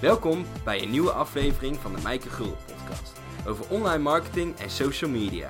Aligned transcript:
Welkom 0.00 0.46
bij 0.64 0.82
een 0.82 0.90
nieuwe 0.90 1.10
aflevering 1.10 1.76
van 1.76 1.94
de 1.94 2.02
Mijke 2.02 2.28
Gul 2.28 2.56
podcast 2.66 3.12
over 3.46 3.70
online 3.70 4.02
marketing 4.02 4.58
en 4.58 4.70
social 4.70 5.10
media. 5.10 5.48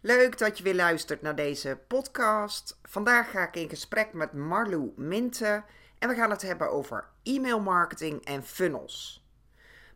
Leuk 0.00 0.38
dat 0.38 0.58
je 0.58 0.64
weer 0.64 0.74
luistert 0.74 1.22
naar 1.22 1.34
deze 1.34 1.78
podcast. 1.88 2.78
Vandaag 2.82 3.30
ga 3.30 3.46
ik 3.46 3.56
in 3.56 3.68
gesprek 3.68 4.12
met 4.12 4.32
Marlou 4.32 4.92
Minte 4.96 5.64
en 5.98 6.08
we 6.08 6.14
gaan 6.14 6.30
het 6.30 6.42
hebben 6.42 6.70
over 6.70 7.08
e-mailmarketing 7.22 8.24
en 8.24 8.44
funnels. 8.44 9.26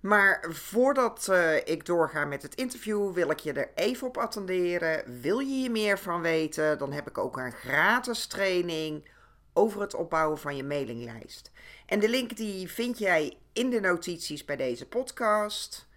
Maar 0.00 0.46
voordat 0.48 1.26
uh, 1.30 1.56
ik 1.56 1.86
doorga 1.86 2.24
met 2.24 2.42
het 2.42 2.54
interview, 2.54 3.12
wil 3.12 3.30
ik 3.30 3.38
je 3.38 3.52
er 3.52 3.70
even 3.74 4.06
op 4.06 4.16
attenderen. 4.16 5.20
Wil 5.20 5.38
je 5.38 5.54
hier 5.54 5.70
meer 5.70 5.98
van 5.98 6.20
weten? 6.20 6.78
Dan 6.78 6.92
heb 6.92 7.08
ik 7.08 7.18
ook 7.18 7.36
een 7.36 7.52
gratis 7.52 8.26
training 8.26 9.14
over 9.56 9.80
het 9.80 9.94
opbouwen 9.94 10.38
van 10.38 10.56
je 10.56 10.64
mailinglijst. 10.64 11.50
En 11.86 11.98
de 11.98 12.08
link 12.08 12.36
die 12.36 12.70
vind 12.70 12.98
jij 12.98 13.38
in 13.52 13.70
de 13.70 13.80
notities 13.80 14.44
bij 14.44 14.56
deze 14.56 14.88
podcast. 14.88 15.88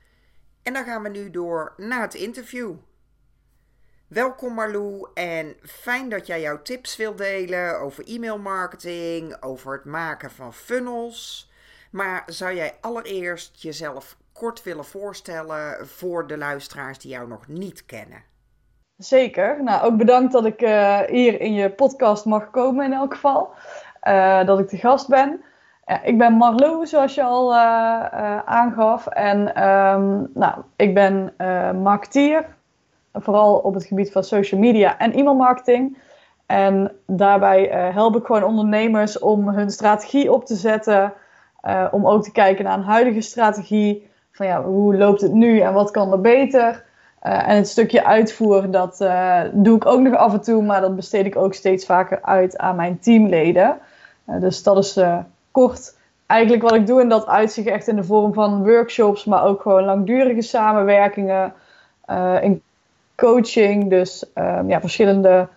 En 0.64 0.74
dan 0.74 0.84
gaan 0.84 1.04
we 1.04 1.10
nu 1.10 1.32
door 1.32 1.74
naar 1.78 2.02
het 2.02 2.14
interview. 2.14 2.76
Welkom 4.08 4.54
Marlou 4.54 5.08
en 5.14 5.56
fijn 5.62 6.10
dat 6.10 6.28
jij 6.28 6.42
jouw 6.42 6.62
tips 6.62 6.96
wilt 6.96 7.18
delen 7.18 7.80
over 7.80 8.04
e-mailmarketing, 8.08 9.42
over 9.42 9.74
het 9.74 9.86
maken 9.86 10.32
van 10.32 10.54
funnels. 10.54 11.52
Maar 11.92 12.24
zou 12.26 12.56
jij 12.56 12.78
allereerst 12.82 13.62
jezelf 13.62 14.18
kort 14.34 14.64
willen 14.64 14.86
voorstellen 14.86 15.88
voor 15.88 16.28
de 16.28 16.38
luisteraars 16.38 17.00
die 17.00 17.12
jou 17.12 17.28
nog 17.28 17.48
niet 17.48 17.86
kennen? 17.86 18.29
Zeker. 19.00 19.64
Nou, 19.64 19.84
ook 19.84 19.98
bedankt 19.98 20.32
dat 20.32 20.46
ik 20.46 20.62
uh, 20.62 21.00
hier 21.00 21.42
in 21.42 21.54
je 21.54 21.70
podcast 21.70 22.26
mag 22.26 22.50
komen 22.50 22.86
in 22.86 22.94
elk 22.94 23.14
geval. 23.14 23.50
Uh, 24.04 24.46
dat 24.46 24.60
ik 24.60 24.70
de 24.70 24.78
gast 24.78 25.08
ben. 25.08 25.42
Ik 26.04 26.18
ben 26.18 26.34
Marlo, 26.34 26.86
zoals 26.86 27.16
je 27.16 27.24
al 27.24 27.56
aangaf. 28.46 29.08
En 29.08 29.64
um, 29.70 30.30
nou, 30.34 30.62
ik 30.76 30.94
ben 30.94 31.34
marketeer. 31.82 32.46
Vooral 33.14 33.56
op 33.56 33.74
het 33.74 33.86
gebied 33.86 34.12
van 34.12 34.24
social 34.24 34.60
media 34.60 34.98
en 34.98 35.14
e-mailmarketing. 35.14 35.98
En 36.46 36.92
daarbij 37.06 37.64
help 37.94 38.16
ik 38.16 38.26
gewoon 38.26 38.44
ondernemers 38.44 39.20
om 39.20 39.50
hun 39.50 39.70
strategie 39.70 40.32
op 40.32 40.46
te 40.46 40.56
zetten. 40.56 41.14
om 41.92 42.08
ook 42.08 42.24
te 42.24 42.32
kijken 42.32 42.66
naar 42.66 42.78
een 42.78 42.84
huidige 42.84 43.22
strategie. 43.22 44.10
Van 44.32 44.46
ja, 44.46 44.64
hoe 44.64 44.96
loopt 44.96 45.22
het 45.22 45.34
nu 45.34 45.60
en 45.60 45.74
wat 45.74 45.92
kan 45.92 46.12
er 46.12 46.22
beter? 46.22 46.88
Uh, 47.24 47.48
en 47.50 47.56
het 47.56 47.68
stukje 47.68 48.06
uitvoer, 48.06 48.72
dat 48.72 49.02
uh, 49.02 49.42
doe 49.52 49.76
ik 49.76 49.86
ook 49.86 50.00
nog 50.00 50.16
af 50.16 50.34
en 50.34 50.42
toe, 50.42 50.64
maar 50.64 50.82
dat 50.82 50.96
besteed 50.96 51.26
ik 51.26 51.36
ook 51.36 51.54
steeds 51.54 51.86
vaker 51.86 52.22
uit 52.22 52.58
aan 52.58 52.76
mijn 52.76 53.00
teamleden. 53.00 53.80
Uh, 54.30 54.42
dus 54.42 54.64
dat 54.64 54.78
is 54.78 55.00
kort 55.52 55.98
eigenlijk 56.26 56.62
wat 56.62 56.74
ik 56.74 56.88
doe. 56.88 57.02
En 57.02 57.10
dat 57.10 57.28
uitzicht 57.28 57.68
echt 57.68 57.88
in 57.88 57.96
de 57.96 58.04
vorm 58.04 58.34
van 58.34 58.64
workshops, 58.64 59.26
maar 59.26 59.44
ook 59.44 59.62
gewoon 59.62 59.84
langdurige 59.84 60.42
samenwerkingen 60.42 61.54
in 62.42 62.62
coaching. 63.16 63.90
Dus 63.90 64.26
ja, 64.68 64.80
verschillende 64.80 65.48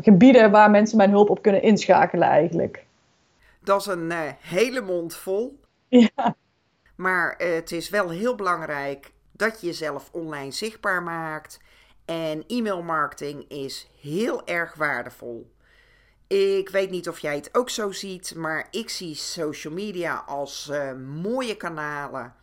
gebieden 0.00 0.50
waar 0.50 0.70
mensen 0.70 0.96
mijn 0.96 1.10
hulp 1.10 1.30
op 1.30 1.42
kunnen 1.42 1.62
inschakelen 1.62 2.28
eigenlijk. 2.28 2.84
Dat 3.64 3.80
is 3.80 3.86
een 3.86 4.12
hele 4.40 4.80
mond 4.80 5.14
vol. 5.14 5.58
Ja. 5.88 6.34
Maar 6.96 7.34
het 7.38 7.72
is 7.72 7.90
wel 7.90 8.08
heel 8.08 8.34
belangrijk 8.34 9.12
dat 9.42 9.60
je 9.60 9.66
jezelf 9.66 10.08
online 10.12 10.50
zichtbaar 10.50 11.02
maakt. 11.02 11.60
En 12.04 12.44
e-mailmarketing 12.46 13.48
is 13.48 13.90
heel 14.00 14.46
erg 14.46 14.74
waardevol. 14.74 15.54
Ik 16.26 16.68
weet 16.68 16.90
niet 16.90 17.08
of 17.08 17.18
jij 17.18 17.34
het 17.36 17.54
ook 17.54 17.70
zo 17.70 17.92
ziet, 17.92 18.34
maar 18.34 18.66
ik 18.70 18.90
zie 18.90 19.14
social 19.14 19.74
media 19.74 20.14
als 20.26 20.68
uh, 20.72 20.92
mooie 21.22 21.56
kanalen 21.56 22.34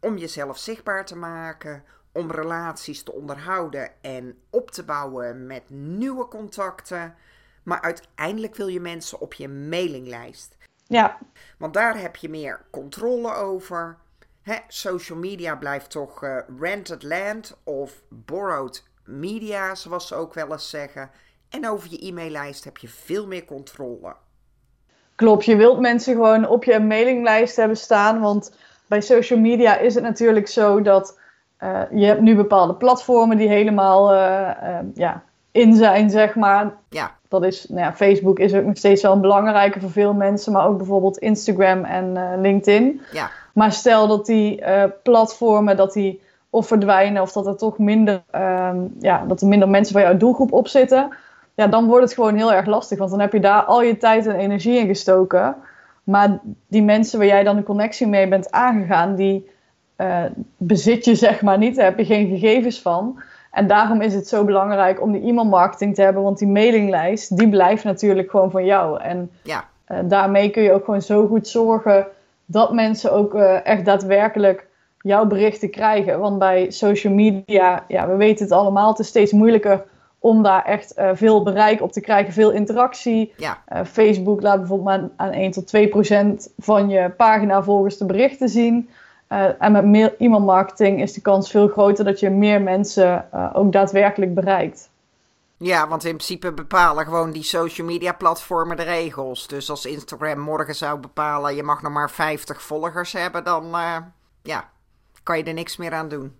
om 0.00 0.16
jezelf 0.16 0.58
zichtbaar 0.58 1.04
te 1.04 1.16
maken, 1.16 1.84
om 2.12 2.30
relaties 2.30 3.02
te 3.02 3.12
onderhouden 3.12 3.90
en 4.00 4.38
op 4.50 4.70
te 4.70 4.84
bouwen 4.84 5.46
met 5.46 5.62
nieuwe 5.70 6.28
contacten. 6.28 7.14
Maar 7.62 7.80
uiteindelijk 7.80 8.54
wil 8.54 8.68
je 8.68 8.80
mensen 8.80 9.20
op 9.20 9.34
je 9.34 9.48
mailinglijst. 9.48 10.56
Ja. 10.86 11.18
Want 11.58 11.74
daar 11.74 11.98
heb 11.98 12.16
je 12.16 12.28
meer 12.28 12.64
controle 12.70 13.34
over 13.34 13.98
social 14.68 15.18
media 15.18 15.56
blijft 15.56 15.90
toch 15.90 16.24
uh, 16.24 16.36
rented 16.60 17.02
land 17.02 17.56
of 17.64 18.02
borrowed 18.08 18.84
media, 19.04 19.74
zoals 19.74 20.06
ze 20.06 20.14
ook 20.14 20.34
wel 20.34 20.52
eens 20.52 20.70
zeggen. 20.70 21.10
En 21.48 21.68
over 21.68 21.90
je 21.90 22.06
e-maillijst 22.06 22.64
heb 22.64 22.76
je 22.76 22.88
veel 22.88 23.26
meer 23.26 23.44
controle. 23.44 24.14
Klopt, 25.14 25.44
je 25.44 25.56
wilt 25.56 25.80
mensen 25.80 26.14
gewoon 26.14 26.48
op 26.48 26.64
je 26.64 26.80
mailinglijst 26.80 27.56
hebben 27.56 27.76
staan. 27.76 28.20
Want 28.20 28.56
bij 28.86 29.00
social 29.00 29.38
media 29.38 29.76
is 29.78 29.94
het 29.94 30.04
natuurlijk 30.04 30.48
zo 30.48 30.82
dat 30.82 31.18
uh, 31.60 31.82
je 31.90 32.06
hebt 32.06 32.20
nu 32.20 32.36
bepaalde 32.36 32.74
platformen 32.74 33.36
die 33.36 33.48
helemaal 33.48 34.14
uh, 34.14 34.78
ja, 34.94 35.22
in 35.50 35.74
zijn, 35.74 36.10
zeg 36.10 36.34
maar. 36.34 36.74
Ja. 36.88 37.16
Dat 37.28 37.44
is, 37.44 37.66
nou 37.68 37.80
ja, 37.80 37.92
Facebook 37.92 38.38
is 38.38 38.54
ook 38.54 38.64
nog 38.64 38.76
steeds 38.76 39.02
wel 39.02 39.12
een 39.12 39.20
belangrijke 39.20 39.80
voor 39.80 39.90
veel 39.90 40.14
mensen, 40.14 40.52
maar 40.52 40.66
ook 40.66 40.76
bijvoorbeeld 40.76 41.18
Instagram 41.18 41.84
en 41.84 42.40
LinkedIn. 42.40 43.00
Ja. 43.12 43.30
Maar 43.52 43.72
stel 43.72 44.08
dat 44.08 44.26
die 44.26 44.60
uh, 44.60 44.84
platformen 45.02 45.76
dat 45.76 45.92
die 45.92 46.20
of 46.50 46.66
verdwijnen 46.66 47.22
of 47.22 47.32
dat 47.32 47.46
er 47.46 47.56
toch 47.56 47.78
minder, 47.78 48.22
um, 48.34 48.94
ja, 49.00 49.24
dat 49.26 49.40
er 49.40 49.48
minder 49.48 49.68
mensen 49.68 49.92
van 49.92 50.02
jouw 50.02 50.16
doelgroep 50.16 50.52
op 50.52 50.68
zitten. 50.68 51.08
Ja, 51.54 51.66
dan 51.66 51.86
wordt 51.86 52.04
het 52.04 52.14
gewoon 52.14 52.36
heel 52.36 52.52
erg 52.52 52.66
lastig. 52.66 52.98
Want 52.98 53.10
dan 53.10 53.20
heb 53.20 53.32
je 53.32 53.40
daar 53.40 53.62
al 53.62 53.82
je 53.82 53.96
tijd 53.96 54.26
en 54.26 54.36
energie 54.36 54.78
in 54.78 54.86
gestoken. 54.86 55.56
Maar 56.04 56.40
die 56.68 56.82
mensen 56.82 57.18
waar 57.18 57.26
jij 57.26 57.42
dan 57.42 57.56
een 57.56 57.62
connectie 57.62 58.06
mee 58.06 58.28
bent 58.28 58.50
aangegaan, 58.50 59.14
die 59.14 59.50
uh, 59.96 60.24
bezit 60.56 61.04
je 61.04 61.14
zeg 61.14 61.42
maar 61.42 61.58
niet. 61.58 61.76
Daar 61.76 61.84
heb 61.84 61.98
je 61.98 62.04
geen 62.04 62.28
gegevens 62.28 62.80
van. 62.80 63.20
En 63.50 63.66
daarom 63.66 64.00
is 64.00 64.14
het 64.14 64.28
zo 64.28 64.44
belangrijk 64.44 65.02
om 65.02 65.12
die 65.12 65.28
e-mailmarketing 65.28 65.94
te 65.94 66.02
hebben. 66.02 66.22
Want 66.22 66.38
die 66.38 66.48
mailinglijst, 66.48 67.36
die 67.36 67.48
blijft 67.48 67.84
natuurlijk 67.84 68.30
gewoon 68.30 68.50
van 68.50 68.64
jou. 68.64 69.00
En 69.00 69.30
ja. 69.42 69.64
uh, 69.88 69.98
daarmee 70.04 70.50
kun 70.50 70.62
je 70.62 70.72
ook 70.72 70.84
gewoon 70.84 71.02
zo 71.02 71.26
goed 71.26 71.48
zorgen 71.48 72.06
dat 72.46 72.72
mensen 72.72 73.12
ook 73.12 73.34
uh, 73.34 73.66
echt 73.66 73.84
daadwerkelijk 73.84 74.66
jouw 74.98 75.26
berichten 75.26 75.70
krijgen. 75.70 76.18
Want 76.18 76.38
bij 76.38 76.70
social 76.70 77.12
media, 77.12 77.84
ja, 77.88 78.08
we 78.08 78.16
weten 78.16 78.44
het 78.44 78.54
allemaal, 78.54 78.88
het 78.88 78.98
is 78.98 79.06
steeds 79.06 79.32
moeilijker 79.32 79.84
om 80.18 80.42
daar 80.42 80.64
echt 80.64 80.98
uh, 80.98 81.10
veel 81.12 81.42
bereik 81.42 81.82
op 81.82 81.92
te 81.92 82.00
krijgen, 82.00 82.32
veel 82.32 82.50
interactie. 82.50 83.32
Ja. 83.36 83.58
Uh, 83.72 83.80
Facebook 83.84 84.42
laat 84.42 84.58
bijvoorbeeld 84.58 84.88
maar 84.88 85.10
aan 85.16 85.32
1 85.32 85.50
tot 85.50 85.66
2 85.66 85.88
procent 85.88 86.52
van 86.58 86.88
je 86.88 87.10
pagina 87.10 87.62
volgens 87.62 87.96
de 87.96 88.06
berichten 88.06 88.48
zien. 88.48 88.88
en 89.58 89.90
met 89.90 90.14
e-mailmarketing 90.18 91.00
is 91.00 91.12
de 91.12 91.20
kans 91.20 91.50
veel 91.50 91.68
groter 91.68 92.04
dat 92.04 92.20
je 92.20 92.30
meer 92.30 92.62
mensen 92.62 93.24
ook 93.54 93.72
daadwerkelijk 93.72 94.34
bereikt. 94.34 94.90
Ja, 95.62 95.88
want 95.88 96.04
in 96.04 96.16
principe 96.16 96.52
bepalen 96.52 97.04
gewoon 97.04 97.30
die 97.30 97.42
social 97.42 97.86
media 97.86 98.12
platformen 98.12 98.76
de 98.76 98.82
regels. 98.82 99.46
Dus 99.46 99.70
als 99.70 99.86
Instagram 99.86 100.38
morgen 100.38 100.74
zou 100.74 100.98
bepalen, 100.98 101.54
je 101.54 101.62
mag 101.62 101.82
nog 101.82 101.92
maar 101.92 102.10
50 102.10 102.62
volgers 102.62 103.12
hebben, 103.12 103.44
dan 103.44 103.66
uh, 103.66 103.96
ja, 104.42 104.68
kan 105.22 105.38
je 105.38 105.44
er 105.44 105.54
niks 105.54 105.76
meer 105.76 105.92
aan 105.92 106.08
doen. 106.08 106.32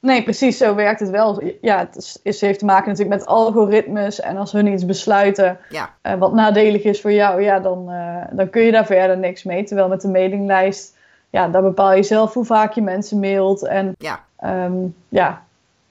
Nee, 0.00 0.22
precies 0.22 0.58
zo 0.58 0.74
werkt 0.74 1.00
het 1.00 1.10
wel. 1.10 1.42
Ja, 1.60 1.78
het 1.78 2.20
is, 2.22 2.40
heeft 2.40 2.58
te 2.58 2.64
maken 2.64 2.88
natuurlijk 2.88 3.18
met 3.18 3.26
algoritmes. 3.26 4.20
En 4.20 4.36
als 4.36 4.52
hun 4.52 4.66
iets 4.66 4.86
besluiten 4.86 5.58
ja. 5.68 5.94
uh, 6.02 6.14
wat 6.14 6.32
nadelig 6.32 6.82
is 6.82 7.00
voor 7.00 7.12
jou, 7.12 7.42
ja, 7.42 7.60
dan, 7.60 7.90
uh, 7.90 8.24
dan 8.30 8.50
kun 8.50 8.62
je 8.62 8.72
daar 8.72 8.86
verder 8.86 9.18
niks 9.18 9.42
mee. 9.42 9.64
Terwijl 9.64 9.88
met 9.88 10.00
de 10.00 10.08
mailinglijst, 10.08 10.96
ja, 11.30 11.48
daar 11.48 11.62
bepaal 11.62 11.94
je 11.94 12.02
zelf 12.02 12.34
hoe 12.34 12.44
vaak 12.44 12.72
je 12.72 12.82
mensen 12.82 13.20
mailt. 13.20 13.66
En 13.66 13.94
ja, 13.98 14.24
um, 14.42 14.94
ja 15.08 15.43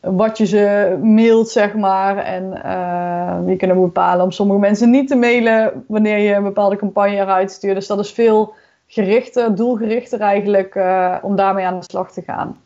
wat 0.03 0.37
je 0.37 0.45
ze 0.45 0.97
mailt, 1.01 1.49
zeg 1.49 1.73
maar. 1.73 2.17
En 2.17 2.43
uh, 2.43 3.57
je 3.57 3.73
ook 3.73 3.85
bepalen 3.85 4.25
om 4.25 4.31
sommige 4.31 4.59
mensen 4.59 4.89
niet 4.89 5.07
te 5.07 5.15
mailen 5.15 5.85
wanneer 5.87 6.17
je 6.17 6.33
een 6.33 6.43
bepaalde 6.43 6.75
campagne 6.75 7.15
eruit 7.15 7.51
stuurt. 7.51 7.75
Dus 7.75 7.87
dat 7.87 7.99
is 7.99 8.11
veel 8.11 8.53
gerichter, 8.87 9.55
doelgerichter 9.55 10.19
eigenlijk, 10.19 10.75
uh, 10.75 11.17
om 11.21 11.35
daarmee 11.35 11.65
aan 11.65 11.79
de 11.79 11.85
slag 11.85 12.11
te 12.11 12.21
gaan. 12.21 12.61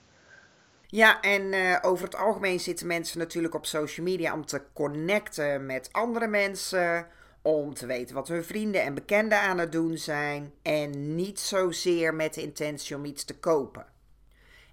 Ja, 0.87 1.21
en 1.21 1.41
uh, 1.41 1.77
over 1.81 2.05
het 2.05 2.17
algemeen 2.17 2.59
zitten 2.59 2.87
mensen 2.87 3.19
natuurlijk 3.19 3.55
op 3.55 3.65
social 3.65 4.05
media 4.05 4.33
om 4.33 4.45
te 4.45 4.61
connecten 4.73 5.65
met 5.65 5.89
andere 5.91 6.27
mensen. 6.27 7.05
Om 7.41 7.73
te 7.73 7.85
weten 7.85 8.15
wat 8.15 8.27
hun 8.27 8.43
vrienden 8.43 8.83
en 8.83 8.93
bekenden 8.93 9.39
aan 9.39 9.57
het 9.57 9.71
doen 9.71 9.97
zijn. 9.97 10.51
En 10.61 11.15
niet 11.15 11.39
zozeer 11.39 12.13
met 12.13 12.33
de 12.33 12.41
intentie 12.41 12.95
om 12.95 13.05
iets 13.05 13.25
te 13.25 13.39
kopen. 13.39 13.85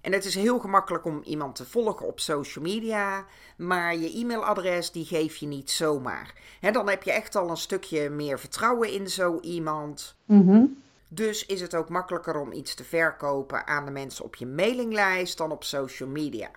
En 0.05 0.13
het 0.13 0.25
is 0.25 0.35
heel 0.35 0.59
gemakkelijk 0.59 1.05
om 1.05 1.21
iemand 1.23 1.55
te 1.55 1.65
volgen 1.65 2.07
op 2.07 2.19
social 2.19 2.63
media, 2.63 3.25
maar 3.57 3.95
je 3.95 4.19
e-mailadres 4.19 4.91
die 4.91 5.05
geef 5.05 5.35
je 5.35 5.47
niet 5.47 5.71
zomaar. 5.71 6.33
He, 6.59 6.71
dan 6.71 6.89
heb 6.89 7.03
je 7.03 7.11
echt 7.11 7.35
al 7.35 7.49
een 7.49 7.57
stukje 7.57 8.09
meer 8.09 8.39
vertrouwen 8.39 8.91
in 8.91 9.07
zo 9.07 9.39
iemand. 9.39 10.15
Mm-hmm. 10.25 10.77
Dus 11.07 11.45
is 11.45 11.61
het 11.61 11.75
ook 11.75 11.89
makkelijker 11.89 12.39
om 12.39 12.51
iets 12.51 12.75
te 12.75 12.83
verkopen 12.83 13.67
aan 13.67 13.85
de 13.85 13.91
mensen 13.91 14.25
op 14.25 14.35
je 14.35 14.45
mailinglijst 14.45 15.37
dan 15.37 15.51
op 15.51 15.63
social 15.63 16.09
media. 16.09 16.49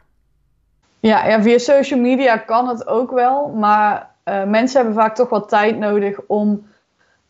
Ja, 1.00 1.26
ja 1.26 1.42
via 1.42 1.58
social 1.58 2.00
media 2.00 2.36
kan 2.36 2.68
het 2.68 2.86
ook 2.86 3.10
wel, 3.10 3.48
maar 3.48 4.14
uh, 4.24 4.44
mensen 4.44 4.76
hebben 4.76 5.02
vaak 5.02 5.14
toch 5.14 5.28
wat 5.28 5.48
tijd 5.48 5.78
nodig 5.78 6.20
om 6.26 6.66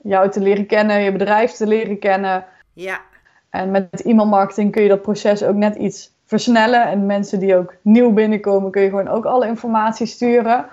jou 0.02 0.30
te 0.30 0.40
leren 0.40 0.66
kennen, 0.66 1.02
je 1.02 1.12
bedrijf 1.12 1.52
te 1.52 1.66
leren 1.66 1.98
kennen. 1.98 2.44
Ja. 2.72 3.00
En 3.50 3.70
met 3.70 4.02
e-mailmarketing 4.04 4.72
kun 4.72 4.82
je 4.82 4.88
dat 4.88 5.02
proces 5.02 5.42
ook 5.42 5.54
net 5.54 5.76
iets 5.76 6.12
versnellen. 6.24 6.86
En 6.86 7.06
mensen 7.06 7.40
die 7.40 7.56
ook 7.56 7.74
nieuw 7.82 8.12
binnenkomen, 8.12 8.70
kun 8.70 8.82
je 8.82 8.88
gewoon 8.88 9.08
ook 9.08 9.24
alle 9.24 9.46
informatie 9.46 10.06
sturen. 10.06 10.66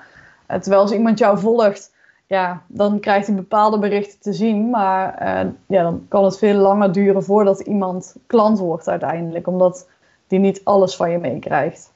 Uh, 0.52 0.58
terwijl 0.58 0.82
als 0.82 0.92
iemand 0.92 1.18
jou 1.18 1.40
volgt, 1.40 1.94
ja, 2.28 2.64
dan 2.68 3.00
krijgt 3.00 3.28
hij 3.28 3.36
bepaalde 3.36 3.80
berichten 3.80 4.20
te 4.20 4.34
zien. 4.34 4.70
Maar 4.70 5.22
uh, 5.22 5.52
ja, 5.66 5.84
dan 5.84 6.06
kan 6.08 6.24
het 6.24 6.38
veel 6.38 6.56
langer 6.56 6.92
duren 6.92 7.24
voordat 7.24 7.60
iemand 7.60 8.16
klant 8.28 8.60
wordt 8.60 8.88
uiteindelijk. 8.88 9.48
Omdat 9.48 9.88
die 10.28 10.40
niet 10.40 10.62
alles 10.64 10.96
van 10.96 11.12
je 11.12 11.18
meekrijgt. 11.18 11.94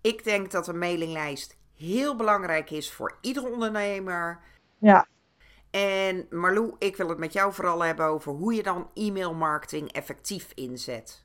Ik 0.00 0.24
denk 0.24 0.50
dat 0.50 0.68
een 0.68 0.78
mailinglijst 0.78 1.56
heel 1.76 2.16
belangrijk 2.16 2.70
is 2.70 2.92
voor 2.92 3.14
iedere 3.20 3.52
ondernemer. 3.52 4.38
Ja. 4.78 5.06
En 5.70 6.26
Marlou, 6.30 6.74
ik 6.78 6.96
wil 6.96 7.08
het 7.08 7.18
met 7.18 7.32
jou 7.32 7.52
vooral 7.52 7.84
hebben 7.84 8.06
over 8.06 8.32
hoe 8.32 8.54
je 8.54 8.62
dan 8.62 8.90
e-mailmarketing 8.94 9.92
effectief 9.92 10.52
inzet. 10.54 11.24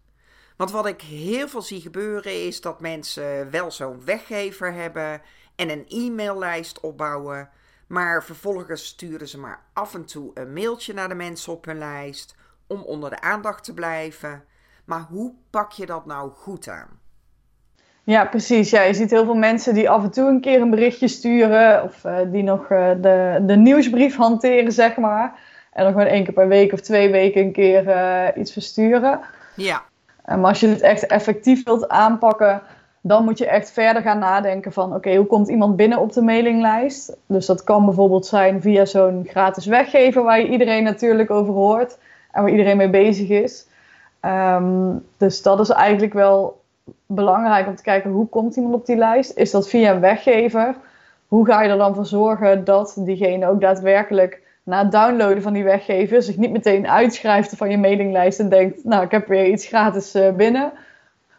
Want 0.56 0.72
wat 0.72 0.86
ik 0.86 1.02
heel 1.02 1.48
veel 1.48 1.62
zie 1.62 1.82
gebeuren 1.82 2.46
is 2.46 2.62
dat 2.62 2.80
mensen 2.80 3.52
wel 3.52 3.72
zo'n 3.72 4.06
weggever 4.06 4.74
hebben 4.74 5.22
en 5.56 5.70
een 5.70 5.86
e-maillijst 5.88 6.80
opbouwen, 6.80 7.50
maar 7.88 8.24
vervolgens 8.24 8.86
sturen 8.86 9.28
ze 9.28 9.40
maar 9.40 9.66
af 9.74 9.94
en 9.94 10.06
toe 10.06 10.32
een 10.34 10.54
mailtje 10.54 10.94
naar 10.94 11.10
de 11.10 11.16
mensen 11.16 11.54
op 11.54 11.66
hun 11.66 11.78
lijst 11.78 12.36
om 12.68 12.82
onder 12.82 13.10
de 13.10 13.22
aandacht 13.22 13.64
te 13.64 13.74
blijven. 13.74 14.46
Maar 14.86 15.02
hoe 15.02 15.36
pak 15.50 15.72
je 15.72 15.86
dat 15.86 16.06
nou 16.06 16.32
goed 16.32 16.68
aan? 16.68 17.00
Ja, 18.06 18.26
precies. 18.26 18.70
Ja, 18.70 18.82
je 18.82 18.94
ziet 18.94 19.12
heel 19.12 19.26
veel 19.26 19.36
mensen 19.36 19.74
die 19.74 19.90
af 19.90 20.04
en 20.04 20.12
toe 20.12 20.30
een 20.30 20.42
keer 20.42 20.62
een 20.62 20.70
berichtje 20.70 21.08
sturen. 21.08 21.84
Of 21.84 22.04
uh, 22.04 22.18
die 22.26 22.44
nog 22.44 22.70
uh, 22.70 22.90
de, 23.02 23.44
de 23.46 23.56
nieuwsbrief 23.56 24.16
hanteren, 24.16 24.72
zeg 24.72 24.98
maar. 24.98 25.40
En 25.74 25.84
dan 25.84 25.92
gewoon 25.92 26.08
één 26.08 26.24
keer 26.24 26.34
per 26.34 26.48
week 26.48 26.74
of 26.74 26.80
twee 26.80 27.12
weken 27.12 27.42
een 27.42 27.52
keer 27.52 27.88
uh, 27.88 28.28
iets 28.36 28.52
versturen. 28.52 29.20
Ja. 29.56 29.82
maar 30.26 30.46
als 30.46 30.60
je 30.60 30.68
het 30.68 30.82
echt 30.82 31.06
effectief 31.06 31.64
wilt 31.64 31.88
aanpakken, 31.88 32.62
dan 33.02 33.24
moet 33.24 33.38
je 33.38 33.48
echt 33.48 33.72
verder 33.72 34.02
gaan 34.02 34.20
nadenken 34.20 34.72
van... 34.74 34.96
Oké, 34.96 35.16
hoe 35.16 35.26
komt 35.26 35.48
iemand 35.48 35.76
binnen 35.76 36.00
op 36.00 36.14
de 36.14 36.22
mailinglijst? 36.22 37.18
Dus 37.26 37.46
dat 37.46 37.64
kan 37.64 37.86
bijvoorbeeld 37.86 38.26
zijn 38.26 38.62
via 38.62 38.86
zo'n 38.86 39.26
gratis 39.30 39.66
weggever... 39.66 40.24
waar 40.24 40.40
je 40.40 40.50
iedereen 40.50 40.84
natuurlijk 40.84 41.32
over 41.32 41.54
hoort 41.54 41.98
en 42.32 42.42
waar 42.42 42.52
iedereen 42.52 42.78
mee 42.78 42.90
bezig 42.90 43.30
is. 43.30 43.68
Um, 44.22 45.06
dus 45.18 45.42
dat 45.42 45.60
is 45.60 45.70
eigenlijk 45.70 46.14
wel 46.14 46.64
belangrijk 47.06 47.68
om 47.68 47.76
te 47.76 47.84
kijken 47.84 48.12
hoe 48.12 48.28
komt 48.28 48.56
iemand 48.56 48.76
op 48.76 48.86
die 48.86 48.96
lijst. 48.96 49.38
Is 49.38 49.52
dat 49.52 49.70
via 49.70 49.94
een 49.94 50.00
weggever? 50.00 50.76
Hoe 51.28 51.46
ga 51.46 51.62
je 51.62 51.70
er 51.70 51.78
dan 51.78 51.96
voor 51.96 52.06
zorgen 52.06 52.64
dat 52.64 52.96
diegene 53.00 53.48
ook 53.48 53.62
daadwerkelijk 53.62 54.42
na 54.64 54.82
het 54.82 54.92
downloaden 54.92 55.42
van 55.42 55.54
die 55.54 55.64
weggever 55.64 56.22
zich 56.22 56.38
niet 56.38 56.52
meteen 56.52 56.88
uitschrijft 56.88 57.58
van 57.58 57.70
je 57.70 57.78
mailinglijst 57.78 58.40
en 58.40 58.50
denkt, 58.50 58.84
nou 58.84 59.04
ik 59.04 59.12
heb 59.12 59.28
weer 59.28 59.46
iets 59.46 59.68
gratis 59.68 60.16
uh, 60.16 60.32
binnen. 60.32 60.72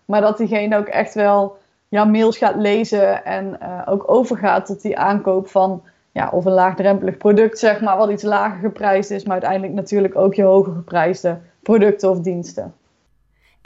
Maar 0.05 0.21
dat 0.21 0.39
diegene 0.39 0.77
ook 0.77 0.87
echt 0.87 1.15
wel 1.15 1.57
jouw 1.89 2.07
mails 2.07 2.39
gaat 2.39 2.57
lezen 2.57 3.25
en 3.25 3.59
uh, 3.63 3.83
ook 3.87 4.11
overgaat 4.11 4.67
tot 4.67 4.83
die 4.83 4.99
aankoop 4.99 5.49
van 5.49 5.83
ja, 6.13 6.29
of 6.33 6.45
een 6.45 6.53
laagdrempelig 6.53 7.17
product, 7.17 7.59
zeg 7.59 7.81
maar, 7.81 7.97
wat 7.97 8.11
iets 8.11 8.23
lager 8.23 8.59
geprijsd 8.59 9.11
is, 9.11 9.25
maar 9.25 9.33
uiteindelijk 9.33 9.73
natuurlijk 9.73 10.17
ook 10.17 10.35
je 10.35 10.43
hoger 10.43 10.73
geprijsde 10.73 11.39
producten 11.63 12.11
of 12.11 12.21
diensten. 12.21 12.75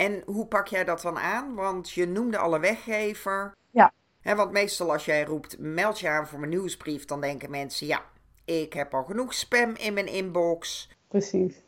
En 0.00 0.22
hoe 0.26 0.46
pak 0.46 0.66
jij 0.66 0.84
dat 0.84 1.02
dan 1.02 1.18
aan? 1.18 1.54
Want 1.54 1.90
je 1.90 2.06
noemde 2.06 2.38
alle 2.38 2.60
weggever. 2.60 3.54
Ja. 3.70 3.92
He, 4.20 4.34
want 4.34 4.52
meestal 4.52 4.92
als 4.92 5.04
jij 5.04 5.24
roept, 5.24 5.58
meld 5.58 6.00
je 6.00 6.08
aan 6.08 6.26
voor 6.26 6.38
mijn 6.38 6.50
nieuwsbrief, 6.50 7.04
dan 7.04 7.20
denken 7.20 7.50
mensen, 7.50 7.86
ja, 7.86 8.02
ik 8.44 8.72
heb 8.72 8.94
al 8.94 9.04
genoeg 9.04 9.34
spam 9.34 9.74
in 9.76 9.94
mijn 9.94 10.06
inbox. 10.06 10.90
Precies. 11.08 11.62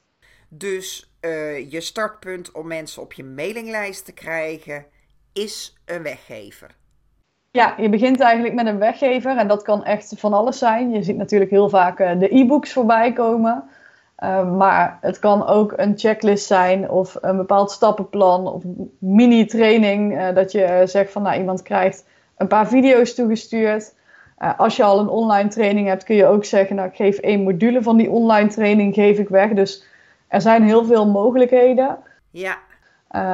Dus 0.49 1.15
uh, 1.21 1.71
je 1.71 1.81
startpunt 1.81 2.53
om 2.53 2.67
mensen 2.67 3.03
op 3.03 3.13
je 3.13 3.25
mailinglijst 3.25 4.05
te 4.05 4.13
krijgen 4.13 4.87
is 5.33 5.81
een 5.85 6.03
weggever. 6.03 6.77
Ja, 7.51 7.75
je 7.79 7.89
begint 7.89 8.21
eigenlijk 8.21 8.55
met 8.55 8.67
een 8.67 8.79
weggever 8.79 9.37
en 9.37 9.49
dat 9.49 9.63
kan 9.63 9.85
echt 9.85 10.15
van 10.17 10.33
alles 10.33 10.59
zijn. 10.59 10.91
Je 10.91 11.03
ziet 11.03 11.17
natuurlijk 11.17 11.51
heel 11.51 11.69
vaak 11.69 12.01
uh, 12.01 12.19
de 12.19 12.35
e-books 12.35 12.73
voorbij 12.73 13.13
komen. 13.13 13.71
Uh, 14.23 14.57
maar 14.57 14.99
het 15.01 15.19
kan 15.19 15.47
ook 15.47 15.73
een 15.77 15.99
checklist 15.99 16.47
zijn 16.47 16.91
of 16.91 17.17
een 17.21 17.37
bepaald 17.37 17.71
stappenplan 17.71 18.47
of 18.47 18.63
mini-training. 18.99 20.13
Uh, 20.13 20.35
dat 20.35 20.53
je 20.53 20.83
zegt 20.85 21.13
van 21.13 21.23
nou, 21.23 21.39
iemand 21.39 21.63
krijgt 21.63 22.05
een 22.37 22.47
paar 22.47 22.69
video's 22.69 23.15
toegestuurd. 23.15 23.95
Uh, 24.39 24.59
als 24.59 24.77
je 24.77 24.83
al 24.83 24.99
een 24.99 25.09
online 25.09 25.49
training 25.49 25.89
hebt, 25.89 26.05
kun 26.05 26.17
je 26.17 26.27
ook 26.27 26.45
zeggen, 26.45 26.77
nou 26.77 26.89
ik 26.89 26.97
geef 26.97 27.19
één 27.19 27.43
module 27.43 27.83
van 27.83 27.97
die 27.97 28.11
online 28.11 28.49
training 28.49 28.95
geef 28.95 29.19
ik 29.19 29.29
weg. 29.29 29.51
Dus 29.51 29.85
er 30.29 30.41
zijn 30.41 30.63
heel 30.63 30.85
veel 30.85 31.07
mogelijkheden. 31.07 31.99
Ja. 32.31 32.59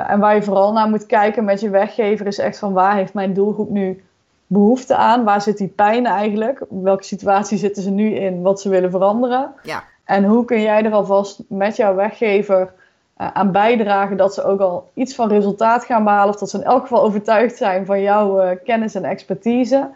en 0.06 0.18
waar 0.18 0.34
je 0.34 0.42
vooral 0.42 0.72
naar 0.72 0.88
moet 0.88 1.06
kijken 1.06 1.44
met 1.44 1.60
je 1.60 1.70
weggever 1.70 2.26
is 2.26 2.38
echt 2.38 2.58
van 2.58 2.72
waar 2.72 2.96
heeft 2.96 3.14
mijn 3.14 3.34
doelgroep 3.34 3.70
nu 3.70 4.04
behoefte 4.46 4.96
aan? 4.96 5.24
Waar 5.24 5.42
zit 5.42 5.58
die 5.58 5.68
pijn 5.68 6.06
eigenlijk? 6.06 6.64
Welke 6.68 7.04
situatie 7.04 7.58
zitten 7.58 7.82
ze 7.82 7.90
nu 7.90 8.14
in? 8.14 8.42
Wat 8.42 8.60
ze 8.60 8.68
willen 8.68 8.90
veranderen? 8.90 9.52
Ja. 9.62 9.84
En 10.08 10.24
hoe 10.24 10.44
kun 10.44 10.60
jij 10.60 10.84
er 10.84 10.92
alvast 10.92 11.42
met 11.48 11.76
jouw 11.76 11.94
weggever 11.94 12.72
uh, 13.18 13.30
aan 13.32 13.52
bijdragen 13.52 14.16
dat 14.16 14.34
ze 14.34 14.44
ook 14.44 14.60
al 14.60 14.90
iets 14.94 15.14
van 15.14 15.28
resultaat 15.28 15.84
gaan 15.84 16.04
behalen, 16.04 16.34
of 16.34 16.40
dat 16.40 16.50
ze 16.50 16.56
in 16.56 16.64
elk 16.64 16.82
geval 16.82 17.02
overtuigd 17.02 17.56
zijn 17.56 17.86
van 17.86 18.02
jouw 18.02 18.42
uh, 18.42 18.50
kennis 18.64 18.94
en 18.94 19.04
expertise, 19.04 19.88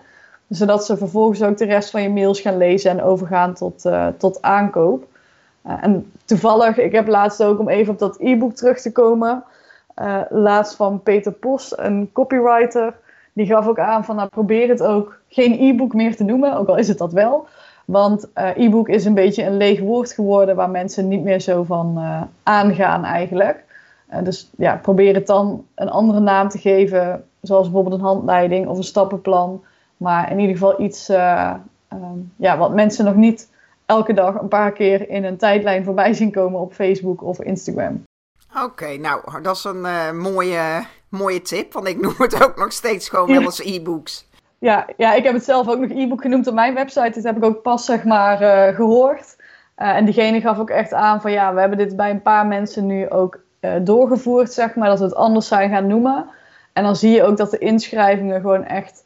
zodat 0.48 0.84
ze 0.84 0.96
vervolgens 0.96 1.42
ook 1.42 1.56
de 1.56 1.64
rest 1.64 1.90
van 1.90 2.02
je 2.02 2.10
mails 2.10 2.40
gaan 2.40 2.56
lezen 2.56 2.90
en 2.90 3.02
overgaan 3.02 3.54
tot, 3.54 3.84
uh, 3.84 4.06
tot 4.18 4.42
aankoop. 4.42 5.04
en 5.62 6.12
toevallig, 6.24 6.78
ik 6.78 6.92
heb 6.92 7.08
laatst 7.08 7.42
ook 7.42 7.58
om 7.58 7.68
even 7.68 7.92
op 7.92 7.98
dat 7.98 8.16
e-book 8.20 8.54
terug 8.54 8.80
te 8.80 8.92
komen, 8.92 9.44
laatst 10.28 10.76
van 10.76 11.02
Peter 11.02 11.32
Post, 11.32 11.72
een 11.76 12.10
copywriter, 12.12 12.94
die 13.32 13.46
gaf 13.46 13.66
ook 13.66 13.78
aan 13.78 14.04
van 14.04 14.16
nou, 14.16 14.28
probeer 14.28 14.68
het 14.68 14.82
ook 14.82 15.18
geen 15.28 15.60
e-book 15.60 15.94
meer 15.94 16.16
te 16.16 16.24
noemen, 16.24 16.56
ook 16.56 16.68
al 16.68 16.76
is 16.76 16.88
het 16.88 16.98
dat 16.98 17.12
wel. 17.12 17.46
Want 17.86 18.30
uh, 18.34 18.56
e-book 18.56 18.88
is 18.88 19.04
een 19.04 19.14
beetje 19.14 19.44
een 19.44 19.56
leeg 19.56 19.80
woord 19.80 20.12
geworden 20.12 20.56
waar 20.56 20.70
mensen 20.70 21.08
niet 21.08 21.22
meer 21.22 21.40
zo 21.40 21.62
van 21.62 21.94
uh, 21.98 22.22
aangaan 22.42 23.04
eigenlijk. 23.04 23.64
Uh, 24.12 24.22
dus 24.22 24.50
ja, 24.56 24.76
probeer 24.76 25.14
het 25.14 25.26
dan 25.26 25.66
een 25.74 25.90
andere 25.90 26.20
naam 26.20 26.48
te 26.48 26.58
geven, 26.58 27.24
zoals 27.40 27.62
bijvoorbeeld 27.64 27.94
een 27.94 28.06
handleiding 28.06 28.66
of 28.66 28.76
een 28.76 28.84
stappenplan. 28.84 29.64
Maar 29.96 30.30
in 30.30 30.38
ieder 30.38 30.56
geval 30.56 30.80
iets 30.80 31.08
um, 31.08 32.32
ja, 32.36 32.58
wat 32.58 32.74
mensen 32.74 33.04
nog 33.04 33.14
niet 33.14 33.50
elke 33.86 34.12
dag 34.12 34.40
een 34.40 34.48
paar 34.48 34.72
keer 34.72 35.08
in 35.08 35.24
een 35.24 35.36
tijdlijn 35.36 35.84
voorbij 35.84 36.14
zien 36.14 36.30
komen 36.30 36.60
op 36.60 36.72
Facebook 36.72 37.22
of 37.22 37.40
Instagram. 37.40 38.02
Oké, 38.54 38.64
okay, 38.64 38.96
nou, 38.96 39.42
dat 39.42 39.56
is 39.56 39.64
een 39.64 40.18
mooie, 40.18 40.86
mooie 41.08 41.42
tip, 41.42 41.72
want 41.72 41.86
ik 41.86 42.00
noem 42.00 42.14
het 42.16 42.44
ook 42.44 42.56
nog 42.56 42.72
steeds 42.72 43.08
gewoon 43.08 43.28
wel 43.28 43.42
eens 43.42 43.64
e-books. 43.64 44.30
Ja, 44.62 44.86
ja, 44.96 45.14
ik 45.14 45.24
heb 45.24 45.34
het 45.34 45.44
zelf 45.44 45.68
ook 45.68 45.78
nog 45.78 45.90
e-book 45.90 46.20
genoemd 46.20 46.46
op 46.46 46.54
mijn 46.54 46.74
website. 46.74 47.10
Dat 47.14 47.24
heb 47.24 47.36
ik 47.36 47.44
ook 47.44 47.62
pas 47.62 47.84
zeg 47.84 48.04
maar 48.04 48.42
uh, 48.42 48.76
gehoord. 48.76 49.36
Uh, 49.78 49.96
en 49.96 50.04
diegene 50.04 50.40
gaf 50.40 50.58
ook 50.58 50.70
echt 50.70 50.92
aan 50.92 51.20
van 51.20 51.32
ja, 51.32 51.54
we 51.54 51.60
hebben 51.60 51.78
dit 51.78 51.96
bij 51.96 52.10
een 52.10 52.22
paar 52.22 52.46
mensen 52.46 52.86
nu 52.86 53.10
ook 53.10 53.40
uh, 53.60 53.72
doorgevoerd, 53.80 54.52
zeg 54.52 54.74
maar, 54.74 54.88
dat 54.88 54.98
we 54.98 55.04
het 55.04 55.14
anders 55.14 55.48
zijn 55.48 55.70
gaan 55.70 55.86
noemen. 55.86 56.26
En 56.72 56.82
dan 56.82 56.96
zie 56.96 57.10
je 57.10 57.24
ook 57.24 57.36
dat 57.36 57.50
de 57.50 57.58
inschrijvingen 57.58 58.40
gewoon 58.40 58.64
echt 58.64 59.04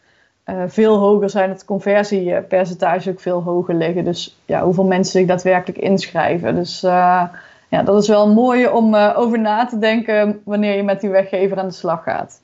veel 0.66 0.98
hoger 0.98 1.30
zijn. 1.30 1.50
Het 1.50 1.64
conversiepercentage 1.64 3.10
ook 3.10 3.20
veel 3.20 3.42
hoger 3.42 3.74
liggen. 3.74 4.04
Dus 4.04 4.40
ja, 4.44 4.62
hoeveel 4.62 4.84
mensen 4.84 5.12
zich 5.12 5.26
daadwerkelijk 5.26 5.78
inschrijven. 5.78 6.54
Dus 6.54 6.80
ja, 6.80 7.82
dat 7.84 8.02
is 8.02 8.08
wel 8.08 8.32
mooi 8.32 8.68
om 8.68 8.94
over 8.94 9.38
na 9.38 9.66
te 9.66 9.78
denken 9.78 10.42
wanneer 10.44 10.76
je 10.76 10.82
met 10.82 11.00
die 11.00 11.10
weggever 11.10 11.58
aan 11.58 11.68
de 11.68 11.74
slag 11.74 12.02
gaat. 12.02 12.40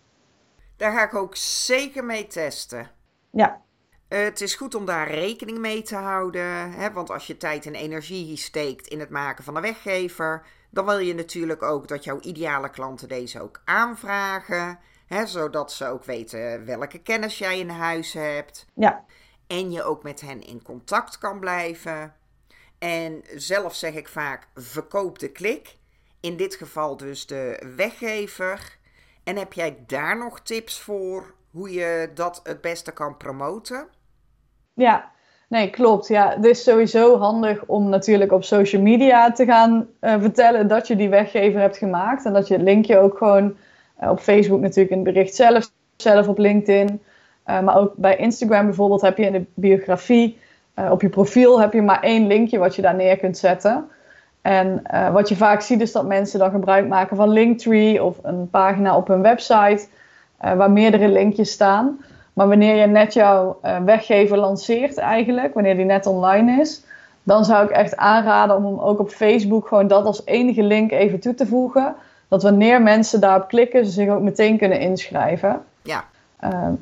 Daar 0.77 0.93
ga 0.93 1.05
ik 1.05 1.15
ook 1.15 1.37
zeker 1.37 2.05
mee 2.05 2.27
testen. 2.27 3.01
Ja. 3.33 3.63
Uh, 4.09 4.23
het 4.23 4.41
is 4.41 4.55
goed 4.55 4.75
om 4.75 4.85
daar 4.85 5.11
rekening 5.11 5.59
mee 5.59 5.83
te 5.83 5.97
houden. 5.97 6.73
Hè? 6.73 6.93
Want 6.93 7.11
als 7.11 7.27
je 7.27 7.37
tijd 7.37 7.67
en 7.67 7.75
energie 7.75 8.37
steekt 8.37 8.87
in 8.87 9.01
het 9.01 9.11
maken 9.11 9.45
van 9.45 9.57
een 9.57 9.63
weggever, 9.63 10.47
dan 10.71 10.85
wil 10.85 10.99
je 10.99 11.15
natuurlijk 11.15 11.63
ook 11.63 11.89
dat 11.89 12.05
jouw 12.05 12.21
ideale 12.21 12.71
klanten 12.71 13.09
deze 13.09 13.43
ook 13.43 13.63
aanvragen. 13.65 14.79
Hè? 15.07 15.27
Zodat 15.27 15.73
ze 15.73 15.87
ook 15.87 16.05
weten 16.05 16.65
welke 16.65 16.99
kennis 16.99 17.39
jij 17.39 17.59
in 17.59 17.69
huis 17.69 18.13
hebt. 18.13 18.67
Ja. 18.75 19.05
En 19.47 19.71
je 19.71 19.83
ook 19.83 20.03
met 20.03 20.21
hen 20.21 20.41
in 20.41 20.63
contact 20.63 21.19
kan 21.19 21.41
blijven. 21.41 22.15
En 22.79 23.23
zelf 23.35 23.75
zeg 23.75 23.95
ik 23.95 24.09
vaak: 24.09 24.49
verkoop 24.55 25.19
de 25.19 25.33
klik. 25.33 25.77
In 26.21 26.37
dit 26.37 26.55
geval 26.55 26.97
dus 26.97 27.27
de 27.27 27.73
weggever. 27.77 28.79
En 29.25 29.37
heb 29.37 29.53
jij 29.53 29.85
daar 29.87 30.19
nog 30.19 30.41
tips 30.41 30.81
voor 30.81 31.35
hoe 31.53 31.73
je 31.73 32.11
dat 32.15 32.41
het 32.43 32.61
beste 32.61 32.93
kan 32.93 33.17
promoten? 33.17 33.87
Ja, 34.75 35.11
nee, 35.49 35.71
klopt. 35.71 36.09
Ja, 36.09 36.35
het 36.37 36.45
is 36.45 36.63
sowieso 36.63 37.19
handig 37.19 37.65
om 37.67 37.89
natuurlijk 37.89 38.33
op 38.33 38.45
social 38.45 38.83
media 38.83 39.33
te 39.33 39.45
gaan 39.45 39.89
uh, 40.01 40.21
vertellen 40.21 40.69
dat 40.69 40.87
je 40.87 40.97
die 40.97 41.09
weggever 41.09 41.61
hebt 41.61 41.77
gemaakt. 41.77 42.25
En 42.25 42.33
dat 42.33 42.49
je 42.49 42.55
het 42.55 42.63
linkje 42.63 42.99
ook 42.99 43.19
gewoon 43.19 43.57
uh, 44.03 44.11
op 44.11 44.21
Facebook 44.21 44.61
natuurlijk 44.61 44.91
in 44.91 45.05
het 45.05 45.15
bericht 45.15 45.35
zelf, 45.35 45.71
zelf 45.97 46.29
op 46.29 46.39
LinkedIn. 46.39 47.03
Uh, 47.47 47.61
maar 47.61 47.77
ook 47.77 47.95
bij 47.97 48.17
Instagram 48.17 48.65
bijvoorbeeld 48.65 49.01
heb 49.01 49.17
je 49.17 49.25
in 49.25 49.33
de 49.33 49.45
biografie 49.55 50.41
eh, 50.75 50.91
op 50.91 51.03
je 51.03 51.09
profiel 51.09 51.61
heb 51.61 51.73
je 51.73 51.83
maar 51.83 52.03
één 52.03 52.27
linkje 52.27 52.59
wat 52.59 52.77
je 52.77 52.83
daar 52.83 52.95
neer 52.95 53.17
kunt 53.17 53.39
zetten. 53.39 53.89
En 54.43 54.81
eh, 54.85 55.13
wat 55.13 55.29
je 55.29 55.37
vaak 55.37 55.61
ziet 55.61 55.81
is 55.81 55.93
dat 55.93 56.07
mensen 56.07 56.39
dan 56.39 56.51
gebruik 56.51 56.89
maken 56.89 57.17
van 57.17 57.29
Linktree 57.29 58.03
of 58.03 58.19
een 58.23 58.51
pagina 58.51 58.97
op 58.97 59.09
hun 59.09 59.23
website 59.23 59.87
waar 60.43 60.71
meerdere 60.71 61.09
linkjes 61.09 61.51
staan. 61.51 62.01
Maar 62.33 62.49
wanneer 62.49 62.77
je 62.77 62.87
net 62.87 63.13
jouw 63.13 63.61
weggever 63.85 64.37
lanceert 64.39 64.99
eigenlijk, 64.99 65.55
wanneer 65.55 65.77
die 65.77 65.85
net 65.85 66.07
online 66.07 66.61
is, 66.61 66.85
dan 67.23 67.45
zou 67.45 67.65
ik 67.65 67.71
echt 67.71 67.97
aanraden 67.97 68.57
om 68.57 68.65
hem 68.65 68.79
ook 68.79 68.99
op 68.99 69.09
Facebook 69.09 69.69
gewoon 69.69 69.87
dat 69.87 70.05
als 70.05 70.23
enige 70.25 70.63
link 70.63 70.91
even 70.91 71.21
toe 71.21 71.35
te 71.35 71.47
voegen. 71.47 71.95
Dat 72.29 72.43
wanneer 72.43 72.83
mensen 72.83 73.21
daarop 73.21 73.49
klikken, 73.49 73.85
ze 73.85 73.91
zich 73.91 74.09
ook 74.09 74.21
meteen 74.21 74.59
kunnen 74.59 74.81
inschrijven. 74.81 75.63
Ja. 75.83 76.05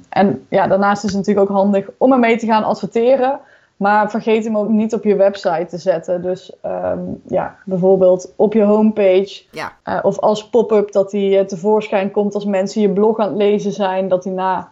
en 0.08 0.46
ja, 0.48 0.66
daarnaast 0.66 1.04
is 1.04 1.10
het 1.10 1.18
natuurlijk 1.18 1.50
ook 1.50 1.56
handig 1.56 1.88
om 1.96 2.12
ermee 2.12 2.38
te 2.38 2.46
gaan 2.46 2.64
adverteren. 2.64 3.40
Maar 3.80 4.10
vergeet 4.10 4.44
hem 4.44 4.56
ook 4.56 4.68
niet 4.68 4.94
op 4.94 5.04
je 5.04 5.16
website 5.16 5.66
te 5.68 5.78
zetten. 5.78 6.22
Dus 6.22 6.52
um, 6.66 7.22
ja, 7.26 7.56
bijvoorbeeld 7.64 8.32
op 8.36 8.52
je 8.52 8.62
homepage. 8.62 9.42
Ja. 9.50 9.72
Uh, 9.84 9.98
of 10.02 10.18
als 10.18 10.48
pop-up 10.48 10.92
dat 10.92 11.10
die 11.10 11.38
uh, 11.38 11.40
tevoorschijn 11.40 12.10
komt 12.10 12.34
als 12.34 12.44
mensen 12.44 12.80
je 12.80 12.90
blog 12.90 13.18
aan 13.18 13.28
het 13.28 13.36
lezen 13.36 13.72
zijn. 13.72 14.08
Dat 14.08 14.22
die 14.22 14.32
na 14.32 14.68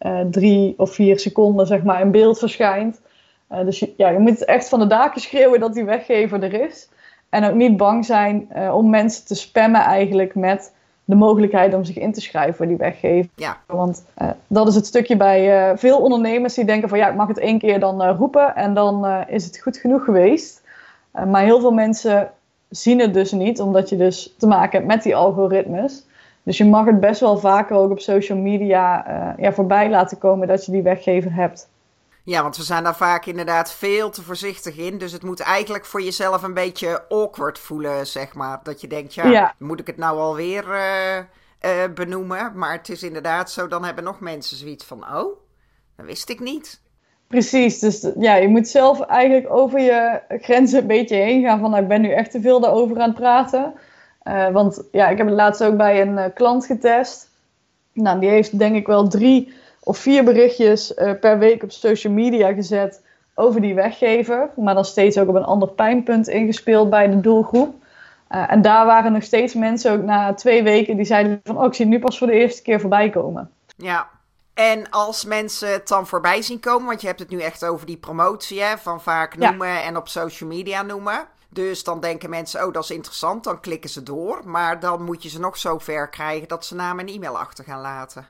uh, 0.00 0.20
drie 0.20 0.74
of 0.76 0.94
vier 0.94 1.18
seconden 1.18 1.66
zeg 1.66 1.82
maar 1.82 2.00
in 2.00 2.10
beeld 2.10 2.38
verschijnt. 2.38 3.00
dus 3.48 3.78
je, 3.78 3.94
ja, 3.96 4.08
je 4.08 4.18
moet 4.18 4.44
echt 4.44 4.68
van 4.68 4.78
de 4.78 4.86
daken 4.86 5.20
schreeuwen 5.20 5.60
dat 5.60 5.74
die 5.74 5.84
weggever 5.84 6.42
er 6.42 6.60
is. 6.68 6.88
En 7.28 7.44
ook 7.44 7.54
niet 7.54 7.76
bang 7.76 8.04
zijn 8.04 8.48
om 8.72 8.90
mensen 8.90 9.26
te 9.26 9.34
spammen 9.34 9.80
eigenlijk 9.80 10.34
met 10.34 10.72
de 11.08 11.14
mogelijkheid 11.14 11.74
om 11.74 11.84
zich 11.84 11.98
in 11.98 12.12
te 12.12 12.20
schrijven 12.20 12.54
voor 12.54 12.66
die 12.66 12.76
weggever. 12.76 13.30
Ja. 13.34 13.56
Want 13.66 14.04
uh, 14.22 14.30
dat 14.46 14.68
is 14.68 14.74
het 14.74 14.86
stukje 14.86 15.16
bij 15.16 15.70
uh, 15.70 15.76
veel 15.76 16.00
ondernemers 16.00 16.54
die 16.54 16.64
denken 16.64 16.88
van 16.88 16.98
ja, 16.98 17.08
ik 17.08 17.14
mag 17.14 17.28
het 17.28 17.38
één 17.38 17.58
keer 17.58 17.80
dan 17.80 18.02
uh, 18.02 18.14
roepen 18.18 18.56
en 18.56 18.74
dan 18.74 19.06
is 19.26 19.44
het 19.44 19.58
goed 19.58 19.76
genoeg 19.76 20.04
geweest. 20.04 20.62
maar 21.26 21.42
heel 21.42 21.60
veel 21.60 21.72
mensen 21.72 22.30
zien 22.68 23.00
het 23.00 23.14
dus 23.14 23.32
niet, 23.32 23.60
omdat 23.60 23.88
je 23.88 23.96
dus 23.96 24.34
te 24.38 24.46
maken 24.46 24.78
hebt 24.78 24.92
met 24.92 25.02
die 25.02 25.16
algoritmes. 25.16 26.06
Dus 26.42 26.58
je 26.58 26.64
mag 26.64 26.86
het 26.86 27.00
best 27.00 27.20
wel 27.20 27.38
vaker 27.38 27.76
ook 27.76 27.90
op 27.90 28.00
social 28.00 28.38
media 28.38 29.04
ja, 29.38 29.52
voorbij 29.52 29.90
laten 29.90 30.18
komen 30.18 30.48
dat 30.48 30.64
je 30.64 30.72
die 30.72 30.82
weggever 30.82 31.34
hebt. 31.34 31.68
Ja, 32.28 32.42
want 32.42 32.56
we 32.56 32.62
zijn 32.62 32.84
daar 32.84 32.96
vaak 32.96 33.26
inderdaad 33.26 33.72
veel 33.72 34.10
te 34.10 34.22
voorzichtig 34.22 34.76
in. 34.76 34.98
Dus 34.98 35.12
het 35.12 35.22
moet 35.22 35.40
eigenlijk 35.40 35.84
voor 35.84 36.02
jezelf 36.02 36.42
een 36.42 36.54
beetje 36.54 37.08
awkward 37.08 37.58
voelen, 37.58 38.06
zeg 38.06 38.34
maar. 38.34 38.60
Dat 38.62 38.80
je 38.80 38.86
denkt, 38.86 39.14
ja, 39.14 39.26
Ja. 39.26 39.54
moet 39.58 39.80
ik 39.80 39.86
het 39.86 39.96
nou 39.96 40.18
alweer 40.18 40.72
eh 41.58 41.84
benoemen? 41.94 42.52
Maar 42.54 42.72
het 42.72 42.88
is 42.88 43.02
inderdaad 43.02 43.50
zo, 43.50 43.68
dan 43.68 43.84
hebben 43.84 44.04
nog 44.04 44.20
mensen 44.20 44.56
zoiets 44.56 44.84
van, 44.84 45.02
oh, 45.02 45.38
dat 45.96 46.06
wist 46.06 46.28
ik 46.30 46.40
niet. 46.40 46.80
Precies, 47.26 47.78
dus 47.78 48.06
ja, 48.18 48.34
je 48.34 48.48
moet 48.48 48.68
zelf 48.68 49.00
eigenlijk 49.00 49.50
over 49.50 49.80
je 49.80 50.20
grenzen 50.28 50.80
een 50.80 50.86
beetje 50.86 51.16
heen 51.16 51.42
gaan 51.42 51.60
van 51.60 51.70
nou, 51.70 51.82
ik 51.82 51.88
ben 51.88 52.00
nu 52.00 52.10
echt 52.10 52.30
te 52.30 52.40
veel 52.40 52.60
daarover 52.60 53.00
aan 53.00 53.08
het 53.08 53.18
praten. 53.18 53.74
Eh, 54.22 54.48
want 54.48 54.88
ja, 54.92 55.08
ik 55.08 55.18
heb 55.18 55.26
het 55.26 55.36
laatst 55.36 55.64
ook 55.64 55.76
bij 55.76 56.00
een 56.00 56.32
klant 56.32 56.66
getest. 56.66 57.28
Nou, 57.92 58.20
die 58.20 58.28
heeft 58.28 58.58
denk 58.58 58.76
ik 58.76 58.86
wel 58.86 59.08
drie 59.08 59.52
of 59.88 59.98
vier 59.98 60.24
berichtjes 60.24 60.94
eh, 60.94 61.12
per 61.20 61.38
week 61.38 61.62
op 61.62 61.70
social 61.70 62.12
media 62.12 62.52
gezet 62.52 63.02
over 63.34 63.60
die 63.60 63.74
weggever. 63.74 64.50
Maar 64.56 64.74
dan 64.74 64.84
steeds 64.84 65.18
ook 65.18 65.28
op 65.28 65.34
een 65.34 65.44
ander 65.44 65.68
pijnpunt 65.68 66.28
ingespeeld 66.28 66.90
bij 66.90 67.08
de 67.08 67.20
doelgroep. 67.20 67.74
Eh, 68.28 68.52
en 68.52 68.62
daar 68.62 68.86
waren 68.86 69.12
nog 69.12 69.22
steeds 69.22 69.54
mensen 69.54 69.92
ook 69.92 70.02
na 70.02 70.34
twee 70.34 70.62
weken 70.62 70.96
die 70.96 71.04
zeiden 71.04 71.40
van 71.44 71.58
oh, 71.58 71.64
ik 71.64 71.74
zie 71.74 71.84
het 71.84 71.94
nu 71.94 72.00
pas 72.00 72.18
voor 72.18 72.26
de 72.26 72.32
eerste 72.32 72.62
keer 72.62 72.80
voorbij 72.80 73.10
komen. 73.10 73.50
Ja. 73.76 74.08
En 74.54 74.90
als 74.90 75.24
mensen 75.24 75.72
het 75.72 75.88
dan 75.88 76.06
voorbij 76.06 76.42
zien 76.42 76.60
komen, 76.60 76.86
want 76.86 77.00
je 77.00 77.06
hebt 77.06 77.20
het 77.20 77.30
nu 77.30 77.40
echt 77.40 77.64
over 77.64 77.86
die 77.86 77.96
promotie, 77.96 78.62
hè, 78.62 78.78
van 78.78 79.00
vaak 79.00 79.34
Ja. 79.38 79.48
noemen 79.48 79.82
en 79.82 79.96
op 79.96 80.08
social 80.08 80.48
media 80.48 80.82
noemen. 80.82 81.26
Dus 81.48 81.84
dan 81.84 82.00
denken 82.00 82.30
mensen, 82.30 82.66
oh, 82.66 82.72
dat 82.72 82.82
is 82.82 82.90
interessant, 82.90 83.44
dan 83.44 83.60
klikken 83.60 83.90
ze 83.90 84.02
door. 84.02 84.40
Maar 84.44 84.80
dan 84.80 85.02
moet 85.04 85.22
je 85.22 85.28
ze 85.28 85.40
nog 85.40 85.56
zo 85.56 85.78
ver 85.78 86.08
krijgen 86.08 86.48
dat 86.48 86.64
ze 86.64 86.74
naam 86.74 86.98
en 86.98 87.06
e-mail 87.06 87.38
achter 87.38 87.64
gaan 87.64 87.80
laten. 87.80 88.28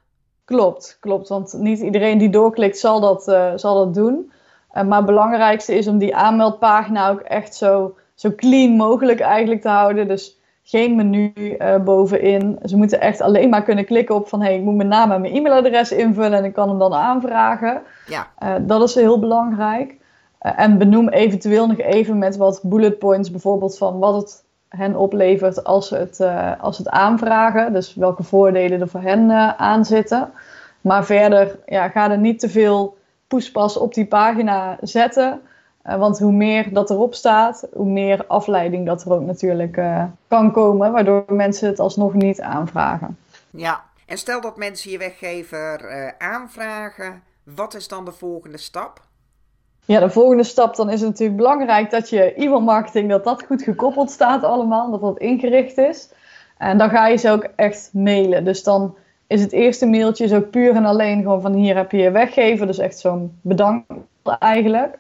Klopt, 0.49 0.97
klopt. 1.01 1.29
Want 1.29 1.53
niet 1.59 1.81
iedereen 1.81 2.19
die 2.19 2.31
doorklikt 2.31 2.79
zal 2.79 3.01
dat, 3.01 3.29
eh, 3.29 3.53
zal 3.57 3.75
dat 3.75 3.95
doen. 3.95 4.33
Eh, 4.71 4.85
maar 4.85 4.97
het 4.97 5.07
belangrijkste 5.07 5.75
is 5.75 5.89
om 5.89 5.99
die 5.99 6.17
aanmeldpagina 6.17 7.11
ook 7.11 7.21
echt 7.21 7.55
zo, 7.55 7.95
zo 8.15 8.33
clean 8.37 8.71
mogelijk 8.71 9.21
eigenlijk 9.21 9.61
te 9.61 9.69
houden. 9.69 10.09
Dus 10.09 10.39
geen 10.63 10.97
menu 10.97 11.33
eh, 11.35 11.77
bovenin. 11.77 12.59
Ze 12.65 12.77
moeten 12.77 13.01
echt 13.01 13.21
alleen 13.21 13.49
maar 13.49 13.63
kunnen 13.63 13.85
klikken 13.85 14.15
op 14.15 14.29
van... 14.29 14.41
hé, 14.41 14.47
hey, 14.47 14.57
ik 14.57 14.63
moet 14.63 14.77
mijn 14.77 14.89
naam 14.89 15.11
en 15.13 15.21
mijn 15.21 15.35
e-mailadres 15.35 15.93
invullen 15.93 16.39
en 16.39 16.45
ik 16.45 16.53
kan 16.53 16.69
hem 16.69 16.79
dan 16.79 16.95
aanvragen. 16.95 17.83
Ja, 18.07 18.59
dat 18.61 18.83
is 18.89 18.95
heel 18.95 19.19
belangrijk. 19.19 19.97
En 20.39 20.79
benoem 20.79 21.09
eventueel 21.09 21.67
nog 21.67 21.79
even 21.79 22.19
met 22.19 22.37
wat 22.37 22.61
bullet 22.63 22.99
points 22.99 23.31
bijvoorbeeld 23.31 23.79
van 23.79 23.99
wat 23.99 24.15
het 24.15 24.45
hen 24.69 24.97
oplevert 24.97 25.65
als 25.65 25.89
ze 25.89 25.97
het, 25.97 26.21
eh, 26.21 26.53
als 26.61 26.79
het 26.79 26.89
aanvragen. 26.89 27.73
Dus 27.73 27.95
welke 27.95 28.23
voordelen 28.23 28.81
er 28.81 28.89
voor 28.89 29.03
hen 29.03 29.31
eh, 29.31 29.53
aan 29.57 29.85
zitten. 29.85 30.33
Maar 30.81 31.05
verder 31.05 31.59
ja, 31.67 31.89
ga 31.89 32.11
er 32.11 32.19
niet 32.19 32.39
te 32.41 32.49
veel 32.49 32.97
poespas 33.27 33.77
op 33.77 33.95
die 33.95 34.07
pagina 34.07 34.77
zetten. 34.81 35.41
Eh, 35.89 35.99
want 35.99 36.19
hoe 36.19 36.33
meer 36.33 36.73
dat 36.73 36.91
erop 36.91 37.15
staat, 37.15 37.69
hoe 37.73 37.87
meer 37.87 38.27
afleiding 38.27 38.87
dat 38.87 39.05
er 39.05 39.13
ook 39.13 39.23
natuurlijk 39.23 39.77
eh, 39.77 40.05
kan 40.29 40.53
komen. 40.53 40.93
Waardoor 40.93 41.25
mensen 41.29 41.69
het 41.69 41.79
alsnog 41.79 42.15
niet 42.15 42.41
aanvragen. 42.41 43.19
ja. 43.51 43.87
En 44.07 44.19
stel 44.19 44.41
dat 44.41 44.57
mensen 44.57 44.91
je 44.91 44.99
weggever 44.99 45.85
eh, 45.85 46.13
aanvragen, 46.19 47.23
wat 47.43 47.75
is 47.75 47.89
dan 47.89 48.05
de 48.05 48.13
volgende 48.13 48.59
stap? 48.59 49.01
Ja, 49.89 50.01
de 50.01 50.11
volgende 50.11 50.43
stap 50.43 50.77
dan 50.77 50.91
is 50.91 51.01
het 51.01 51.11
natuurlijk 51.11 51.39
belangrijk 51.39 51.91
dat 51.91 52.09
je 52.09 52.35
e-mail 52.35 52.61
marketing, 52.61 53.09
dat 53.09 53.25
dat 53.25 53.43
goed 53.43 53.63
gekoppeld 53.63 54.11
staat 54.11 54.43
allemaal, 54.43 54.91
dat 54.91 55.01
dat 55.01 55.19
ingericht 55.19 55.79
is. 55.79 56.13
En 56.59 56.79
dan 56.79 56.91
ga 56.91 57.07
je 57.07 57.17
ze 57.17 57.31
ook 57.31 57.49
echt 57.57 57.91
mailen. 57.93 58.45
Dus 58.45 58.63
dan 58.63 58.97
is 59.27 59.41
het 59.41 59.53
eerste 59.53 59.87
mailtje 59.87 60.29
zo 60.29 60.41
puur 60.41 60.75
en 60.75 60.85
alleen 60.85 61.23
gewoon 61.23 61.41
van 61.41 61.53
hier 61.53 61.77
heb 61.77 61.91
je 61.91 61.99
je 61.99 62.11
weggever. 62.11 62.67
Dus 62.67 62.79
echt 62.79 62.99
zo'n 62.99 63.39
bedankt 63.41 63.93
eigenlijk. 64.39 64.99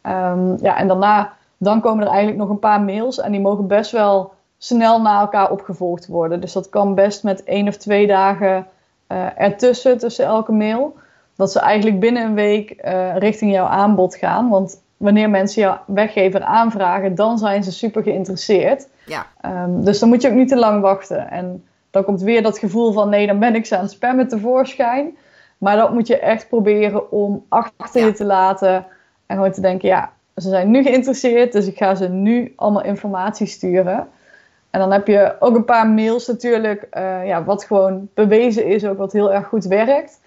Ehm, 0.00 0.56
ja, 0.60 0.76
en 0.76 0.88
daarna 0.88 1.32
dan 1.56 1.80
komen 1.80 2.04
er 2.04 2.10
eigenlijk 2.10 2.38
nog 2.38 2.48
een 2.48 2.58
paar 2.58 2.80
mails 2.80 3.20
en 3.20 3.32
die 3.32 3.40
mogen 3.40 3.66
best 3.66 3.90
wel 3.90 4.32
snel 4.58 5.00
na 5.00 5.20
elkaar 5.20 5.50
opgevolgd 5.50 6.06
worden. 6.06 6.40
Dus 6.40 6.52
dat 6.52 6.68
kan 6.68 6.94
best 6.94 7.22
met 7.22 7.44
één 7.44 7.68
of 7.68 7.76
twee 7.76 8.06
dagen 8.06 8.66
eh, 9.06 9.40
ertussen, 9.40 9.98
tussen 9.98 10.24
elke 10.24 10.52
mail 10.52 10.96
dat 11.36 11.52
ze 11.52 11.60
eigenlijk 11.60 12.00
binnen 12.00 12.24
een 12.24 12.34
week 12.34 12.70
eh, 12.70 13.16
richting 13.16 13.52
jouw 13.52 13.66
aanbod 13.66 14.16
gaan. 14.16 14.48
Want 14.48 14.82
wanneer 14.96 15.30
mensen 15.30 15.62
jouw 15.62 15.78
weggever 15.86 16.42
aanvragen, 16.42 17.14
dan 17.14 17.38
zijn 17.38 17.64
ze 17.64 17.72
super 17.72 18.02
geïnteresseerd. 18.02 18.88
Ja, 19.06 19.26
Ehm, 19.40 19.80
dus 19.84 19.98
dan 19.98 20.08
moet 20.08 20.22
je 20.22 20.28
ook 20.28 20.34
niet 20.34 20.48
te 20.48 20.56
lang 20.56 20.80
wachten. 20.80 21.30
En 21.30 21.64
dan 21.90 22.04
komt 22.04 22.22
weer 22.22 22.42
dat 22.42 22.58
gevoel 22.58 22.92
van 22.92 23.08
nee, 23.08 23.26
dan 23.26 23.38
ben 23.38 23.54
ik 23.54 23.66
ze 23.66 23.76
aan 23.76 23.82
het 23.82 23.90
spammen 23.90 24.28
tevoorschijn. 24.28 25.16
Maar 25.58 25.76
dat 25.76 25.92
moet 25.92 26.06
je 26.06 26.18
echt 26.18 26.48
proberen 26.48 27.10
om 27.12 27.44
achter 27.48 28.00
Ja. 28.00 28.06
je 28.06 28.12
te 28.12 28.24
laten. 28.24 28.86
En 29.26 29.36
gewoon 29.36 29.52
te 29.52 29.60
denken, 29.60 29.88
ja, 29.88 30.10
ze 30.36 30.48
zijn 30.48 30.70
nu 30.70 30.82
geïnteresseerd, 30.82 31.52
dus 31.52 31.66
ik 31.66 31.76
ga 31.76 31.94
ze 31.94 32.08
nu 32.08 32.52
allemaal 32.56 32.84
informatie 32.84 33.46
sturen. 33.46 34.08
En 34.70 34.80
dan 34.80 34.92
heb 34.92 35.06
je 35.06 35.36
ook 35.38 35.54
een 35.56 35.64
paar 35.64 35.88
mails 35.88 36.26
natuurlijk, 36.26 36.86
eh, 36.90 37.26
ja, 37.26 37.44
wat 37.44 37.64
gewoon 37.64 38.08
bewezen 38.14 38.66
is, 38.66 38.84
ook 38.86 38.98
wat 38.98 39.12
heel 39.12 39.32
erg 39.32 39.46
goed 39.46 39.64
werkt. 39.64 40.20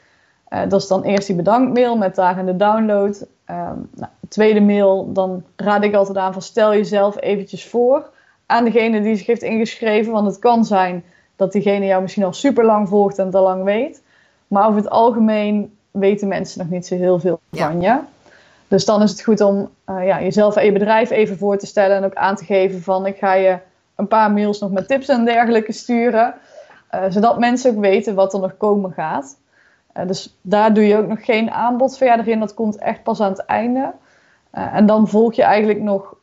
Eh, 0.49 0.61
dat 0.67 0.81
is 0.81 0.87
dan 0.87 1.03
eerst 1.03 1.27
die 1.27 1.35
bedankmail 1.35 1.97
met 1.97 2.15
daarin 2.15 2.45
de 2.45 2.55
download. 2.55 3.25
Ehm, 3.45 3.75
nou, 3.95 4.11
de 4.19 4.27
tweede 4.27 4.61
mail, 4.61 5.13
dan 5.13 5.43
raad 5.55 5.83
ik 5.83 5.93
altijd 5.95 6.17
aan 6.17 6.33
van 6.33 6.41
stel 6.41 6.73
jezelf 6.73 7.21
eventjes 7.21 7.65
voor 7.67 8.09
aan 8.45 8.63
degene 8.63 9.01
die 9.01 9.15
zich 9.15 9.25
heeft 9.25 9.41
ingeschreven. 9.41 10.11
Want 10.11 10.27
het 10.27 10.39
kan 10.39 10.65
zijn 10.65 11.03
dat 11.35 11.51
diegene 11.51 11.85
jou 11.85 12.01
misschien 12.01 12.23
al 12.23 12.33
super 12.33 12.65
lang 12.65 12.87
volgt 12.89 13.17
en 13.17 13.25
het 13.25 13.35
al 13.35 13.43
lang 13.43 13.63
weet. 13.63 14.01
Maar 14.47 14.67
over 14.67 14.79
het 14.79 14.89
algemeen 14.89 15.77
weten 15.91 16.27
mensen 16.27 16.59
nog 16.59 16.69
niet 16.69 16.87
zo 16.87 16.95
heel 16.95 17.19
veel 17.19 17.39
Ja. 17.49 17.67
van 17.67 17.81
je. 17.81 17.97
Dus 18.67 18.85
dan 18.85 19.01
is 19.01 19.11
het 19.11 19.23
goed 19.23 19.41
om 19.41 19.69
eh, 19.85 20.05
ja, 20.05 20.21
jezelf 20.21 20.55
en 20.55 20.65
je 20.65 20.71
bedrijf 20.71 21.09
even 21.09 21.37
voor 21.37 21.57
te 21.57 21.65
stellen 21.65 21.97
en 21.97 22.03
ook 22.05 22.15
aan 22.15 22.35
te 22.35 22.45
geven 22.45 22.81
van 22.81 23.05
ik 23.05 23.17
ga 23.17 23.33
je 23.33 23.57
een 23.95 24.07
paar 24.07 24.31
mails 24.31 24.59
nog 24.59 24.71
met 24.71 24.87
tips 24.87 25.07
en 25.07 25.25
dergelijke 25.25 25.71
sturen. 25.71 26.33
eh, 26.89 27.03
zodat 27.09 27.39
mensen 27.39 27.71
ook 27.71 27.79
weten 27.79 28.15
wat 28.15 28.33
er 28.33 28.39
nog 28.39 28.57
komen 28.57 28.91
gaat. 28.91 29.37
Eh, 29.97 30.07
dus 30.07 30.37
daar 30.41 30.73
doe 30.73 30.87
je 30.87 30.97
ook 30.97 31.07
nog 31.07 31.25
geen 31.25 31.51
aanbod 31.51 31.97
verder 31.97 32.27
in. 32.27 32.39
Dat 32.39 32.53
komt 32.53 32.77
echt 32.77 33.03
pas 33.03 33.21
aan 33.21 33.31
het 33.31 33.45
einde. 33.45 33.93
Eh, 34.49 34.75
en 34.75 34.85
dan 34.85 35.07
volg 35.07 35.33
je 35.33 35.43
eigenlijk 35.43 35.81
nog 35.81 36.15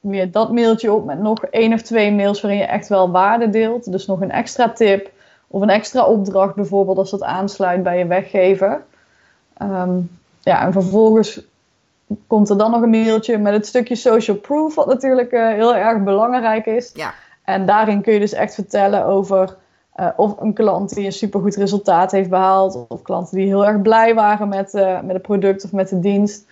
weer 0.00 0.30
dat 0.30 0.52
mailtje 0.52 0.92
op 0.92 1.04
met 1.04 1.18
nog 1.18 1.44
één 1.44 1.72
of 1.72 1.82
twee 1.82 2.12
mails 2.12 2.40
waarin 2.40 2.60
je 2.60 2.66
echt 2.66 2.88
wel 2.88 3.10
waarde 3.10 3.50
deelt. 3.50 3.92
Dus 3.92 4.06
nog 4.06 4.20
een 4.20 4.30
extra 4.30 4.68
tip 4.68 5.10
of 5.46 5.62
een 5.62 5.70
extra 5.70 6.04
opdracht 6.04 6.54
bijvoorbeeld 6.54 6.98
als 6.98 7.10
dat 7.10 7.22
aansluit 7.22 7.82
bij 7.82 7.98
je 7.98 8.06
weggever. 8.06 8.84
Ehm, 9.56 9.98
ja, 10.40 10.66
en 10.66 10.72
vervolgens 10.72 11.40
komt 12.26 12.48
er 12.50 12.58
dan 12.58 12.70
nog 12.70 12.82
een 12.82 12.90
mailtje 12.90 13.38
met 13.38 13.52
het 13.52 13.66
stukje 13.66 13.94
social 13.94 14.36
proof, 14.36 14.74
wat 14.74 14.86
natuurlijk 14.86 15.32
eh, 15.32 15.48
heel 15.48 15.74
erg 15.74 16.02
belangrijk 16.02 16.66
is. 16.66 16.90
ja, 16.94 17.14
En 17.44 17.66
daarin 17.66 18.02
kun 18.02 18.12
je 18.12 18.20
dus 18.20 18.32
echt 18.32 18.54
vertellen 18.54 19.04
over 19.04 19.56
eh, 19.92 20.08
of 20.16 20.40
een 20.40 20.52
klant 20.52 20.94
die 20.94 21.04
een 21.04 21.12
supergoed 21.12 21.56
resultaat 21.56 22.10
heeft 22.10 22.30
behaald, 22.30 22.84
of 22.88 23.02
klanten 23.02 23.36
die 23.36 23.46
heel 23.46 23.66
erg 23.66 23.82
blij 23.82 24.14
waren 24.14 24.48
met, 24.48 24.74
eh, 24.74 25.00
met 25.00 25.12
het 25.12 25.22
product 25.22 25.64
of 25.64 25.72
met 25.72 25.88
de 25.88 26.00
dienst. 26.00 26.46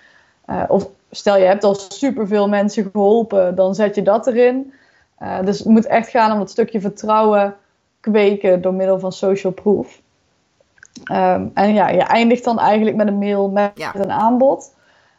Eh, 0.44 0.62
of 0.68 0.88
stel 1.10 1.36
je 1.36 1.44
hebt 1.44 1.64
al 1.64 1.74
superveel 1.74 2.48
mensen 2.48 2.90
geholpen, 2.92 3.54
dan 3.54 3.74
zet 3.74 3.94
je 3.94 4.02
dat 4.02 4.26
erin. 4.26 4.72
Dus 5.44 5.58
het 5.58 5.68
moet 5.68 5.86
echt 5.86 6.08
gaan 6.08 6.32
om 6.32 6.38
dat 6.38 6.50
stukje 6.50 6.80
vertrouwen 6.80 7.54
kweken 8.00 8.62
door 8.62 8.74
middel 8.74 8.98
van 8.98 9.12
social 9.12 9.52
proof. 9.52 10.00
Ehm, 11.04 11.46
en 11.54 11.74
ja, 11.74 11.88
je 11.88 12.02
eindigt 12.02 12.44
dan 12.44 12.58
eigenlijk 12.58 12.96
met 12.96 13.06
een 13.06 13.18
mail 13.18 13.48
met 13.48 13.72
een 13.92 14.10
aanbod. 14.10 14.74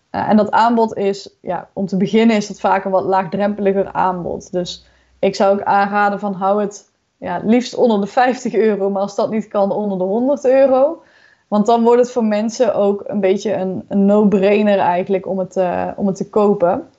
En 0.10 0.38
dat 0.38 0.52
aanbod 0.52 0.98
is, 0.98 1.30
ja, 1.42 1.68
om 1.74 1.86
te 1.86 1.98
beginnen 1.98 2.36
is 2.36 2.48
het 2.48 2.60
vaak 2.60 2.86
een 2.86 2.92
wat 2.92 3.04
laagdrempeliger 3.04 3.92
aanbod. 3.92 4.52
Dus 4.52 4.86
ik 5.20 5.36
zou 5.36 5.54
ook 5.54 5.66
aanraden 5.66 6.20
van 6.20 6.34
hou 6.34 6.62
het 6.62 6.91
ja, 7.22 7.42
liefst 7.44 7.76
onder 7.76 8.02
de 8.02 8.08
50 8.08 8.54
euro, 8.54 8.90
maar 8.90 9.02
als 9.02 9.16
dat 9.16 9.30
niet 9.30 9.48
kan, 9.48 9.72
onder 9.72 9.98
de 9.98 10.04
100 10.04 10.46
euro. 10.46 11.04
Want 11.48 11.66
dan 11.66 11.84
wordt 11.84 12.02
het 12.02 12.12
voor 12.12 12.26
mensen 12.26 12.76
ook 12.76 13.04
een 13.08 13.20
beetje 13.20 13.54
een, 13.54 13.86
een 13.88 14.06
no-brainer 14.06 14.80
eigenlijk 14.80 15.28
om 15.28 15.40
het, 15.40 15.56
uh, 15.56 15.88
om 15.96 16.08
het 16.08 16.16
te 16.16 16.30
kopen. 16.30 16.90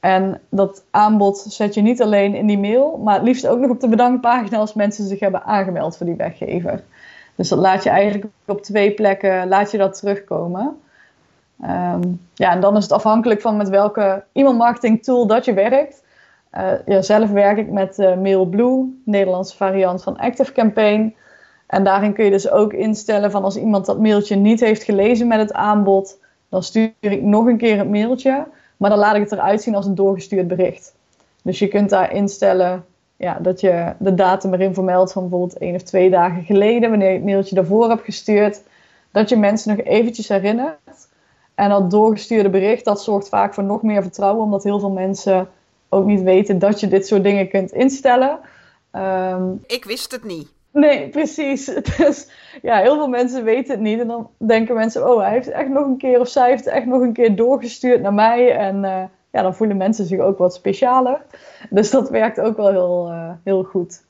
En 0.00 0.40
dat 0.48 0.84
aanbod 0.90 1.38
zet 1.38 1.74
je 1.74 1.80
niet 1.80 2.02
alleen 2.02 2.34
in 2.34 2.46
die 2.46 2.58
mail, 2.58 3.00
maar 3.04 3.14
het 3.14 3.22
liefst 3.22 3.46
ook 3.46 3.58
nog 3.58 3.70
op 3.70 3.80
de 3.80 3.88
bedankpagina 3.88 4.58
als 4.58 4.74
mensen 4.74 5.08
zich 5.08 5.20
hebben 5.20 5.44
aangemeld 5.44 5.96
voor 5.96 6.06
die 6.06 6.16
weggever. 6.16 6.82
Dus 7.34 7.48
dat 7.48 7.58
laat 7.58 7.82
je 7.82 7.90
eigenlijk 7.90 8.32
op 8.46 8.62
twee 8.62 8.94
plekken 8.94 9.48
laat 9.48 9.70
je 9.70 9.78
dat 9.78 9.98
terugkomen. 9.98 10.80
Um, 11.62 12.20
ja, 12.34 12.52
en 12.52 12.60
dan 12.60 12.76
is 12.76 12.82
het 12.82 12.92
afhankelijk 12.92 13.40
van 13.40 13.56
met 13.56 13.68
welke 13.68 14.24
e-mailmarketing 14.32 15.02
tool 15.02 15.26
dat 15.26 15.44
je 15.44 15.54
werkt. 15.54 16.02
Uh, 16.56 16.72
ja, 16.86 17.02
zelf 17.02 17.30
werk 17.30 17.58
ik 17.58 17.70
met 17.70 17.98
uh, 17.98 18.16
MailBlue, 18.16 19.00
Nederlandse 19.04 19.56
variant 19.56 20.02
van 20.02 20.16
ActiveCampaign. 20.16 21.14
En 21.66 21.84
daarin 21.84 22.12
kun 22.12 22.24
je 22.24 22.30
dus 22.30 22.50
ook 22.50 22.72
instellen 22.72 23.30
van 23.30 23.44
als 23.44 23.56
iemand 23.56 23.86
dat 23.86 24.00
mailtje 24.00 24.36
niet 24.36 24.60
heeft 24.60 24.82
gelezen 24.82 25.26
met 25.26 25.38
het 25.38 25.52
aanbod, 25.52 26.18
dan 26.48 26.62
stuur 26.62 26.92
ik 27.00 27.22
nog 27.22 27.46
een 27.46 27.56
keer 27.56 27.78
het 27.78 27.90
mailtje. 27.90 28.46
Maar 28.76 28.90
dan 28.90 28.98
laat 28.98 29.14
ik 29.14 29.22
het 29.22 29.32
eruit 29.32 29.62
zien 29.62 29.74
als 29.74 29.86
een 29.86 29.94
doorgestuurd 29.94 30.48
bericht. 30.48 30.94
Dus 31.42 31.58
je 31.58 31.68
kunt 31.68 31.90
daar 31.90 32.12
instellen 32.12 32.84
ja, 33.16 33.38
dat 33.40 33.60
je 33.60 33.92
de 33.98 34.14
datum 34.14 34.54
erin 34.54 34.74
vermeldt 34.74 35.12
van 35.12 35.22
bijvoorbeeld 35.22 35.58
één 35.58 35.74
of 35.74 35.82
twee 35.82 36.10
dagen 36.10 36.42
geleden, 36.42 36.90
wanneer 36.90 37.08
je 37.08 37.14
het 37.14 37.24
mailtje 37.24 37.54
daarvoor 37.54 37.88
hebt 37.88 38.04
gestuurd. 38.04 38.62
Dat 39.12 39.28
je 39.28 39.36
mensen 39.36 39.76
nog 39.76 39.86
eventjes 39.86 40.28
herinnert. 40.28 41.08
En 41.54 41.68
dat 41.68 41.90
doorgestuurde 41.90 42.50
bericht, 42.50 42.84
dat 42.84 43.02
zorgt 43.02 43.28
vaak 43.28 43.54
voor 43.54 43.64
nog 43.64 43.82
meer 43.82 44.02
vertrouwen, 44.02 44.44
omdat 44.44 44.64
heel 44.64 44.78
veel 44.78 44.90
mensen 44.90 45.48
ook 45.90 46.04
niet 46.04 46.22
weten 46.22 46.58
dat 46.58 46.80
je 46.80 46.88
dit 46.88 47.06
soort 47.06 47.22
dingen 47.22 47.48
kunt 47.48 47.72
instellen. 47.72 48.38
Um, 48.92 49.62
ik 49.66 49.84
wist 49.84 50.12
het 50.12 50.24
niet. 50.24 50.48
Nee, 50.72 51.08
precies. 51.08 51.64
Dus 51.96 52.28
ja, 52.62 52.78
heel 52.78 52.94
veel 52.94 53.08
mensen 53.08 53.44
weten 53.44 53.72
het 53.72 53.80
niet. 53.80 54.00
En 54.00 54.08
dan 54.08 54.30
denken 54.36 54.74
mensen, 54.74 55.10
oh, 55.10 55.20
hij 55.20 55.30
heeft 55.30 55.48
echt 55.48 55.68
nog 55.68 55.86
een 55.86 55.98
keer, 55.98 56.20
of 56.20 56.28
zij 56.28 56.48
heeft 56.48 56.66
echt 56.66 56.86
nog 56.86 57.00
een 57.00 57.12
keer 57.12 57.36
doorgestuurd 57.36 58.00
naar 58.00 58.14
mij. 58.14 58.56
En 58.56 58.76
uh, 58.84 59.02
ja, 59.30 59.42
dan 59.42 59.54
voelen 59.54 59.76
mensen 59.76 60.06
zich 60.06 60.20
ook 60.20 60.38
wat 60.38 60.54
specialer. 60.54 61.22
Dus 61.70 61.90
dat 61.90 62.10
werkt 62.10 62.40
ook 62.40 62.56
wel 62.56 62.70
heel, 62.70 63.08
uh, 63.10 63.30
heel 63.44 63.62
goed. 63.62 64.02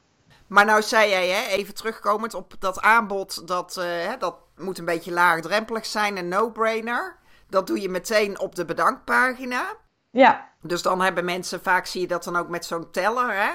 Maar 0.47 0.65
nou 0.65 0.83
zei 0.83 1.11
jij, 1.11 1.29
hè, 1.29 1.57
even 1.57 1.75
terugkomend 1.75 2.35
op 2.35 2.55
dat 2.59 2.81
aanbod, 2.81 3.49
dat, 3.49 3.77
uh, 3.79 4.13
dat 4.19 4.35
moet 4.57 4.79
een 4.79 4.85
beetje 4.85 5.13
laagdrempelig 5.13 5.87
zijn, 5.87 6.17
een 6.17 6.29
no-brainer. 6.29 7.17
Dat 7.49 7.67
doe 7.67 7.81
je 7.81 7.89
meteen 7.89 8.41
op 8.41 8.55
de 8.55 8.65
bedankpagina. 8.65 9.63
Ja. 10.11 10.49
Dus 10.63 10.83
dan 10.83 11.01
hebben 11.01 11.25
mensen, 11.25 11.63
vaak 11.63 11.87
zie 11.87 12.01
je 12.01 12.07
dat 12.07 12.25
dan 12.25 12.37
ook 12.37 12.49
met 12.49 12.65
zo'n 12.65 12.91
teller, 12.91 13.35
hè? 13.35 13.51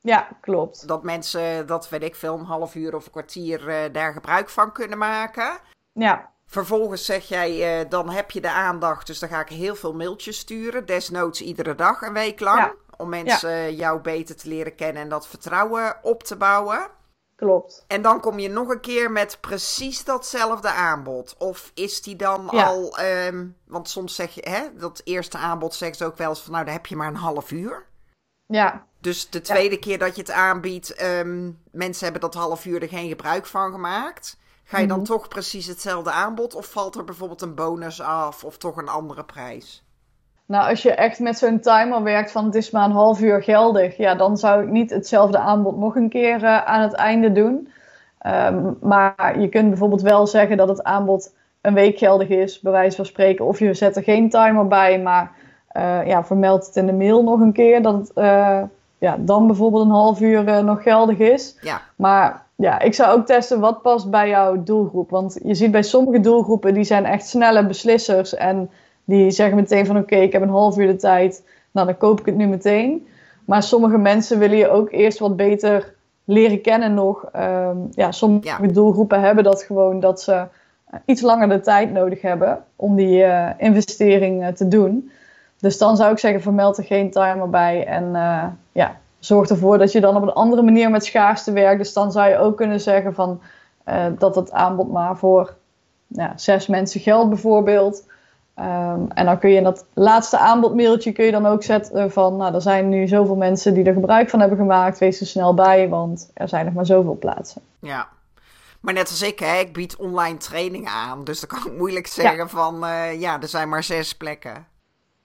Ja, 0.00 0.28
klopt. 0.40 0.88
Dat 0.88 1.02
mensen, 1.02 1.66
dat 1.66 1.88
weet 1.88 2.02
ik 2.02 2.14
veel, 2.14 2.38
een 2.38 2.44
half 2.44 2.74
uur 2.74 2.94
of 2.94 3.04
een 3.04 3.10
kwartier 3.10 3.68
uh, 3.68 3.92
daar 3.92 4.12
gebruik 4.12 4.48
van 4.48 4.72
kunnen 4.72 4.98
maken. 4.98 5.58
Ja. 5.92 6.30
Vervolgens 6.46 7.04
zeg 7.04 7.28
jij, 7.28 7.80
uh, 7.80 7.90
dan 7.90 8.10
heb 8.10 8.30
je 8.30 8.40
de 8.40 8.50
aandacht, 8.50 9.06
dus 9.06 9.18
dan 9.18 9.28
ga 9.28 9.40
ik 9.40 9.48
heel 9.48 9.74
veel 9.74 9.94
mailtjes 9.94 10.38
sturen. 10.38 10.86
Desnoods 10.86 11.40
iedere 11.40 11.74
dag 11.74 12.02
een 12.02 12.12
week 12.12 12.40
lang. 12.40 12.58
Ja. 12.58 12.72
Om 12.96 13.08
mensen 13.08 13.50
ja. 13.50 13.68
jou 13.68 14.00
beter 14.00 14.36
te 14.36 14.48
leren 14.48 14.74
kennen 14.74 15.02
en 15.02 15.08
dat 15.08 15.26
vertrouwen 15.26 15.96
op 16.02 16.22
te 16.22 16.36
bouwen. 16.36 16.88
Klopt. 17.36 17.84
En 17.86 18.02
dan 18.02 18.20
kom 18.20 18.38
je 18.38 18.48
nog 18.48 18.68
een 18.68 18.80
keer 18.80 19.10
met 19.10 19.38
precies 19.40 20.04
datzelfde 20.04 20.70
aanbod. 20.70 21.34
Of 21.38 21.70
is 21.74 22.02
die 22.02 22.16
dan 22.16 22.48
ja. 22.50 22.66
al. 22.66 22.98
Um, 23.00 23.56
want 23.64 23.88
soms 23.88 24.14
zeg 24.14 24.34
je, 24.34 24.48
hè, 24.48 24.76
dat 24.76 25.00
eerste 25.04 25.38
aanbod 25.38 25.74
zeggen 25.74 25.96
ze 25.96 26.04
ook 26.04 26.16
wel 26.16 26.28
eens 26.28 26.40
van, 26.40 26.52
nou, 26.52 26.64
dan 26.64 26.74
heb 26.74 26.86
je 26.86 26.96
maar 26.96 27.08
een 27.08 27.16
half 27.16 27.50
uur. 27.50 27.86
Ja. 28.46 28.86
Dus 29.00 29.30
de 29.30 29.40
tweede 29.40 29.74
ja. 29.74 29.80
keer 29.80 29.98
dat 29.98 30.14
je 30.14 30.20
het 30.20 30.30
aanbiedt, 30.30 31.02
um, 31.02 31.62
mensen 31.70 32.04
hebben 32.04 32.22
dat 32.22 32.34
half 32.34 32.64
uur 32.64 32.82
er 32.82 32.88
geen 32.88 33.08
gebruik 33.08 33.46
van 33.46 33.72
gemaakt. 33.72 34.38
Ga 34.64 34.78
je 34.78 34.86
dan 34.86 34.98
mm 34.98 35.04
-hmm. 35.04 35.14
toch 35.14 35.28
precies 35.28 35.66
hetzelfde 35.66 36.10
aanbod? 36.10 36.54
Of 36.54 36.66
valt 36.66 36.94
er 36.94 37.04
bijvoorbeeld 37.04 37.42
een 37.42 37.54
bonus 37.54 38.00
af 38.00 38.44
of 38.44 38.58
toch 38.58 38.76
een 38.76 38.88
andere 38.88 39.24
prijs? 39.24 39.85
Nou, 40.46 40.70
als 40.70 40.82
je 40.82 40.92
echt 40.92 41.18
met 41.18 41.38
zo'n 41.38 41.60
timer 41.60 42.02
werkt 42.02 42.32
van 42.32 42.44
het 42.44 42.54
is 42.54 42.70
maar 42.70 42.84
een 42.84 42.90
half 42.90 43.20
uur 43.20 43.42
geldig, 43.42 43.96
ja, 43.96 44.14
dan 44.14 44.36
zou 44.36 44.62
ik 44.62 44.70
niet 44.70 44.90
hetzelfde 44.90 45.38
aanbod 45.38 45.76
nog 45.76 45.96
een 45.96 46.08
keer 46.08 46.42
uh, 46.42 46.64
aan 46.64 46.80
het 46.80 46.92
einde 46.92 47.32
doen. 47.32 47.68
Um, 48.26 48.76
maar 48.80 49.40
je 49.40 49.48
kunt 49.48 49.68
bijvoorbeeld 49.68 50.02
wel 50.02 50.26
zeggen 50.26 50.56
dat 50.56 50.68
het 50.68 50.82
aanbod 50.82 51.34
een 51.60 51.74
week 51.74 51.98
geldig 51.98 52.28
is, 52.28 52.60
bij 52.60 52.72
wijze 52.72 52.96
van 52.96 53.06
spreken. 53.06 53.44
Of 53.44 53.58
je 53.58 53.74
zet 53.74 53.96
er 53.96 54.02
geen 54.02 54.30
timer 54.30 54.66
bij, 54.66 55.00
maar 55.00 55.30
uh, 55.76 56.06
ja, 56.06 56.24
vermeld 56.24 56.66
het 56.66 56.76
in 56.76 56.86
de 56.86 56.92
mail 56.92 57.22
nog 57.22 57.40
een 57.40 57.52
keer 57.52 57.82
dat 57.82 57.94
het 57.94 58.10
uh, 58.14 58.62
ja, 58.98 59.16
dan 59.18 59.46
bijvoorbeeld 59.46 59.84
een 59.84 59.90
half 59.90 60.20
uur 60.20 60.64
nog 60.64 60.82
geldig 60.82 61.18
is. 61.18 61.58
Ja. 61.60 61.80
Maar 61.96 62.42
ja, 62.54 62.80
ik 62.80 62.94
zou 62.94 63.18
ook 63.18 63.26
testen 63.26 63.60
wat 63.60 63.82
past 63.82 64.10
bij 64.10 64.28
jouw 64.28 64.62
doelgroep. 64.62 65.10
Want 65.10 65.38
je 65.42 65.54
ziet 65.54 65.70
bij 65.70 65.82
sommige 65.82 66.20
doelgroepen, 66.20 66.74
die 66.74 66.84
zijn 66.84 67.04
echt 67.04 67.26
snelle 67.26 67.66
beslissers 67.66 68.34
en 68.34 68.70
die 69.06 69.30
zeggen 69.30 69.56
meteen 69.56 69.86
van 69.86 69.96
oké, 69.96 70.04
okay, 70.12 70.24
ik 70.24 70.32
heb 70.32 70.42
een 70.42 70.48
half 70.48 70.78
uur 70.78 70.86
de 70.86 70.96
tijd. 70.96 71.44
Nou, 71.70 71.86
dan 71.86 71.96
koop 71.96 72.20
ik 72.20 72.26
het 72.26 72.36
nu 72.36 72.46
meteen. 72.46 73.06
Maar 73.44 73.62
sommige 73.62 73.98
mensen 73.98 74.38
willen 74.38 74.56
je 74.56 74.68
ook 74.68 74.90
eerst 74.90 75.18
wat 75.18 75.36
beter 75.36 75.94
leren 76.24 76.60
kennen 76.60 76.94
nog. 76.94 77.24
Um, 77.36 77.88
ja, 77.90 78.12
sommige 78.12 78.46
ja. 78.46 78.58
doelgroepen 78.58 79.20
hebben 79.20 79.44
dat 79.44 79.62
gewoon 79.62 80.00
dat 80.00 80.22
ze 80.22 80.44
iets 81.04 81.22
langer 81.22 81.48
de 81.48 81.60
tijd 81.60 81.92
nodig 81.92 82.22
hebben 82.22 82.64
om 82.76 82.96
die 82.96 83.24
uh, 83.24 83.50
investering 83.58 84.42
uh, 84.42 84.48
te 84.48 84.68
doen. 84.68 85.10
Dus 85.60 85.78
dan 85.78 85.96
zou 85.96 86.12
ik 86.12 86.18
zeggen, 86.18 86.42
vermeld 86.42 86.78
er 86.78 86.84
geen 86.84 87.10
timer 87.10 87.50
bij. 87.50 87.86
En 87.86 88.04
uh, 88.04 88.44
ja, 88.72 88.96
zorg 89.18 89.48
ervoor 89.48 89.78
dat 89.78 89.92
je 89.92 90.00
dan 90.00 90.16
op 90.16 90.22
een 90.22 90.32
andere 90.32 90.62
manier 90.62 90.90
met 90.90 91.04
schaarste 91.04 91.52
werkt. 91.52 91.78
Dus 91.78 91.92
dan 91.92 92.12
zou 92.12 92.28
je 92.28 92.38
ook 92.38 92.56
kunnen 92.56 92.80
zeggen 92.80 93.14
van, 93.14 93.40
dat 94.18 94.34
het 94.34 94.52
aanbod 94.52 94.92
maar 94.92 95.16
voor 95.16 95.54
ja, 96.06 96.32
zes 96.36 96.66
mensen 96.66 97.00
geldt 97.00 97.28
bijvoorbeeld. 97.28 98.04
Um, 98.60 99.10
en 99.14 99.24
dan 99.24 99.38
kun 99.38 99.50
je 99.50 99.56
in 99.56 99.64
dat 99.64 99.86
laatste 99.94 100.38
aanbodmailtje 100.38 101.12
kun 101.12 101.24
je 101.24 101.30
dan 101.30 101.46
ook 101.46 101.62
zetten 101.62 102.10
van, 102.10 102.36
nou, 102.36 102.54
er 102.54 102.62
zijn 102.62 102.88
nu 102.88 103.08
zoveel 103.08 103.36
mensen 103.36 103.74
die 103.74 103.84
er 103.84 103.92
gebruik 103.92 104.30
van 104.30 104.40
hebben 104.40 104.58
gemaakt, 104.58 104.98
wees 104.98 105.20
er 105.20 105.26
snel 105.26 105.54
bij, 105.54 105.88
want 105.88 106.30
er 106.34 106.48
zijn 106.48 106.64
nog 106.64 106.74
maar 106.74 106.86
zoveel 106.86 107.16
plaatsen. 107.18 107.62
Ja, 107.80 108.08
maar 108.80 108.94
net 108.94 109.08
als 109.08 109.22
ik, 109.22 109.38
hè, 109.38 109.58
ik 109.58 109.72
bied 109.72 109.96
online 109.96 110.36
trainingen 110.36 110.90
aan, 110.90 111.24
dus 111.24 111.40
dan 111.40 111.48
kan 111.48 111.72
ik 111.72 111.78
moeilijk 111.78 112.06
zeggen 112.06 112.36
ja. 112.36 112.48
van, 112.48 112.84
uh, 112.84 113.20
ja, 113.20 113.40
er 113.40 113.48
zijn 113.48 113.68
maar 113.68 113.82
zes 113.82 114.16
plekken. 114.16 114.66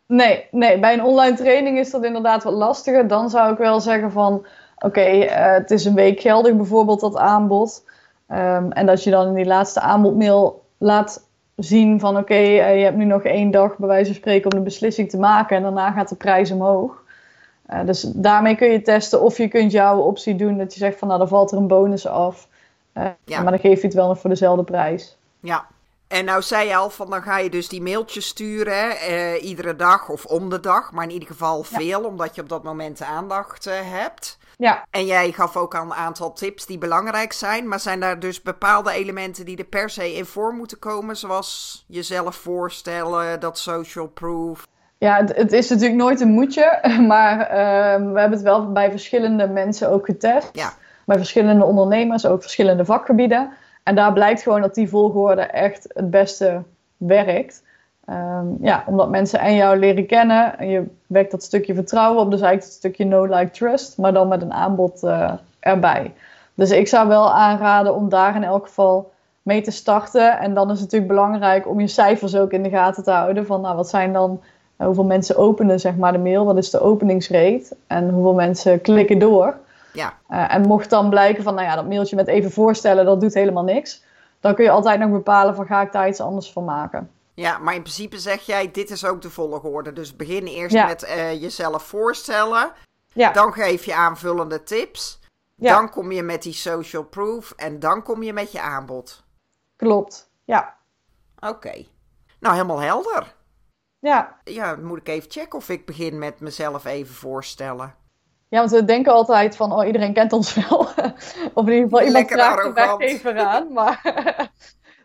Nee, 0.07 0.47
nee, 0.51 0.79
bij 0.79 0.93
een 0.93 1.03
online 1.03 1.35
training 1.35 1.77
is 1.77 1.91
dat 1.91 2.03
inderdaad 2.03 2.43
wat 2.43 2.53
lastiger. 2.53 3.07
Dan 3.07 3.29
zou 3.29 3.51
ik 3.51 3.57
wel 3.57 3.79
zeggen 3.79 4.11
van, 4.11 4.33
oké, 4.33 4.85
okay, 4.85 5.23
uh, 5.23 5.57
het 5.57 5.71
is 5.71 5.85
een 5.85 5.95
week 5.95 6.19
geldig 6.19 6.55
bijvoorbeeld 6.55 6.99
dat 6.99 7.17
aanbod. 7.17 7.83
Um, 8.27 8.71
en 8.71 8.85
dat 8.85 9.03
je 9.03 9.09
dan 9.09 9.27
in 9.27 9.33
die 9.33 9.45
laatste 9.45 9.79
aanbodmail 9.79 10.65
laat 10.77 11.29
zien 11.63 11.99
van 11.99 12.17
oké, 12.17 12.21
okay, 12.21 12.73
uh, 12.73 12.77
je 12.77 12.83
hebt 12.83 12.97
nu 12.97 13.05
nog 13.05 13.23
één 13.23 13.51
dag 13.51 13.77
bij 13.77 13.87
wijze 13.87 14.05
van 14.05 14.15
spreken 14.15 14.51
om 14.51 14.57
de 14.57 14.63
beslissing 14.63 15.09
te 15.09 15.17
maken 15.17 15.57
en 15.57 15.63
daarna 15.63 15.91
gaat 15.91 16.09
de 16.09 16.15
prijs 16.15 16.51
omhoog. 16.51 17.03
Uh, 17.69 17.85
dus 17.85 18.01
daarmee 18.01 18.55
kun 18.55 18.71
je 18.71 18.81
testen 18.81 19.21
of 19.21 19.37
je 19.37 19.47
kunt 19.47 19.71
jouw 19.71 19.99
optie 19.99 20.35
doen 20.35 20.57
dat 20.57 20.73
je 20.73 20.79
zegt 20.79 20.99
van 20.99 21.07
nou 21.07 21.19
dan 21.19 21.29
valt 21.29 21.51
er 21.51 21.57
een 21.57 21.67
bonus 21.67 22.07
af. 22.07 22.47
Uh, 22.93 23.05
ja. 23.25 23.41
Maar 23.41 23.51
dan 23.51 23.59
geef 23.59 23.81
je 23.81 23.87
het 23.87 23.95
wel 23.95 24.07
nog 24.07 24.19
voor 24.19 24.29
dezelfde 24.29 24.63
prijs. 24.63 25.17
Ja, 25.39 25.65
en 26.11 26.25
nou 26.25 26.41
zei 26.41 26.67
je 26.67 26.75
al 26.75 26.89
van 26.89 27.09
dan 27.09 27.21
ga 27.21 27.37
je 27.37 27.49
dus 27.49 27.69
die 27.69 27.81
mailtjes 27.81 28.27
sturen 28.27 28.95
uh, 29.09 29.43
iedere 29.43 29.75
dag 29.75 30.09
of 30.09 30.25
om 30.25 30.49
de 30.49 30.59
dag, 30.59 30.91
maar 30.91 31.03
in 31.03 31.11
ieder 31.11 31.27
geval 31.27 31.63
veel, 31.63 32.01
ja. 32.01 32.07
omdat 32.07 32.35
je 32.35 32.41
op 32.41 32.49
dat 32.49 32.63
moment 32.63 33.01
aandacht 33.01 33.65
hebt. 33.83 34.37
Ja. 34.61 34.85
En 34.89 35.05
jij 35.05 35.31
gaf 35.31 35.55
ook 35.57 35.75
al 35.75 35.81
een 35.83 35.93
aantal 35.93 36.33
tips 36.33 36.65
die 36.65 36.77
belangrijk 36.77 37.33
zijn, 37.33 37.67
maar 37.67 37.79
zijn 37.79 37.99
daar 37.99 38.19
dus 38.19 38.41
bepaalde 38.41 38.91
elementen 38.91 39.45
die 39.45 39.57
er 39.57 39.63
per 39.63 39.89
se 39.89 40.15
in 40.15 40.25
voor 40.25 40.53
moeten 40.53 40.79
komen, 40.79 41.17
zoals 41.17 41.83
jezelf 41.87 42.35
voorstellen, 42.35 43.39
dat 43.39 43.57
social 43.57 44.07
proof? 44.07 44.67
Ja, 44.97 45.17
het, 45.17 45.35
het 45.35 45.51
is 45.51 45.69
natuurlijk 45.69 45.99
nooit 45.99 46.21
een 46.21 46.31
moetje, 46.31 46.79
maar 47.07 47.39
uh, 47.39 48.11
we 48.13 48.19
hebben 48.19 48.31
het 48.31 48.41
wel 48.41 48.71
bij 48.71 48.89
verschillende 48.89 49.47
mensen 49.47 49.89
ook 49.89 50.05
getest. 50.05 50.49
Ja. 50.53 50.73
Bij 51.05 51.17
verschillende 51.17 51.65
ondernemers, 51.65 52.25
ook 52.25 52.41
verschillende 52.41 52.85
vakgebieden. 52.85 53.53
En 53.83 53.95
daar 53.95 54.13
blijkt 54.13 54.41
gewoon 54.41 54.61
dat 54.61 54.75
die 54.75 54.89
volgorde 54.89 55.41
echt 55.41 55.85
het 55.93 56.09
beste 56.09 56.63
werkt. 56.97 57.63
Um, 58.09 58.57
ja, 58.61 58.83
omdat 58.85 59.09
mensen 59.09 59.39
en 59.39 59.55
jou 59.55 59.77
leren 59.77 60.05
kennen. 60.05 60.59
En 60.59 60.69
je 60.69 60.83
wekt 61.07 61.31
dat 61.31 61.43
stukje 61.43 61.73
vertrouwen 61.73 62.21
op. 62.21 62.31
Dus 62.31 62.41
eigenlijk 62.41 62.63
het 62.63 62.79
stukje 62.79 63.05
no 63.05 63.23
like 63.23 63.49
trust. 63.49 63.97
Maar 63.97 64.13
dan 64.13 64.27
met 64.27 64.41
een 64.41 64.53
aanbod 64.53 65.03
uh, 65.03 65.31
erbij. 65.59 66.13
Dus 66.53 66.71
ik 66.71 66.87
zou 66.87 67.07
wel 67.07 67.31
aanraden 67.31 67.95
om 67.95 68.09
daar 68.09 68.35
in 68.35 68.43
elk 68.43 68.65
geval 68.65 69.11
mee 69.41 69.61
te 69.61 69.71
starten. 69.71 70.39
En 70.39 70.53
dan 70.53 70.65
is 70.71 70.79
het 70.79 70.91
natuurlijk 70.91 71.11
belangrijk 71.11 71.67
om 71.67 71.79
je 71.79 71.87
cijfers 71.87 72.35
ook 72.35 72.51
in 72.51 72.63
de 72.63 72.69
gaten 72.69 73.03
te 73.03 73.11
houden. 73.11 73.45
Van 73.45 73.61
nou, 73.61 73.75
wat 73.75 73.89
zijn 73.89 74.13
dan 74.13 74.41
hoeveel 74.75 75.05
mensen 75.05 75.37
openen 75.37 75.79
zeg 75.79 75.95
maar, 75.95 76.11
de 76.11 76.17
mail, 76.17 76.45
wat 76.45 76.57
is 76.57 76.69
de 76.69 76.79
openingsrate 76.79 77.75
en 77.87 78.09
hoeveel 78.09 78.33
mensen 78.33 78.81
klikken 78.81 79.19
door. 79.19 79.55
Ja. 79.93 80.13
Uh, 80.31 80.53
en 80.53 80.61
mocht 80.61 80.89
dan 80.89 81.09
blijken 81.09 81.43
van, 81.43 81.55
nou 81.55 81.67
ja, 81.67 81.75
dat 81.75 81.87
mailtje 81.87 82.15
met 82.15 82.27
even 82.27 82.51
voorstellen, 82.51 83.05
dat 83.05 83.21
doet 83.21 83.33
helemaal 83.33 83.63
niks. 83.63 84.03
Dan 84.39 84.55
kun 84.55 84.63
je 84.63 84.71
altijd 84.71 84.99
nog 84.99 85.09
bepalen 85.09 85.55
van, 85.55 85.65
ga 85.65 85.81
ik 85.81 85.91
daar 85.91 86.07
iets 86.07 86.21
anders 86.21 86.51
van 86.51 86.65
maken. 86.65 87.09
Ja, 87.41 87.57
maar 87.57 87.75
in 87.75 87.81
principe 87.81 88.19
zeg 88.19 88.41
jij, 88.41 88.71
dit 88.71 88.89
is 88.89 89.05
ook 89.05 89.21
de 89.21 89.29
volgorde. 89.29 89.93
Dus 89.93 90.15
begin 90.15 90.45
eerst 90.45 90.75
met 90.75 91.03
uh, 91.03 91.41
jezelf 91.41 91.83
voorstellen. 91.83 92.71
Ja. 93.13 93.31
Dan 93.31 93.53
geef 93.53 93.85
je 93.85 93.95
aanvullende 93.95 94.63
tips. 94.63 95.19
Ja. 95.55 95.75
Dan 95.75 95.89
kom 95.89 96.11
je 96.11 96.23
met 96.23 96.43
die 96.43 96.53
social 96.53 97.03
proof 97.03 97.51
en 97.51 97.79
dan 97.79 98.03
kom 98.03 98.23
je 98.23 98.33
met 98.33 98.51
je 98.51 98.61
aanbod. 98.61 99.23
Klopt, 99.75 100.31
ja. 100.45 100.75
Oké. 101.39 101.85
Nou, 102.39 102.55
helemaal 102.55 102.79
helder. 102.79 103.35
Ja. 103.99 104.39
Ja, 104.43 104.75
dan 104.75 104.85
moet 104.85 104.97
ik 104.97 105.07
even 105.07 105.31
checken 105.31 105.59
of 105.59 105.69
ik 105.69 105.85
begin 105.85 106.17
met 106.17 106.39
mezelf 106.39 106.85
even 106.85 107.15
voorstellen. 107.15 107.95
Ja, 108.47 108.59
want 108.59 108.71
we 108.71 108.85
denken 108.85 109.13
altijd 109.13 109.55
van, 109.55 109.73
oh, 109.73 109.85
iedereen 109.85 110.13
kent 110.13 110.33
ons 110.33 110.53
wel. 110.53 110.79
of 111.53 111.67
in 111.67 111.73
ieder 111.73 111.89
geval 111.89 112.01
iemand 112.01 112.27
vraagt 112.27 112.63
de 112.63 112.73
weggever 112.73 113.39
aan. 113.39 113.73
Maar 113.73 114.01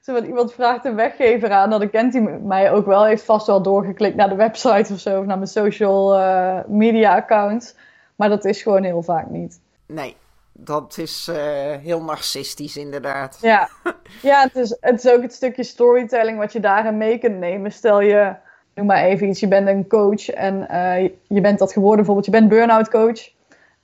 zo, 0.06 0.22
iemand 0.22 0.52
vraagt 0.52 0.84
een 0.84 0.94
weggever 0.94 1.50
aan, 1.50 1.70
dan 1.70 1.90
kent 1.90 2.12
hij 2.12 2.22
mij 2.22 2.72
ook 2.72 2.86
wel. 2.86 3.04
Heeft 3.04 3.24
vast 3.24 3.46
wel 3.46 3.62
doorgeklikt 3.62 4.16
naar 4.16 4.28
de 4.28 4.34
website 4.34 4.92
of 4.92 4.98
zo, 4.98 5.18
of 5.18 5.26
naar 5.26 5.36
mijn 5.36 5.50
social 5.50 6.18
uh, 6.18 6.58
media 6.66 7.16
accounts. 7.16 7.74
Maar 8.16 8.28
dat 8.28 8.44
is 8.44 8.62
gewoon 8.62 8.82
heel 8.82 9.02
vaak 9.02 9.30
niet. 9.30 9.60
Nee, 9.86 10.16
dat 10.52 10.98
is 10.98 11.28
uh, 11.30 11.36
heel 11.82 12.02
narcistisch 12.02 12.76
inderdaad. 12.76 13.38
Ja, 13.40 13.68
ja 14.22 14.42
het, 14.42 14.56
is, 14.56 14.76
het 14.80 15.04
is 15.04 15.12
ook 15.12 15.22
het 15.22 15.34
stukje 15.34 15.62
storytelling 15.62 16.38
wat 16.38 16.52
je 16.52 16.60
daarin 16.60 16.96
mee 16.96 17.18
kunt 17.18 17.38
nemen. 17.38 17.72
Stel 17.72 18.00
je, 18.00 18.34
noem 18.74 18.86
maar 18.86 19.04
even 19.04 19.28
iets, 19.28 19.40
je 19.40 19.48
bent 19.48 19.68
een 19.68 19.88
coach 19.88 20.30
en 20.30 20.66
uh, 20.70 21.10
je 21.28 21.40
bent 21.40 21.58
dat 21.58 21.72
geworden. 21.72 21.96
Bijvoorbeeld, 21.96 22.26
je 22.26 22.40
bent 22.40 22.48
burn-out 22.48 22.90
coach. 22.90 23.28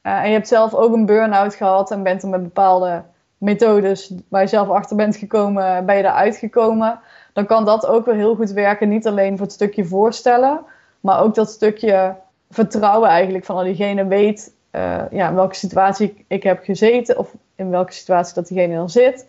Uh, 0.02 0.22
en 0.22 0.26
je 0.26 0.32
hebt 0.32 0.48
zelf 0.48 0.74
ook 0.74 0.92
een 0.92 1.06
burn-out 1.06 1.54
gehad 1.54 1.90
en 1.90 2.02
bent 2.02 2.22
er 2.22 2.28
met 2.28 2.42
bepaalde 2.42 3.02
methodes 3.42 4.14
waar 4.28 4.42
je 4.42 4.48
zelf 4.48 4.68
achter 4.68 4.96
bent 4.96 5.16
gekomen, 5.16 5.87
ben 5.87 5.96
je 5.96 6.02
eruit 6.02 6.37
gekomen. 6.37 7.00
Dan 7.33 7.46
kan 7.46 7.64
dat 7.64 7.87
ook 7.87 8.05
weer 8.07 8.14
heel 8.14 8.35
goed 8.35 8.50
werken. 8.50 8.88
Niet 8.88 9.07
alleen 9.07 9.37
voor 9.37 9.46
het 9.46 9.55
stukje 9.55 9.85
voorstellen, 9.85 10.61
maar 11.00 11.20
ook 11.20 11.35
dat 11.35 11.50
stukje 11.50 12.16
vertrouwen 12.50 13.09
eigenlijk 13.09 13.44
van 13.44 13.57
al 13.57 13.64
diegene 13.64 14.07
weet 14.07 14.52
uh, 14.72 15.02
ja, 15.11 15.28
in 15.28 15.35
welke 15.35 15.55
situatie 15.55 16.24
ik 16.28 16.42
heb 16.42 16.64
gezeten 16.64 17.18
of 17.18 17.35
in 17.55 17.70
welke 17.70 17.92
situatie 17.92 18.35
dat 18.35 18.46
diegene 18.46 18.74
dan 18.74 18.90
zit. 18.90 19.26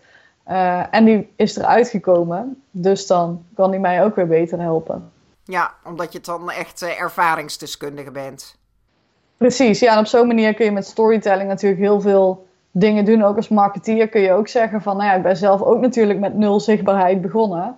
Uh, 0.48 0.94
en 0.94 1.04
die 1.04 1.32
is 1.36 1.56
eruit 1.56 1.88
gekomen, 1.88 2.62
dus 2.70 3.06
dan 3.06 3.44
kan 3.54 3.70
die 3.70 3.80
mij 3.80 4.04
ook 4.04 4.16
weer 4.16 4.26
beter 4.26 4.60
helpen. 4.60 5.12
Ja, 5.44 5.74
omdat 5.84 6.12
je 6.12 6.20
dan 6.20 6.50
echt 6.50 6.82
uh, 6.82 7.00
ervaringsdeskundige 7.00 8.10
bent. 8.10 8.56
Precies, 9.36 9.80
ja, 9.80 9.92
en 9.92 9.98
op 9.98 10.06
zo'n 10.06 10.26
manier 10.26 10.54
kun 10.54 10.64
je 10.64 10.70
met 10.70 10.86
storytelling 10.86 11.48
natuurlijk 11.48 11.80
heel 11.80 12.00
veel 12.00 12.46
dingen 12.76 13.04
doen. 13.04 13.22
Ook 13.22 13.36
als 13.36 13.48
marketeer 13.48 14.08
kun 14.08 14.20
je 14.20 14.32
ook 14.32 14.48
zeggen 14.48 14.82
van, 14.82 14.96
nou 14.96 15.08
ja, 15.08 15.16
ik 15.16 15.22
ben 15.22 15.36
zelf 15.36 15.62
ook 15.62 15.80
natuurlijk 15.80 16.18
met 16.18 16.34
nul 16.34 16.60
zichtbaarheid 16.60 17.20
begonnen. 17.20 17.76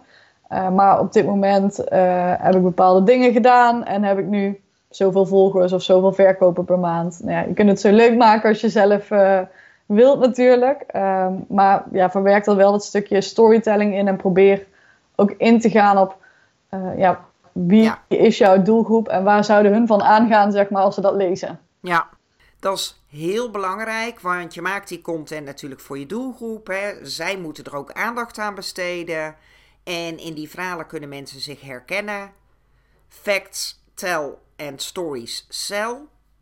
Uh, 0.52 0.70
maar 0.70 1.00
op 1.00 1.12
dit 1.12 1.26
moment 1.26 1.80
uh, 1.80 2.32
heb 2.38 2.54
ik 2.54 2.62
bepaalde 2.62 3.02
dingen 3.02 3.32
gedaan 3.32 3.84
en 3.84 4.02
heb 4.02 4.18
ik 4.18 4.26
nu 4.26 4.60
zoveel 4.88 5.26
volgers 5.26 5.72
of 5.72 5.82
zoveel 5.82 6.12
verkopen 6.12 6.64
per 6.64 6.78
maand. 6.78 7.20
Nou 7.22 7.32
ja, 7.32 7.40
je 7.40 7.52
kunt 7.52 7.68
het 7.68 7.80
zo 7.80 7.90
leuk 7.90 8.16
maken 8.16 8.48
als 8.48 8.60
je 8.60 8.68
zelf 8.68 9.10
uh, 9.10 9.40
wilt 9.86 10.18
natuurlijk. 10.18 10.84
Ehm, 10.86 11.32
maar 11.48 11.84
ja, 11.92 12.10
verwerk 12.10 12.44
dan 12.44 12.56
wel 12.56 12.72
dat 12.72 12.84
stukje 12.84 13.20
storytelling 13.20 13.94
in 13.94 14.08
en 14.08 14.16
probeer 14.16 14.66
ook 15.14 15.34
in 15.38 15.60
te 15.60 15.70
gaan 15.70 15.98
op 15.98 16.16
ja, 16.96 17.20
wie 17.52 17.92
is 18.08 18.38
jouw 18.38 18.62
doelgroep 18.62 19.08
en 19.08 19.24
waar 19.24 19.44
zouden 19.44 19.72
hun 19.72 19.86
van 19.86 20.02
aangaan 20.02 20.52
zeg 20.52 20.70
maar, 20.70 20.82
als 20.82 20.94
ze 20.94 21.00
dat 21.00 21.14
lezen. 21.14 21.58
Ja, 21.80 22.06
dat 22.66 22.78
is 22.78 23.02
heel 23.08 23.50
belangrijk, 23.50 24.20
want 24.20 24.54
je 24.54 24.62
maakt 24.62 24.88
die 24.88 25.00
content 25.00 25.44
natuurlijk 25.46 25.80
voor 25.80 25.98
je 25.98 26.06
doelgroep. 26.06 26.66
Hè. 26.66 27.06
Zij 27.06 27.38
moeten 27.38 27.64
er 27.64 27.76
ook 27.76 27.92
aandacht 27.92 28.38
aan 28.38 28.54
besteden. 28.54 29.36
En 29.84 30.18
in 30.18 30.34
die 30.34 30.50
verhalen 30.50 30.86
kunnen 30.86 31.08
mensen 31.08 31.40
zich 31.40 31.60
herkennen. 31.60 32.32
Facts 33.08 33.82
tell 33.94 34.34
en 34.56 34.78
stories 34.78 35.46
sell. 35.48 35.96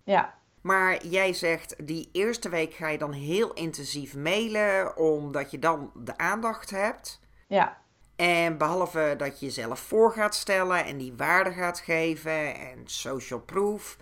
Ja. 0.04 0.34
Maar 0.60 1.06
jij 1.06 1.32
zegt, 1.32 1.86
die 1.86 2.08
eerste 2.12 2.48
week 2.48 2.74
ga 2.74 2.88
je 2.88 2.98
dan 2.98 3.12
heel 3.12 3.52
intensief 3.52 4.16
mailen, 4.16 4.96
omdat 4.96 5.50
je 5.50 5.58
dan 5.58 5.90
de 5.94 6.16
aandacht 6.16 6.70
hebt. 6.70 7.20
Ja. 7.46 7.78
En 8.16 8.58
behalve 8.58 9.14
dat 9.18 9.40
je 9.40 9.46
jezelf 9.46 9.80
voor 9.80 10.12
gaat 10.12 10.34
stellen 10.34 10.84
en 10.84 10.98
die 10.98 11.14
waarde 11.16 11.52
gaat 11.52 11.80
geven 11.80 12.54
en 12.54 12.82
social 12.84 13.40
proof, 13.40 13.96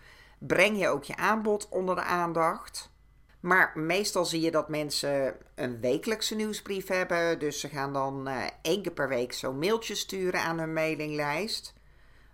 breng 0.47 0.79
je 0.79 0.89
ook 0.89 1.05
je 1.05 1.17
aanbod 1.17 1.69
onder 1.69 1.95
de 1.95 2.03
aandacht. 2.03 2.91
Maar 3.41 3.73
meestal 3.75 4.25
zie 4.25 4.41
je 4.41 4.51
dat 4.51 4.69
mensen 4.69 5.35
een 5.55 5.81
wekelijkse 5.81 6.35
nieuwsbrief 6.35 6.89
hebben. 6.89 7.39
Dus 7.39 7.61
ze 7.61 7.69
gaan 7.69 7.93
dan 7.93 8.29
uh, 8.29 8.37
één 8.63 8.83
keer 8.83 8.93
per 8.93 9.09
week 9.09 9.33
zo'n 9.33 9.59
mailtje 9.59 9.95
sturen 9.95 10.41
aan 10.41 10.59
hun 10.59 10.73
mailinglijst. 10.73 11.75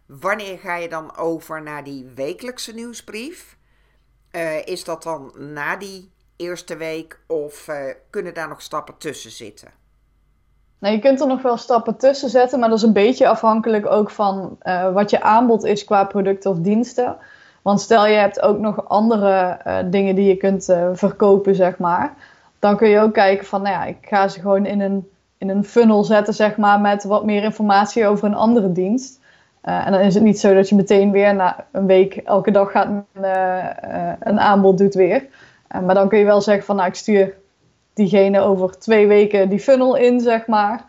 Wanneer 0.07 0.59
ga 0.59 0.77
je 0.77 0.88
dan 0.88 1.16
over 1.16 1.62
naar 1.62 1.85
die 1.85 2.11
wekelijkse 2.14 2.75
nieuwsbrief? 2.75 3.57
Uh, 4.33 4.66
is 4.66 4.85
dat 4.85 5.03
dan 5.03 5.33
na 5.37 5.77
die 5.77 6.11
eerste 6.37 6.77
week 6.77 7.21
of 7.27 7.68
uh, 7.68 7.77
kunnen 8.11 8.35
daar 8.35 8.49
nog 8.49 8.62
stappen 8.62 8.97
tussen 8.99 9.31
zitten? 9.31 9.68
Nou, 10.79 10.94
je 10.94 11.01
kunt 11.01 11.21
er 11.21 11.27
nog 11.27 11.42
wel 11.42 11.57
stappen 11.57 11.97
tussen 11.97 12.29
zetten, 12.29 12.59
maar 12.59 12.68
dat 12.68 12.79
is 12.79 12.85
een 12.85 12.92
beetje 12.92 13.29
afhankelijk 13.29 13.87
ook 13.87 14.11
van 14.11 14.59
wat 14.92 15.11
je 15.11 15.23
aanbod 15.23 15.64
is 15.64 15.85
qua 15.85 16.05
producten 16.05 16.51
of 16.51 16.59
diensten. 16.59 17.18
Want 17.62 17.81
stel 17.81 18.07
je 18.07 18.16
hebt 18.16 18.42
ook 18.42 18.59
nog 18.59 18.88
andere 18.88 19.59
uh, 19.66 19.77
dingen 19.85 20.14
die 20.14 20.29
je 20.29 20.37
kunt 20.37 20.68
uh, 20.68 20.88
verkopen, 20.92 21.55
zeg 21.55 21.79
maar. 21.79 22.14
Dan 22.59 22.77
kun 22.77 22.88
je 22.88 23.01
ook 23.01 23.12
kijken 23.12 23.47
van, 23.47 23.62
nou 23.62 23.75
ja, 23.75 23.85
ik 23.85 23.97
ga 24.01 24.29
ze 24.29 24.40
gewoon 24.40 24.66
in 24.66 24.81
een, 24.81 25.09
in 25.38 25.49
een 25.49 25.64
funnel 25.64 26.05
zetten, 26.05 26.35
zeg 26.35 26.57
maar, 26.57 26.81
met 26.81 27.05
wat 27.05 27.25
meer 27.25 27.42
informatie 27.42 28.07
over 28.07 28.27
een 28.27 28.35
andere 28.35 28.73
dienst. 28.73 29.21
Uh, 29.64 29.87
en 29.87 29.92
dan 29.92 30.01
is 30.01 30.14
het 30.14 30.23
niet 30.23 30.40
zo 30.40 30.55
dat 30.55 30.68
je 30.68 30.75
meteen 30.75 31.11
weer 31.11 31.35
na 31.35 31.64
een 31.73 31.87
week 31.87 32.16
elke 32.16 32.51
dag 32.51 32.71
gaat 32.71 32.88
een 34.21 34.40
aanbod 34.40 34.79
doet 34.79 34.94
weer. 34.94 35.27
maar 35.85 35.94
dan 35.94 36.09
kun 36.09 36.18
je 36.18 36.25
wel 36.25 36.40
zeggen 36.40 36.64
van, 36.64 36.77
nou, 36.77 36.88
ik 36.88 36.94
stuur 36.94 37.35
diegene 37.94 38.40
over 38.40 38.79
twee 38.79 39.07
weken 39.07 39.49
die 39.49 39.61
funnel 39.61 39.97
in, 39.97 40.21
zeg 40.21 40.47
maar. 40.47 40.85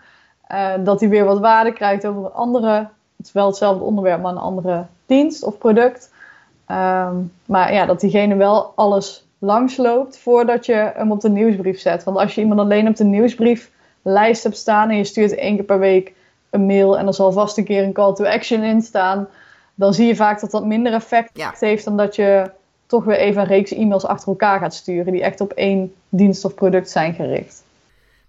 dat 0.84 1.00
hij 1.00 1.10
weer 1.10 1.26
wat 1.26 1.40
waarde 1.40 1.74
krijgt 1.74 2.06
over 2.06 2.26
een 2.26 2.34
andere, 2.34 2.74
het 3.18 3.26
is 3.26 3.32
wel 3.32 3.48
hetzelfde 3.48 3.84
onderwerp, 3.84 4.22
maar 4.22 4.32
een 4.32 4.38
andere 4.38 4.86
dienst 5.06 5.44
of 5.44 5.58
product. 5.58 6.12
Um, 6.72 7.32
maar 7.46 7.74
ja, 7.74 7.86
dat 7.86 8.00
diegene 8.00 8.36
wel 8.36 8.74
alles 8.76 9.28
langsloopt 9.40 10.20
voordat 10.20 10.66
je 10.66 10.92
hem 10.96 11.12
op 11.12 11.22
de 11.22 11.30
nieuwsbrief 11.30 11.80
zet. 11.80 12.04
Want 12.04 12.18
als 12.18 12.36
je 12.36 12.42
iemand 12.42 12.60
alleen 12.60 12.88
op 12.88 12.96
de 12.96 13.04
nieuwsbrieflijst 13.04 14.44
hebt 14.44 14.58
staan 14.58 14.90
en 14.90 14.98
je 14.98 15.04
stuurt 15.04 15.36
één 15.36 15.56
keer 15.56 15.66
per 15.66 15.80
week 15.80 16.14
een 16.50 16.66
mail 16.66 16.98
en 16.98 17.08
er 17.08 17.14
zal 17.14 17.32
vast 17.32 17.58
een 17.58 17.64
keer 17.64 17.84
een 17.84 17.94
call 17.94 18.14
to 18.14 18.26
action 18.26 18.64
in 18.64 18.82
staan, 18.82 19.28
dan 19.76 19.94
zie 19.94 20.08
je 20.08 20.16
vaak 20.16 20.40
dat 20.40 20.52
dat 20.52 20.66
minder 20.66 20.94
effect 20.94 21.30
ja. 21.34 21.54
heeft 21.60 21.86
dan 21.86 21.98
dat 21.98 22.16
je 22.16 22.52
toch 22.86 23.04
weer 23.04 23.18
even 23.18 23.42
een 23.42 23.48
reeks 23.48 23.72
e-mails 23.72 24.06
achter 24.06 24.28
elkaar 24.28 24.60
gaat 24.60 24.74
sturen 24.74 25.12
die 25.12 25.24
echt 25.24 25.42
op 25.42 25.52
één 25.52 25.94
dienst 26.10 26.46
of 26.46 26.56
product 26.56 26.90
zijn 26.90 27.14
gericht. 27.14 27.64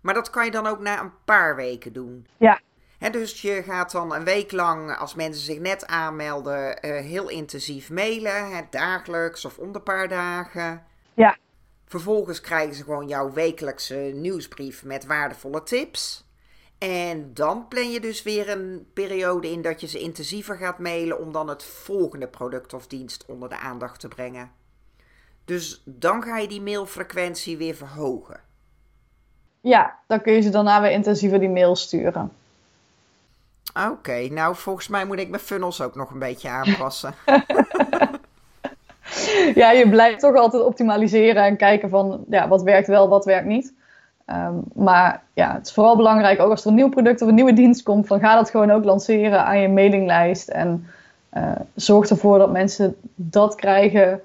Maar 0.00 0.14
dat 0.14 0.30
kan 0.30 0.44
je 0.44 0.50
dan 0.50 0.66
ook 0.66 0.80
na 0.80 1.00
een 1.00 1.10
paar 1.24 1.56
weken 1.56 1.92
doen? 1.92 2.26
Ja, 2.36 2.60
dus 3.08 3.40
je 3.40 3.62
gaat 3.62 3.92
dan 3.92 4.14
een 4.14 4.24
week 4.24 4.52
lang, 4.52 4.96
als 4.96 5.14
mensen 5.14 5.44
zich 5.44 5.58
net 5.58 5.86
aanmelden, 5.86 6.86
uh, 6.86 7.00
heel 7.00 7.28
intensief 7.28 7.90
mailen. 7.90 8.66
Dagelijks 8.70 9.44
of 9.44 9.58
om 9.58 9.72
de 9.72 9.80
paar 9.80 10.08
dagen. 10.08 10.84
Ja. 11.14 11.36
Vervolgens 11.86 12.40
krijgen 12.40 12.74
ze 12.74 12.84
gewoon 12.84 13.08
jouw 13.08 13.32
wekelijkse 13.32 13.94
nieuwsbrief 14.14 14.84
met 14.84 15.06
waardevolle 15.06 15.62
tips. 15.62 16.28
En 16.78 17.34
dan 17.34 17.68
plan 17.68 17.90
je 17.90 18.00
dus 18.00 18.22
weer 18.22 18.48
een 18.48 18.86
periode 18.92 19.50
in 19.50 19.62
dat 19.62 19.80
je 19.80 19.86
ze 19.86 19.98
intensiever 19.98 20.56
gaat 20.56 20.78
mailen 20.78 21.20
om 21.20 21.32
dan 21.32 21.48
het 21.48 21.64
volgende 21.64 22.26
product 22.26 22.72
of 22.72 22.86
dienst 22.86 23.26
onder 23.26 23.48
de 23.48 23.58
aandacht 23.58 24.00
te 24.00 24.08
brengen. 24.08 24.50
Dus 25.44 25.82
dan 25.84 26.22
ga 26.22 26.38
je 26.38 26.48
die 26.48 26.62
mailfrequentie 26.62 27.56
weer 27.56 27.74
verhogen. 27.74 28.40
Ja, 29.60 29.98
dan 30.06 30.20
kun 30.20 30.32
je 30.32 30.40
ze 30.40 30.50
daarna 30.50 30.80
weer 30.80 30.90
intensiever 30.90 31.38
die 31.38 31.48
mail 31.48 31.76
sturen. 31.76 32.32
Oké, 33.90 34.28
nou 34.30 34.54
volgens 34.56 34.88
mij 34.88 35.04
moet 35.04 35.18
ik 35.18 35.28
mijn 35.28 35.42
funnels 35.42 35.80
ook 35.80 35.94
nog 35.94 36.10
een 36.10 36.18
beetje 36.18 36.48
aanpassen. 36.58 37.14
ja, 39.54 39.70
je 39.70 39.86
blijft 39.90 40.20
toch 40.20 40.36
altijd 40.36 40.62
optimaliseren 40.62 41.44
en 41.44 41.56
kijken 41.56 41.88
van 41.88 42.24
ja, 42.30 42.48
wat 42.48 42.62
werkt 42.62 42.86
wel, 42.86 43.08
wat 43.08 43.24
werkt 43.24 43.46
niet. 43.46 43.72
Um, 44.26 44.62
maar 44.74 45.22
ja, 45.34 45.54
het 45.54 45.66
is 45.66 45.72
vooral 45.72 45.96
belangrijk, 45.96 46.40
ook 46.40 46.50
als 46.50 46.62
er 46.62 46.68
een 46.68 46.74
nieuw 46.74 46.88
product 46.88 47.22
of 47.22 47.28
een 47.28 47.34
nieuwe 47.34 47.52
dienst 47.52 47.82
komt, 47.82 48.06
van 48.06 48.20
ga 48.20 48.34
dat 48.34 48.50
gewoon 48.50 48.70
ook 48.70 48.84
lanceren 48.84 49.44
aan 49.44 49.60
je 49.60 49.68
mailinglijst. 49.68 50.48
En 50.48 50.86
uh, 51.32 51.52
zorg 51.74 52.08
ervoor 52.08 52.38
dat 52.38 52.52
mensen 52.52 52.96
dat 53.14 53.54
krijgen. 53.54 54.20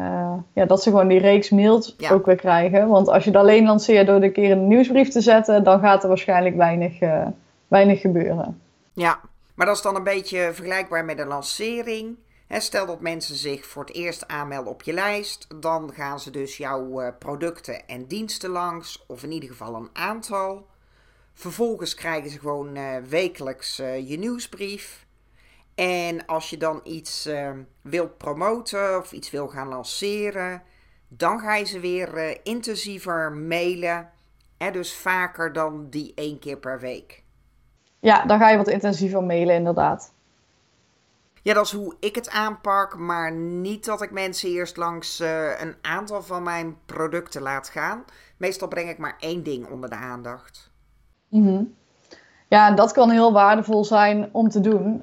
Uh, 0.00 0.32
ja, 0.52 0.64
dat 0.64 0.82
ze 0.82 0.90
gewoon 0.90 1.08
die 1.08 1.20
reeks 1.20 1.50
mails 1.50 1.94
ja. 1.98 2.10
ook 2.10 2.26
weer 2.26 2.36
krijgen. 2.36 2.88
Want 2.88 3.08
als 3.08 3.24
je 3.24 3.30
het 3.30 3.38
alleen 3.38 3.64
lanceert 3.64 4.06
door 4.06 4.20
de 4.20 4.30
keer 4.30 4.50
in 4.50 4.58
een 4.58 4.68
nieuwsbrief 4.68 5.08
te 5.08 5.20
zetten, 5.20 5.64
dan 5.64 5.80
gaat 5.80 6.02
er 6.02 6.08
waarschijnlijk 6.08 6.56
weinig, 6.56 7.00
uh, 7.00 7.26
weinig 7.68 8.00
gebeuren. 8.00 8.60
Ja, 8.96 9.20
Maar 9.54 9.66
dat 9.66 9.76
is 9.76 9.82
dan 9.82 9.96
een 9.96 10.04
beetje 10.04 10.50
vergelijkbaar 10.52 11.04
met 11.04 11.18
een 11.18 11.26
lancering. 11.26 12.18
stel 12.48 12.86
dat 12.86 13.00
mensen 13.00 13.36
zich 13.36 13.66
voor 13.66 13.84
het 13.84 13.94
eerst 13.94 14.28
aanmelden 14.28 14.72
op 14.72 14.82
je 14.82 14.92
lijst, 14.92 15.46
dan 15.60 15.92
gaan 15.92 16.20
ze 16.20 16.30
dus 16.30 16.56
jouw 16.56 17.00
eh, 17.00 17.12
producten 17.18 17.86
en 17.86 18.06
diensten 18.06 18.50
langs, 18.50 19.04
of 19.06 19.22
in 19.22 19.32
ieder 19.32 19.48
geval 19.48 19.74
een 19.74 19.90
aantal. 19.92 20.66
Vervolgens 21.34 21.94
krijgen 21.94 22.30
ze 22.30 22.38
gewoon 22.38 22.76
uh, 22.76 22.96
wekelijks 23.08 23.80
uh, 23.80 24.08
je 24.08 24.18
nieuwsbrief. 24.18 25.06
En 25.74 26.26
als 26.26 26.50
je 26.50 26.56
dan 26.56 26.80
iets 26.84 27.28
wilt 27.82 28.16
promoten 28.16 28.98
of 28.98 29.12
iets 29.12 29.30
wil 29.30 29.48
gaan 29.48 29.68
lanceren, 29.68 30.62
dan 31.08 31.40
ga 31.40 31.56
je 31.56 31.64
ze 31.64 31.80
weer 31.80 32.40
intensiever 32.44 33.32
mailen. 33.32 34.10
En 34.56 34.72
dus 34.72 34.94
vaker 34.94 35.52
dan 35.52 35.90
die 35.90 36.12
één 36.14 36.38
keer 36.38 36.58
per 36.58 36.80
week. 36.80 37.24
Ja, 38.00 38.24
dan 38.24 38.38
ga 38.38 38.50
je 38.50 38.56
wat 38.56 38.68
intensiever 38.68 39.22
mailen, 39.22 39.54
inderdaad. 39.54 40.14
Ja, 41.46 41.54
dat 41.54 41.64
is 41.64 41.72
hoe 41.72 41.94
ik 42.00 42.14
het 42.14 42.30
aanpak, 42.30 42.96
maar 42.96 43.32
niet 43.32 43.84
dat 43.84 44.02
ik 44.02 44.10
mensen 44.10 44.48
eerst 44.48 44.76
langs 44.76 45.20
uh, 45.20 45.60
een 45.60 45.74
aantal 45.82 46.22
van 46.22 46.42
mijn 46.42 46.76
producten 46.86 47.42
laat 47.42 47.68
gaan. 47.68 48.04
Meestal 48.36 48.68
breng 48.68 48.88
ik 48.88 48.98
maar 48.98 49.16
één 49.18 49.42
ding 49.42 49.70
onder 49.70 49.90
de 49.90 49.96
aandacht. 49.96 50.70
Mm 51.28 51.74
Ja, 52.48 52.70
dat 52.70 52.92
kan 52.92 53.10
heel 53.10 53.32
waardevol 53.32 53.84
zijn 53.84 54.28
om 54.32 54.48
te 54.48 54.60
doen. 54.60 55.02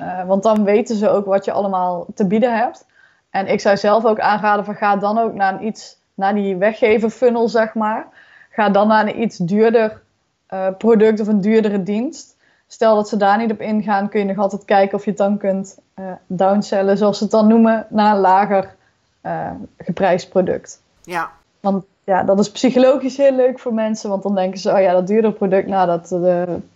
Uh, 0.00 0.26
want 0.26 0.42
dan 0.42 0.64
weten 0.64 0.96
ze 0.96 1.08
ook 1.08 1.26
wat 1.26 1.44
je 1.44 1.52
allemaal 1.52 2.06
te 2.14 2.26
bieden 2.26 2.58
hebt. 2.58 2.86
En 3.30 3.46
ik 3.46 3.60
zou 3.60 3.76
zelf 3.76 4.04
ook 4.04 4.20
aanraden 4.20 4.64
van 4.64 4.74
ga 4.74 4.96
dan 4.96 5.18
ook 5.18 5.34
naar 5.34 5.54
een 5.54 5.66
iets, 5.66 5.98
naar 6.14 6.34
die 6.34 6.56
weggever 6.56 7.10
funnel, 7.10 7.48
zeg 7.48 7.74
maar. 7.74 8.06
Ga 8.50 8.68
dan 8.70 8.88
naar 8.88 9.06
een 9.06 9.20
iets 9.20 9.36
duurder 9.36 10.02
uh, 10.50 10.66
product 10.78 11.20
of 11.20 11.26
een 11.26 11.40
duurdere 11.40 11.82
dienst. 11.82 12.36
Stel 12.66 12.94
dat 12.94 13.08
ze 13.08 13.16
daar 13.16 13.38
niet 13.38 13.50
op 13.50 13.60
ingaan, 13.60 14.08
kun 14.08 14.20
je 14.20 14.26
nog 14.26 14.38
altijd 14.38 14.64
kijken 14.64 14.98
of 14.98 15.04
je 15.04 15.10
het 15.10 15.18
dan 15.18 15.36
kunt 15.38 15.78
uh, 15.98 16.04
downsellen, 16.26 16.98
zoals 16.98 17.16
ze 17.18 17.22
het 17.22 17.32
dan 17.32 17.48
noemen, 17.48 17.86
naar 17.88 18.14
een 18.14 18.20
lager 18.20 18.74
uh, 19.22 19.50
geprijsd 19.78 20.28
product. 20.28 20.80
Ja. 21.02 21.30
Want 21.60 21.84
ja, 22.04 22.22
dat 22.22 22.38
is 22.38 22.50
psychologisch 22.50 23.16
heel 23.16 23.34
leuk 23.34 23.58
voor 23.58 23.74
mensen, 23.74 24.10
want 24.10 24.22
dan 24.22 24.34
denken 24.34 24.60
ze, 24.60 24.72
oh 24.72 24.80
ja, 24.80 24.92
dat 24.92 25.06
duurdere 25.06 25.32
product, 25.32 25.66
nou, 25.66 25.86
dat 25.86 26.08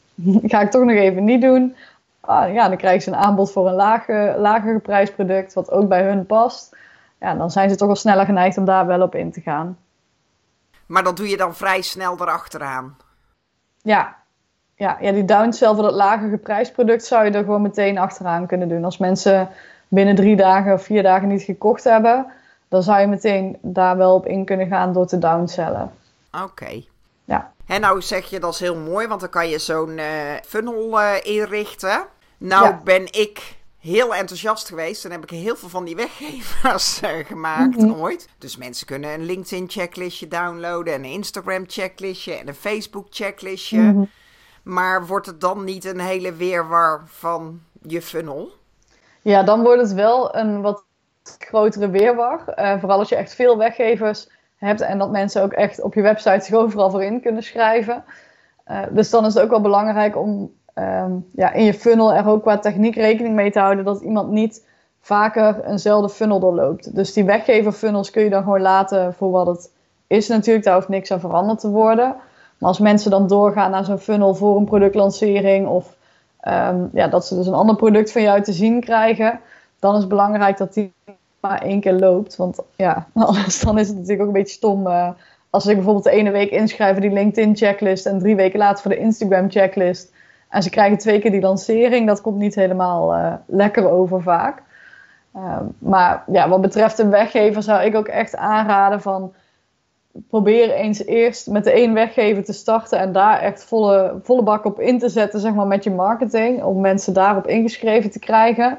ga 0.50 0.60
ik 0.60 0.70
toch 0.70 0.84
nog 0.84 0.96
even 0.96 1.24
niet 1.24 1.40
doen. 1.40 1.76
Ah, 2.20 2.52
ja, 2.52 2.68
dan 2.68 2.76
krijgen 2.76 3.02
ze 3.02 3.08
een 3.08 3.16
aanbod 3.16 3.52
voor 3.52 3.68
een 3.68 3.74
lager, 3.74 4.38
lager 4.38 4.72
geprijsd 4.72 5.14
product, 5.14 5.52
wat 5.52 5.70
ook 5.70 5.88
bij 5.88 6.02
hun 6.02 6.26
past. 6.26 6.76
Ja, 7.20 7.34
dan 7.34 7.50
zijn 7.50 7.70
ze 7.70 7.76
toch 7.76 7.86
wel 7.86 7.96
sneller 7.96 8.24
geneigd 8.24 8.56
om 8.56 8.64
daar 8.64 8.86
wel 8.86 9.02
op 9.02 9.14
in 9.14 9.32
te 9.32 9.40
gaan. 9.40 9.78
Maar 10.86 11.02
dat 11.02 11.16
doe 11.16 11.28
je 11.28 11.36
dan 11.36 11.54
vrij 11.54 11.82
snel 11.82 12.20
erachteraan. 12.20 12.96
Ja, 13.82 14.16
ja, 14.74 14.96
ja 15.00 15.12
die 15.12 15.24
downsell 15.24 15.74
voor 15.74 15.82
dat 15.82 15.92
lager 15.92 16.28
geprijsd 16.28 16.72
product 16.72 17.04
zou 17.04 17.24
je 17.24 17.30
er 17.30 17.44
gewoon 17.44 17.62
meteen 17.62 17.98
achteraan 17.98 18.46
kunnen 18.46 18.68
doen. 18.68 18.84
Als 18.84 18.98
mensen 18.98 19.48
binnen 19.88 20.14
drie 20.14 20.36
dagen 20.36 20.72
of 20.72 20.82
vier 20.82 21.02
dagen 21.02 21.28
niet 21.28 21.42
gekocht 21.42 21.84
hebben, 21.84 22.26
dan 22.68 22.82
zou 22.82 23.00
je 23.00 23.06
meteen 23.06 23.58
daar 23.60 23.96
wel 23.96 24.14
op 24.14 24.26
in 24.26 24.44
kunnen 24.44 24.66
gaan 24.66 24.92
door 24.92 25.06
te 25.06 25.18
downsellen. 25.18 25.92
Oké. 26.44 26.82
Ja. 27.24 27.52
En 27.66 27.80
nou 27.80 28.02
zeg 28.02 28.30
je 28.30 28.40
dat 28.40 28.52
is 28.52 28.60
heel 28.60 28.76
mooi, 28.76 29.06
want 29.06 29.20
dan 29.20 29.30
kan 29.30 29.48
je 29.48 29.58
zo'n 29.58 29.98
uh, 29.98 30.04
funnel 30.46 31.00
uh, 31.00 31.14
inrichten. 31.22 32.04
Nou 32.38 32.74
ben 32.84 33.02
ik 33.02 33.58
heel 33.80 34.14
enthousiast 34.14 34.68
geweest. 34.68 35.04
En 35.04 35.10
heb 35.10 35.22
ik 35.22 35.30
heel 35.30 35.56
veel 35.56 35.68
van 35.68 35.84
die 35.84 35.96
weggevers 35.96 37.02
uh, 37.02 37.10
gemaakt 37.26 37.76
mm 37.76 37.90
-hmm. 37.90 38.00
ooit. 38.00 38.28
Dus 38.38 38.56
mensen 38.56 38.86
kunnen 38.86 39.12
een 39.12 39.24
LinkedIn 39.24 39.70
checklistje 39.70 40.28
downloaden. 40.28 40.94
En 40.94 41.04
een 41.04 41.10
Instagram 41.10 41.64
checklistje. 41.66 42.34
En 42.34 42.48
een 42.48 42.54
Facebook 42.54 43.06
checklistje. 43.10 43.78
Mm 43.78 43.90
-hmm. 43.90 44.10
Maar 44.62 45.06
wordt 45.06 45.26
het 45.26 45.40
dan 45.40 45.64
niet 45.64 45.84
een 45.84 46.00
hele 46.00 46.32
weerwar 46.32 47.02
van 47.06 47.60
je 47.82 48.02
funnel? 48.02 48.50
Ja, 49.22 49.42
dan 49.42 49.62
wordt 49.62 49.82
het 49.82 49.92
wel 49.92 50.36
een 50.36 50.60
wat 50.60 50.84
grotere 51.38 51.90
weerwar. 51.90 52.44
Uh, 52.56 52.78
vooral 52.78 52.98
als 52.98 53.08
je 53.08 53.16
echt 53.16 53.34
veel 53.34 53.58
weggevers 53.58 54.28
hebt. 54.56 54.80
En 54.80 54.98
dat 54.98 55.10
mensen 55.10 55.42
ook 55.42 55.52
echt 55.52 55.82
op 55.82 55.94
je 55.94 56.02
website 56.02 56.44
zich 56.44 56.54
overal 56.54 56.90
voor 56.90 57.02
in 57.02 57.20
kunnen 57.20 57.42
schrijven. 57.42 58.04
Uh, 58.66 58.82
dus 58.90 59.10
dan 59.10 59.26
is 59.26 59.34
het 59.34 59.42
ook 59.42 59.50
wel 59.50 59.60
belangrijk 59.60 60.16
om 60.16 60.52
um, 60.80 61.26
ja, 61.32 61.52
in 61.52 61.64
je 61.64 61.74
funnel 61.74 62.14
er 62.14 62.26
ook 62.26 62.42
qua 62.42 62.58
techniek 62.58 62.94
rekening 62.94 63.34
mee 63.34 63.50
te 63.50 63.58
houden 63.58 63.84
dat 63.84 64.00
iemand 64.00 64.30
niet 64.30 64.64
vaker 65.00 65.64
eenzelfde 65.64 66.08
funnel 66.08 66.40
doorloopt. 66.40 66.94
Dus 66.94 67.12
die 67.12 67.24
weggever 67.24 67.72
funnels 67.72 68.10
kun 68.10 68.22
je 68.22 68.30
dan 68.30 68.42
gewoon 68.42 68.60
laten 68.60 69.14
voor 69.14 69.30
wat 69.30 69.46
het 69.46 69.70
is 70.06 70.28
natuurlijk. 70.28 70.64
Daar 70.64 70.74
hoeft 70.74 70.88
niks 70.88 71.10
aan 71.10 71.20
veranderd 71.20 71.60
te 71.60 71.70
worden. 71.70 72.16
Maar 72.58 72.68
als 72.68 72.78
mensen 72.78 73.10
dan 73.10 73.26
doorgaan 73.26 73.70
naar 73.70 73.84
zo'n 73.84 73.98
funnel 73.98 74.34
voor 74.34 74.56
een 74.56 74.64
productlancering 74.64 75.66
of 75.66 75.96
um, 76.44 76.90
ja, 76.92 77.08
dat 77.08 77.26
ze 77.26 77.34
dus 77.34 77.46
een 77.46 77.54
ander 77.54 77.76
product 77.76 78.12
van 78.12 78.22
jou 78.22 78.42
te 78.42 78.52
zien 78.52 78.80
krijgen, 78.80 79.40
dan 79.78 79.94
is 79.94 80.00
het 80.00 80.08
belangrijk 80.08 80.56
dat 80.56 80.74
die 80.74 80.92
maar 81.40 81.62
één 81.62 81.80
keer 81.80 81.92
loopt. 81.92 82.36
Want 82.36 82.58
ja, 82.76 83.06
anders 83.14 83.60
dan 83.60 83.78
is 83.78 83.86
het 83.86 83.96
natuurlijk 83.96 84.20
ook 84.20 84.26
een 84.26 84.40
beetje 84.40 84.54
stom. 84.54 84.86
Uh, 84.86 85.08
als 85.50 85.66
ik 85.66 85.74
bijvoorbeeld 85.74 86.04
de 86.04 86.10
ene 86.10 86.30
week 86.30 86.50
inschrijven 86.50 87.02
die 87.02 87.12
LinkedIn 87.12 87.56
checklist 87.56 88.06
en 88.06 88.18
drie 88.18 88.36
weken 88.36 88.58
later 88.58 88.82
voor 88.82 88.90
de 88.90 88.98
Instagram 88.98 89.50
checklist. 89.50 90.12
En 90.50 90.62
ze 90.62 90.70
krijgen 90.70 90.98
twee 90.98 91.20
keer 91.20 91.30
die 91.30 91.40
lancering. 91.40 92.06
Dat 92.06 92.20
komt 92.20 92.38
niet 92.38 92.54
helemaal 92.54 93.14
uh, 93.14 93.34
lekker 93.46 93.90
over 93.90 94.22
vaak. 94.22 94.62
Uh, 95.36 95.56
maar 95.78 96.24
ja, 96.26 96.48
wat 96.48 96.60
betreft 96.60 96.98
een 96.98 97.10
weggever 97.10 97.62
zou 97.62 97.82
ik 97.82 97.94
ook 97.94 98.08
echt 98.08 98.36
aanraden 98.36 99.00
van... 99.00 99.32
Probeer 100.28 100.70
eens 100.70 101.04
eerst 101.04 101.46
met 101.46 101.64
de 101.64 101.72
één 101.72 101.94
weggever 101.94 102.44
te 102.44 102.52
starten 102.52 102.98
en 102.98 103.12
daar 103.12 103.40
echt 103.40 103.64
volle, 103.64 104.18
volle 104.22 104.42
bak 104.42 104.64
op 104.64 104.80
in 104.80 104.98
te 104.98 105.08
zetten, 105.08 105.40
zeg 105.40 105.54
maar, 105.54 105.66
met 105.66 105.84
je 105.84 105.90
marketing. 105.90 106.62
Om 106.62 106.80
mensen 106.80 107.12
daarop 107.12 107.46
ingeschreven 107.46 108.10
te 108.10 108.18
krijgen. 108.18 108.78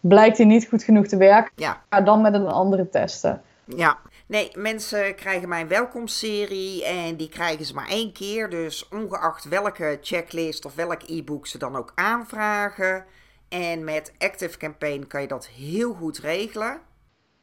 Blijkt 0.00 0.36
die 0.36 0.46
niet 0.46 0.68
goed 0.68 0.82
genoeg 0.82 1.06
te 1.06 1.16
werken, 1.16 1.52
ja. 1.56 1.76
ga 1.90 2.00
dan 2.00 2.20
met 2.20 2.34
een 2.34 2.46
andere 2.46 2.88
testen. 2.88 3.42
Ja, 3.64 3.96
Nee, 4.28 4.50
mensen 4.54 5.14
krijgen 5.14 5.48
mijn 5.48 5.68
welkomstserie 5.68 6.84
en 6.84 7.16
die 7.16 7.28
krijgen 7.28 7.64
ze 7.64 7.74
maar 7.74 7.88
één 7.88 8.12
keer. 8.12 8.50
Dus 8.50 8.88
ongeacht 8.88 9.44
welke 9.44 9.98
checklist 10.02 10.64
of 10.64 10.74
welk 10.74 11.02
e-book 11.06 11.46
ze 11.46 11.58
dan 11.58 11.76
ook 11.76 11.92
aanvragen. 11.94 13.04
En 13.48 13.84
met 13.84 14.12
Active 14.18 14.58
Campaign 14.58 15.06
kan 15.06 15.20
je 15.20 15.28
dat 15.28 15.46
heel 15.46 15.94
goed 15.94 16.18
regelen. 16.18 16.80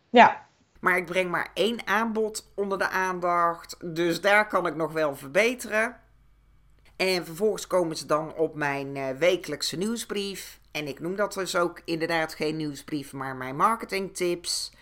Ja. 0.10 0.48
Maar 0.80 0.98
ik 0.98 1.06
breng 1.06 1.32
maar 1.32 1.50
één 1.54 1.88
aanbod 1.88 2.52
onder 2.56 2.78
de 2.78 2.90
aandacht. 2.90 3.78
Dus 3.96 4.22
daar 4.22 4.48
kan 4.48 4.68
ik 4.68 4.76
nog 4.76 4.92
wel 4.92 5.16
verbeteren. 5.16 6.00
En 6.96 7.26
vervolgens 7.26 7.68
komen 7.68 7.98
ze 7.98 8.06
dan 8.06 8.34
op 8.34 8.56
mijn 8.56 8.96
uh, 8.96 9.10
wekelijkse 9.10 9.78
nieuwsbrief. 9.78 10.60
En 10.72 10.88
ik 10.88 11.00
noem 11.00 11.16
dat 11.16 11.34
dus 11.34 11.56
ook 11.56 11.82
inderdaad 11.86 12.34
geen 12.34 12.56
nieuwsbrief, 12.56 13.14
maar 13.14 13.36
mijn 13.36 13.56
marketingtips. 13.56 14.74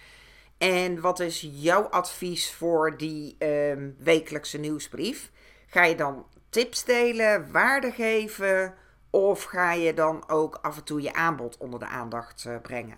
En 0.64 1.02
wat 1.02 1.20
is 1.20 1.50
jouw 1.52 1.82
advies 1.82 2.52
voor 2.52 2.98
die 2.98 3.36
uh, 3.40 3.50
wekelijkse 3.98 4.60
nieuwsbrief? 4.60 5.32
Ga 5.68 5.84
je 5.84 5.96
dan 5.96 6.26
tips 6.50 6.86
delen, 6.86 7.52
waarde 7.52 7.92
geven 7.92 8.74
of 9.10 9.44
ga 9.44 9.74
je 9.74 9.94
dan 9.94 10.24
ook 10.28 10.60
af 10.62 10.78
en 10.78 10.84
toe 10.84 11.02
je 11.02 11.14
aanbod 11.14 11.58
onder 11.58 11.80
de 11.80 11.88
aandacht 11.88 12.46
uh, 12.48 12.54
brengen? 12.62 12.96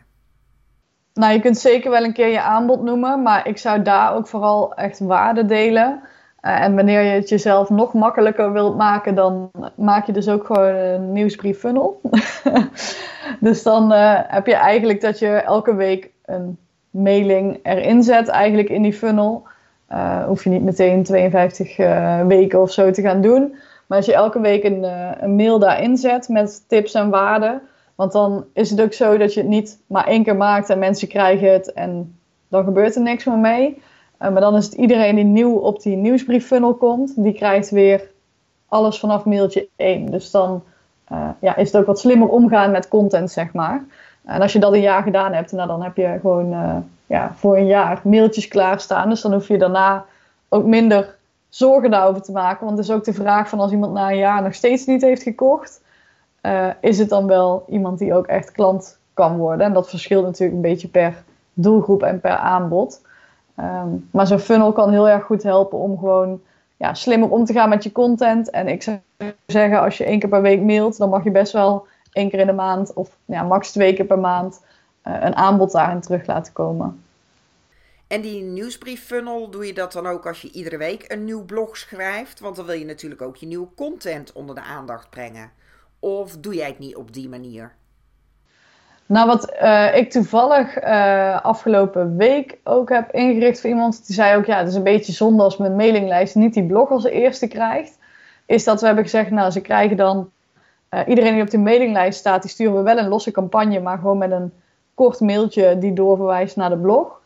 Nou, 1.14 1.34
je 1.34 1.40
kunt 1.40 1.58
zeker 1.58 1.92
wel 1.92 2.04
een 2.04 2.14
keer 2.14 2.28
je 2.28 2.42
aanbod 2.42 2.82
noemen, 2.82 3.22
maar 3.22 3.48
ik 3.48 3.58
zou 3.58 3.82
daar 3.82 4.16
ook 4.16 4.28
vooral 4.28 4.74
echt 4.74 5.00
waarde 5.00 5.46
delen. 5.46 6.02
Uh, 6.42 6.62
en 6.62 6.76
wanneer 6.76 7.02
je 7.02 7.12
het 7.12 7.30
jezelf 7.30 7.70
nog 7.70 7.94
makkelijker 7.94 8.52
wilt 8.52 8.78
maken, 8.78 9.16
dan 9.16 9.52
maak 9.76 10.06
je 10.06 10.14
dus 10.14 10.30
ook 10.30 10.46
gewoon 10.46 10.76
een 10.76 11.12
nieuwsbrief 11.12 11.60
funnel. 11.60 12.02
dus 13.40 13.64
dan 13.64 13.94
uh, 13.94 14.20
heb 14.28 14.46
je 14.46 14.56
eigenlijk 14.56 15.02
dat 15.02 15.20
je 15.20 15.30
elke 15.30 15.76
week 15.76 16.12
een 16.26 16.58
mailing 16.96 17.60
erin 17.64 18.04
zet, 18.04 18.28
eigenlijk 18.28 18.70
in 18.70 18.82
die 18.82 18.94
funnel. 18.94 19.48
Uh, 19.92 20.26
hoef 20.26 20.44
je 20.44 20.50
niet 20.50 20.64
meteen 20.64 21.04
52 21.04 21.78
uh, 21.78 22.26
weken 22.26 22.62
of 22.62 22.72
zo 22.72 22.92
te 22.92 23.02
gaan 23.02 23.22
doen. 23.22 23.56
Maar 23.86 23.98
als 23.98 24.06
je 24.06 24.14
elke 24.14 24.40
week 24.40 24.64
een, 24.64 24.84
uh, 24.84 25.12
een 25.20 25.36
mail 25.36 25.60
daarin 25.60 25.98
zet 25.98 26.30
met 26.30 26.64
tips 26.68 26.94
en 26.94 27.10
waarden. 27.10 27.62
Want 27.96 28.12
dan 28.12 28.46
is 28.54 28.70
het 28.70 28.82
ook 28.82 28.94
zo 28.94 29.18
dat 29.18 29.34
je 29.34 29.40
het 29.40 29.50
niet 29.50 29.80
maar 29.88 30.08
één 30.08 30.24
keer 30.24 30.36
maakt 30.36 30.70
en 30.70 30.80
mensen 30.80 31.08
krijgen 31.08 31.52
het 31.52 31.74
en 31.74 32.18
dan 32.48 32.64
gebeurt 32.64 32.96
er 32.96 33.02
niks 33.02 33.26
meer 33.26 33.38
mee. 33.38 33.82
maar 34.18 34.40
dan 34.40 34.56
is 34.56 34.66
het 34.66 34.74
iedereen 34.74 35.16
die 35.16 35.24
nieuw 35.24 35.56
op 35.56 35.82
die 35.82 35.96
nieuwsbrieffunnel 35.96 36.74
komt, 36.74 37.24
die 37.24 37.34
krijgt 37.34 37.70
weer 37.70 38.10
alles 38.68 39.00
vanaf 39.00 39.26
mailtje 39.26 39.68
1. 39.76 40.06
Dus 40.06 40.32
dan 40.32 40.64
ja, 41.42 41.56
is 41.56 41.72
het 41.72 41.78
ook 41.78 41.86
wat 41.86 42.00
slimmer 42.00 42.28
omgaan 42.28 42.72
met 42.72 42.88
content, 42.88 43.32
zeg 43.32 43.54
maar. 43.54 43.86
En 44.26 44.42
als 44.42 44.54
je 44.54 44.60
dat 44.60 44.74
een 44.74 44.82
jaar 44.82 45.04
gedaan 45.04 45.34
hebt, 45.34 45.52
nou, 45.52 45.68
dan 45.68 45.84
heb 45.84 45.98
je 45.98 46.18
gewoon 46.22 46.52
uh, 46.52 46.76
ja, 47.06 47.32
voor 47.36 47.58
een 47.58 47.66
jaar 47.66 48.02
mailtjes 48.04 48.48
klaarstaan. 48.48 49.10
Dus 49.10 49.22
dan 49.22 49.34
hoef 49.34 49.48
je 49.48 49.58
daarna 49.58 50.06
ook 50.50 50.66
minder 50.66 51.16
zorgen 51.50 51.92
daarover 51.92 52.22
te 52.22 52.32
maken. 52.32 52.66
Want 52.66 52.80
is 52.80 52.92
ook 52.92 53.04
de 53.04 53.14
vraag 53.14 53.50
van 53.50 53.60
als 53.60 53.72
iemand 53.72 53.94
na 53.94 54.10
een 54.10 54.18
jaar 54.18 54.42
nog 54.42 54.54
steeds 54.54 54.86
niet 54.86 55.02
heeft 55.02 55.24
gekocht, 55.24 55.82
uh, 56.42 56.68
is 56.80 57.00
het 57.00 57.10
dan 57.10 57.28
wel 57.28 57.66
iemand 57.70 58.00
die 58.00 58.14
ook 58.14 58.28
echt 58.28 58.52
klant 58.52 58.98
kan 59.14 59.38
worden? 59.38 59.66
En 59.66 59.74
dat 59.74 59.90
verschilt 59.90 60.26
natuurlijk 60.26 60.56
een 60.56 60.70
beetje 60.70 60.88
per 60.88 61.24
doelgroep 61.54 62.04
en 62.04 62.20
per 62.20 62.36
aanbod. 62.36 63.02
Um, 63.60 64.08
maar 64.12 64.28
zo'n 64.28 64.40
funnel 64.40 64.72
kan 64.72 64.92
heel 64.92 65.10
erg 65.10 65.24
goed 65.24 65.44
helpen 65.44 65.78
om 65.78 65.98
gewoon 65.98 66.42
ja, 66.78 66.94
slimmer 66.94 67.30
om 67.30 67.46
te 67.46 67.54
gaan 67.54 67.70
met 67.70 67.84
je 67.84 67.92
content. 67.92 68.50
En 68.50 68.68
ik 68.68 68.84
zou 68.84 68.98
zeggen, 69.46 69.82
als 69.82 69.98
je 69.98 70.06
één 70.06 70.20
keer 70.20 70.30
per 70.30 70.42
week 70.42 70.62
mailt, 70.62 70.98
dan 70.98 71.10
mag 71.10 71.24
je 71.24 71.32
best 71.32 71.52
wel 71.52 71.88
één 72.16 72.30
keer 72.30 72.40
in 72.40 72.48
de 72.48 72.54
maand 72.54 72.94
of 72.94 73.18
ja, 73.26 73.44
max 73.44 73.72
twee 73.72 73.94
keer 73.94 74.06
per 74.06 74.20
maand 74.20 74.62
een 75.02 75.36
aanbod 75.36 75.72
daarin 75.72 76.02
terug 76.02 76.26
laten 76.26 76.54
komen. 76.54 77.04
En 78.08 78.22
die 78.22 78.42
nieuwsbrieffunnel, 78.42 79.50
doe 79.50 79.66
je 79.66 79.74
dat 79.74 79.92
dan 79.92 80.08
ook 80.08 80.28
als 80.28 80.42
je 80.42 80.52
iedere 80.52 80.78
week 80.78 81.06
een 81.08 81.26
nieuw 81.26 81.46
blog 81.46 81.78
schrijft? 81.78 82.40
Want 82.40 82.56
dan 82.56 82.66
wil 82.66 82.76
je 82.76 82.86
natuurlijk 82.86 83.22
ook 83.22 83.36
je 83.36 83.46
nieuwe 83.46 83.68
content 83.76 84.34
onder 84.34 84.56
de 84.56 84.62
aandacht 84.62 85.10
brengen. 85.10 85.52
Of 86.00 86.38
doe 86.38 86.56
jij 86.56 86.68
het 86.68 86.80
niet 86.80 86.96
op 86.96 87.14
die 87.14 87.30
manier? 87.30 87.72
Nou, 89.06 89.28
wat 89.28 89.54
uh, 89.62 89.96
ik 89.96 90.12
toevallig 90.12 90.84
uh, 90.84 91.42
afgelopen 91.42 92.18
week 92.18 92.58
ook 92.64 92.90
heb 92.90 93.12
ingericht 93.12 93.62
voor 93.62 93.70
iemand, 93.70 94.06
die 94.06 94.16
zei 94.16 94.38
ook, 94.38 94.46
ja, 94.46 94.58
het 94.58 94.68
is 94.68 94.76
een 94.76 94.84
beetje 94.84 95.12
zonde 95.12 95.44
als 95.44 95.58
mijn 95.58 95.76
mailinglijst 95.76 96.36
niet 96.36 96.54
die 96.54 96.66
blog 96.66 96.90
als 96.90 97.06
eerste 97.06 97.48
krijgt, 97.48 97.98
is 98.46 98.64
dat 98.64 98.80
we 98.80 98.86
hebben 98.86 99.04
gezegd, 99.04 99.32
nou, 99.32 99.52
ze 99.52 99.62
krijgen 99.62 99.98
dan, 99.98 100.32
uh, 100.96 101.02
iedereen 101.08 101.34
die 101.34 101.42
op 101.42 101.50
die 101.50 101.60
mailinglijst 101.60 102.20
staat, 102.20 102.42
die 102.42 102.52
sturen 102.52 102.76
we 102.76 102.82
wel 102.82 102.98
een 102.98 103.08
losse 103.08 103.32
campagne, 103.32 103.80
maar 103.80 103.98
gewoon 103.98 104.18
met 104.18 104.32
een 104.32 104.54
kort 104.94 105.20
mailtje 105.20 105.78
die 105.78 105.94
doorverwijst 105.94 106.56
naar 106.56 106.70
de 106.70 106.78
blog. 106.78 107.22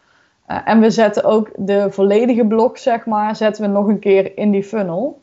en 0.45 0.79
we 0.79 0.89
zetten 0.89 1.23
ook 1.23 1.49
de 1.55 1.91
volledige 1.91 2.45
blog, 2.45 2.77
zeg 2.79 3.05
maar, 3.05 3.35
zetten 3.35 3.63
we 3.63 3.69
nog 3.69 3.87
een 3.87 3.99
keer 3.99 4.37
in 4.37 4.51
die 4.51 4.63
funnel. 4.63 5.21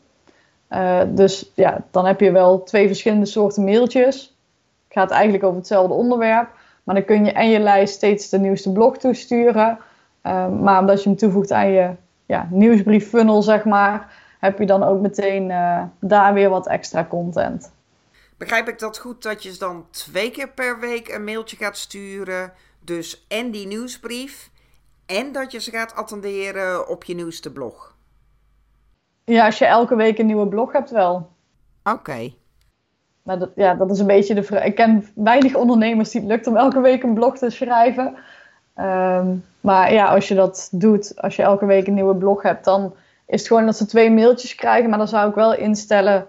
dus 1.07 1.51
ja, 1.55 1.83
dan 1.91 2.05
heb 2.05 2.19
je 2.19 2.31
wel 2.31 2.63
twee 2.63 2.87
verschillende 2.87 3.25
soorten 3.25 3.63
mailtjes 3.63 4.37
gaat 4.97 5.11
eigenlijk 5.11 5.43
over 5.43 5.57
hetzelfde 5.57 5.93
onderwerp. 5.93 6.49
Maar 6.83 6.95
dan 6.95 7.05
kun 7.05 7.25
je 7.25 7.31
en 7.31 7.49
je 7.49 7.59
lijst 7.59 7.93
steeds 7.93 8.29
de 8.29 8.39
nieuwste 8.39 8.71
blog 8.71 8.97
toesturen. 8.97 9.77
Maar 10.61 10.79
omdat 10.79 11.03
je 11.03 11.09
hem 11.09 11.17
toevoegt 11.17 11.51
aan 11.51 11.71
je 11.71 11.89
ja, 12.25 12.47
nieuwsbrief 12.49 13.09
funnel, 13.09 13.41
zeg 13.41 13.65
maar, 13.65 14.13
heb 14.39 14.59
je 14.59 14.65
dan 14.65 14.83
ook 14.83 15.01
meteen 15.01 15.53
daar 15.99 16.33
weer 16.33 16.49
wat 16.49 16.67
extra 16.67 17.05
content. 17.05 17.71
Begrijp 18.37 18.67
ik 18.67 18.79
dat 18.79 18.97
goed 18.97 19.23
dat 19.23 19.43
je 19.43 19.55
dan 19.59 19.85
twee 19.91 20.31
keer 20.31 20.49
per 20.49 20.79
week 20.79 21.07
een 21.07 21.23
mailtje 21.23 21.57
gaat 21.57 21.77
sturen? 21.77 22.53
Dus 22.79 23.25
en 23.27 23.51
die 23.51 23.67
nieuwsbrief 23.67 24.49
en 25.05 25.31
dat 25.31 25.51
je 25.51 25.59
ze 25.59 25.71
gaat 25.71 25.95
attenderen 25.95 26.87
op 26.87 27.03
je 27.03 27.15
nieuwste 27.15 27.51
blog? 27.51 27.95
Ja, 29.23 29.45
als 29.45 29.57
je 29.57 29.65
elke 29.65 29.95
week 29.95 30.17
een 30.17 30.25
nieuwe 30.25 30.47
blog 30.47 30.71
hebt 30.71 30.89
wel. 30.89 31.29
Oké. 31.83 32.33
Maar 33.23 33.39
dat, 33.39 33.49
ja, 33.55 33.73
dat 33.73 33.91
is 33.91 33.99
een 33.99 34.07
beetje 34.07 34.35
de 34.35 34.43
vraag. 34.43 34.63
Ik 34.63 34.75
ken 34.75 35.07
weinig 35.15 35.55
ondernemers 35.55 36.11
die 36.11 36.21
het 36.21 36.29
lukt 36.29 36.47
om 36.47 36.57
elke 36.57 36.79
week 36.79 37.03
een 37.03 37.13
blog 37.13 37.37
te 37.37 37.49
schrijven. 37.49 38.15
Ehm, 38.73 39.35
maar 39.61 39.93
ja, 39.93 40.05
als 40.05 40.27
je 40.27 40.35
dat 40.35 40.69
doet, 40.71 41.21
als 41.21 41.35
je 41.35 41.43
elke 41.43 41.65
week 41.65 41.87
een 41.87 41.93
nieuwe 41.93 42.15
blog 42.15 42.41
hebt, 42.41 42.65
dan 42.65 42.93
is 43.25 43.39
het 43.39 43.47
gewoon 43.47 43.65
dat 43.65 43.77
ze 43.77 43.85
twee 43.85 44.11
mailtjes 44.11 44.55
krijgen. 44.55 44.89
Maar 44.89 44.97
dan 44.97 45.07
zou 45.07 45.29
ik 45.29 45.35
wel 45.35 45.55
instellen 45.55 46.27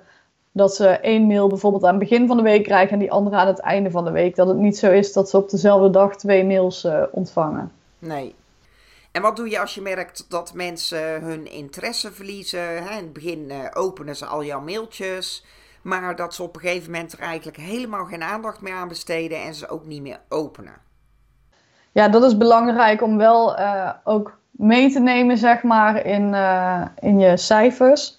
dat 0.52 0.74
ze 0.74 0.88
één 0.88 1.26
mail 1.26 1.48
bijvoorbeeld 1.48 1.84
aan 1.84 1.98
het 1.98 2.08
begin 2.08 2.26
van 2.26 2.36
de 2.36 2.42
week 2.42 2.64
krijgen 2.64 2.92
en 2.92 2.98
die 2.98 3.12
andere 3.12 3.36
aan 3.36 3.46
het 3.46 3.60
einde 3.60 3.90
van 3.90 4.04
de 4.04 4.10
week. 4.10 4.36
Dat 4.36 4.48
het 4.48 4.56
niet 4.56 4.78
zo 4.78 4.90
is 4.90 5.12
dat 5.12 5.30
ze 5.30 5.36
op 5.36 5.50
dezelfde 5.50 5.90
dag 5.90 6.16
twee 6.16 6.44
mails 6.44 6.84
uh, 6.84 7.02
ontvangen. 7.10 7.72
Nee. 7.98 8.34
En 9.12 9.22
wat 9.22 9.36
doe 9.36 9.50
je 9.50 9.60
als 9.60 9.74
je 9.74 9.80
merkt 9.80 10.26
dat 10.28 10.54
mensen 10.54 11.22
hun 11.22 11.52
interesse 11.52 12.12
verliezen? 12.12 12.60
Hè? 12.60 12.90
In 12.90 13.04
het 13.04 13.12
begin 13.12 13.50
uh, 13.50 13.56
openen 13.74 14.16
ze 14.16 14.26
al 14.26 14.44
jouw 14.44 14.60
mailtjes. 14.60 15.44
Maar 15.82 16.16
dat 16.16 16.34
ze 16.34 16.42
op 16.42 16.54
een 16.54 16.60
gegeven 16.60 16.90
moment 16.90 17.12
er 17.12 17.18
eigenlijk 17.18 17.56
helemaal 17.56 18.04
geen 18.04 18.22
aandacht 18.22 18.60
meer 18.60 18.74
aan 18.74 18.88
besteden 18.88 19.42
en 19.42 19.54
ze 19.54 19.68
ook 19.68 19.86
niet 19.86 20.02
meer 20.02 20.20
openen. 20.28 20.74
Ja, 21.92 22.08
dat 22.08 22.22
is 22.22 22.36
belangrijk 22.36 23.02
om 23.02 23.16
wel 23.16 23.58
uh, 23.58 23.90
ook 24.04 24.38
mee 24.50 24.92
te 24.92 25.00
nemen, 25.00 25.38
zeg 25.38 25.62
maar, 25.62 26.04
in, 26.06 26.32
uh, 26.32 26.82
in 26.98 27.18
je 27.18 27.36
cijfers. 27.36 28.17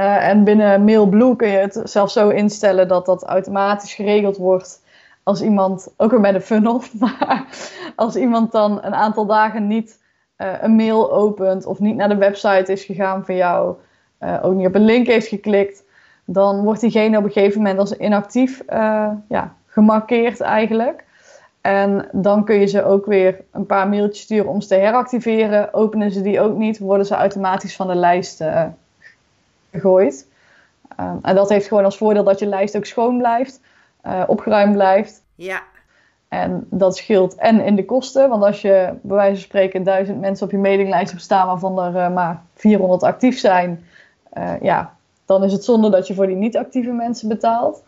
Uh, 0.00 0.28
en 0.28 0.44
binnen 0.44 0.84
MailBlue 0.84 1.36
kun 1.36 1.48
je 1.48 1.56
het 1.56 1.80
zelfs 1.84 2.12
zo 2.12 2.28
instellen 2.28 2.88
dat 2.88 3.06
dat 3.06 3.24
automatisch 3.24 3.94
geregeld 3.94 4.36
wordt 4.36 4.82
als 5.22 5.42
iemand, 5.42 5.92
ook 5.96 6.10
weer 6.10 6.20
bij 6.20 6.32
de 6.32 6.40
funnel, 6.40 6.82
maar 7.00 7.44
als 7.96 8.16
iemand 8.16 8.52
dan 8.52 8.78
een 8.82 8.94
aantal 8.94 9.26
dagen 9.26 9.66
niet 9.66 9.98
een 10.60 10.74
mail 10.74 11.12
opent 11.12 11.66
of 11.66 11.78
niet 11.78 11.96
naar 11.96 12.08
de 12.08 12.16
website 12.16 12.72
is 12.72 12.84
gegaan 12.84 13.24
van 13.24 13.34
jou, 13.34 13.76
ook 14.42 14.54
niet 14.54 14.66
op 14.66 14.74
een 14.74 14.84
link 14.84 15.06
heeft 15.06 15.26
geklikt, 15.26 15.84
dan 16.24 16.62
wordt 16.64 16.80
diegene 16.80 17.18
op 17.18 17.24
een 17.24 17.30
gegeven 17.30 17.58
moment 17.62 17.78
als 17.78 17.96
inactief 17.96 18.62
ja, 19.28 19.54
gemarkeerd 19.66 20.40
eigenlijk. 20.40 21.04
En 21.60 22.08
dan 22.12 22.44
kun 22.44 22.60
je 22.60 22.66
ze 22.66 22.84
ook 22.84 23.06
weer 23.06 23.40
een 23.52 23.66
paar 23.66 23.88
mailtjes 23.88 24.24
sturen 24.24 24.50
om 24.50 24.60
ze 24.60 24.68
te 24.68 24.74
heractiveren. 24.74 25.74
Openen 25.74 26.10
ze 26.10 26.22
die 26.22 26.40
ook 26.40 26.56
niet, 26.56 26.78
worden 26.78 27.06
ze 27.06 27.14
automatisch 27.14 27.76
van 27.76 27.86
de 27.86 27.94
lijst 27.94 28.40
gegooid. 29.70 30.28
Uh, 31.00 31.12
en 31.22 31.34
dat 31.34 31.48
heeft 31.48 31.68
gewoon 31.68 31.84
als 31.84 31.96
voordeel 31.96 32.24
dat 32.24 32.38
je 32.38 32.46
lijst 32.46 32.76
ook 32.76 32.84
schoon 32.84 33.18
blijft, 33.18 33.60
opgeruimd 34.26 34.72
blijft. 34.72 35.22
Ja. 35.34 35.62
En 36.28 36.66
dat 36.70 36.96
scheelt 36.96 37.34
en 37.34 37.60
in 37.60 37.76
de 37.76 37.84
kosten, 37.84 38.28
want 38.28 38.44
als 38.44 38.60
je 38.60 38.94
bij 39.02 39.16
wijze 39.16 39.34
van 39.34 39.42
spreken 39.42 39.82
duizend 39.82 40.20
mensen 40.20 40.46
op 40.46 40.52
je 40.52 40.58
mailinglijst 40.58 41.10
hebt 41.10 41.22
staan 41.22 41.46
waarvan 41.46 41.94
er 41.94 42.12
maar 42.12 42.42
400 42.54 43.02
actief 43.02 43.38
zijn, 43.38 43.84
ja, 44.60 44.94
dan 45.24 45.44
is 45.44 45.52
het 45.52 45.64
zonde 45.64 45.90
dat 45.90 46.06
je 46.06 46.14
voor 46.14 46.26
die 46.26 46.36
niet-actieve 46.36 46.90
mensen 46.90 47.28
betaalt. 47.28 47.82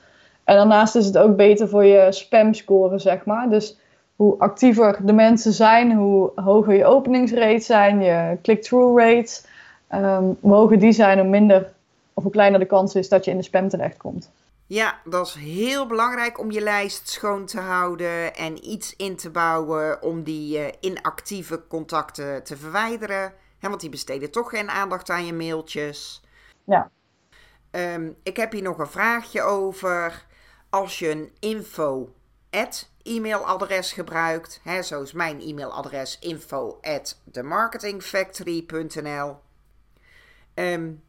En 0.44 0.56
daarnaast 0.56 0.94
is 0.94 1.06
het 1.06 1.18
ook 1.18 1.36
beter 1.36 1.68
voor 1.68 1.84
je 1.84 2.06
spamscore, 2.10 2.98
zeg 2.98 3.24
maar. 3.24 3.48
Dus 3.50 3.78
hoe 4.16 4.38
actiever 4.38 4.98
de 5.02 5.12
mensen 5.12 5.52
zijn, 5.52 5.92
hoe 5.92 6.30
hoger 6.34 6.74
je 6.74 6.84
openingsrate 6.84 7.58
zijn, 7.58 8.00
je 8.00 8.38
click-through 8.42 8.98
rates. 8.98 9.44
Um, 9.94 10.36
hoe 10.40 10.54
hoger 10.54 10.78
die 10.78 10.92
zijn, 10.92 11.18
hoe 11.18 11.28
minder 11.28 11.72
of 12.14 12.22
hoe 12.22 12.32
kleiner 12.32 12.60
de 12.60 12.66
kans 12.66 12.94
is 12.94 13.08
dat 13.08 13.24
je 13.24 13.30
in 13.30 13.36
de 13.36 13.42
spam 13.42 13.68
terechtkomt. 13.68 14.30
Ja, 14.66 15.00
dat 15.04 15.26
is 15.26 15.34
heel 15.34 15.86
belangrijk 15.86 16.38
om 16.38 16.50
je 16.50 16.60
lijst 16.60 17.08
schoon 17.08 17.46
te 17.46 17.60
houden 17.60 18.34
en 18.34 18.70
iets 18.70 18.96
in 18.96 19.16
te 19.16 19.30
bouwen 19.30 20.02
om 20.02 20.22
die 20.22 20.58
uh, 20.58 20.66
inactieve 20.80 21.62
contacten 21.68 22.42
te 22.42 22.56
verwijderen. 22.56 23.32
want 23.60 23.80
die 23.80 23.90
besteden 23.90 24.30
toch 24.30 24.50
geen 24.50 24.70
aandacht 24.70 25.10
aan 25.10 25.26
je 25.26 25.32
mailtjes. 25.32 26.22
Ja. 26.64 26.90
Um, 27.70 28.16
ik 28.22 28.36
heb 28.36 28.52
hier 28.52 28.62
nog 28.62 28.78
een 28.78 28.86
vraagje 28.86 29.42
over. 29.42 30.26
Als 30.70 30.98
je 30.98 31.10
een 31.10 31.32
info 31.38 32.12
e-mailadres 33.02 33.92
gebruikt, 33.92 34.60
hè, 34.62 34.82
zoals 34.82 35.12
mijn 35.12 35.40
e-mailadres 35.40 36.18
info 36.18 36.78
at 36.80 37.20
themarketingfactory.nl. 37.30 39.36
Um, 40.54 41.02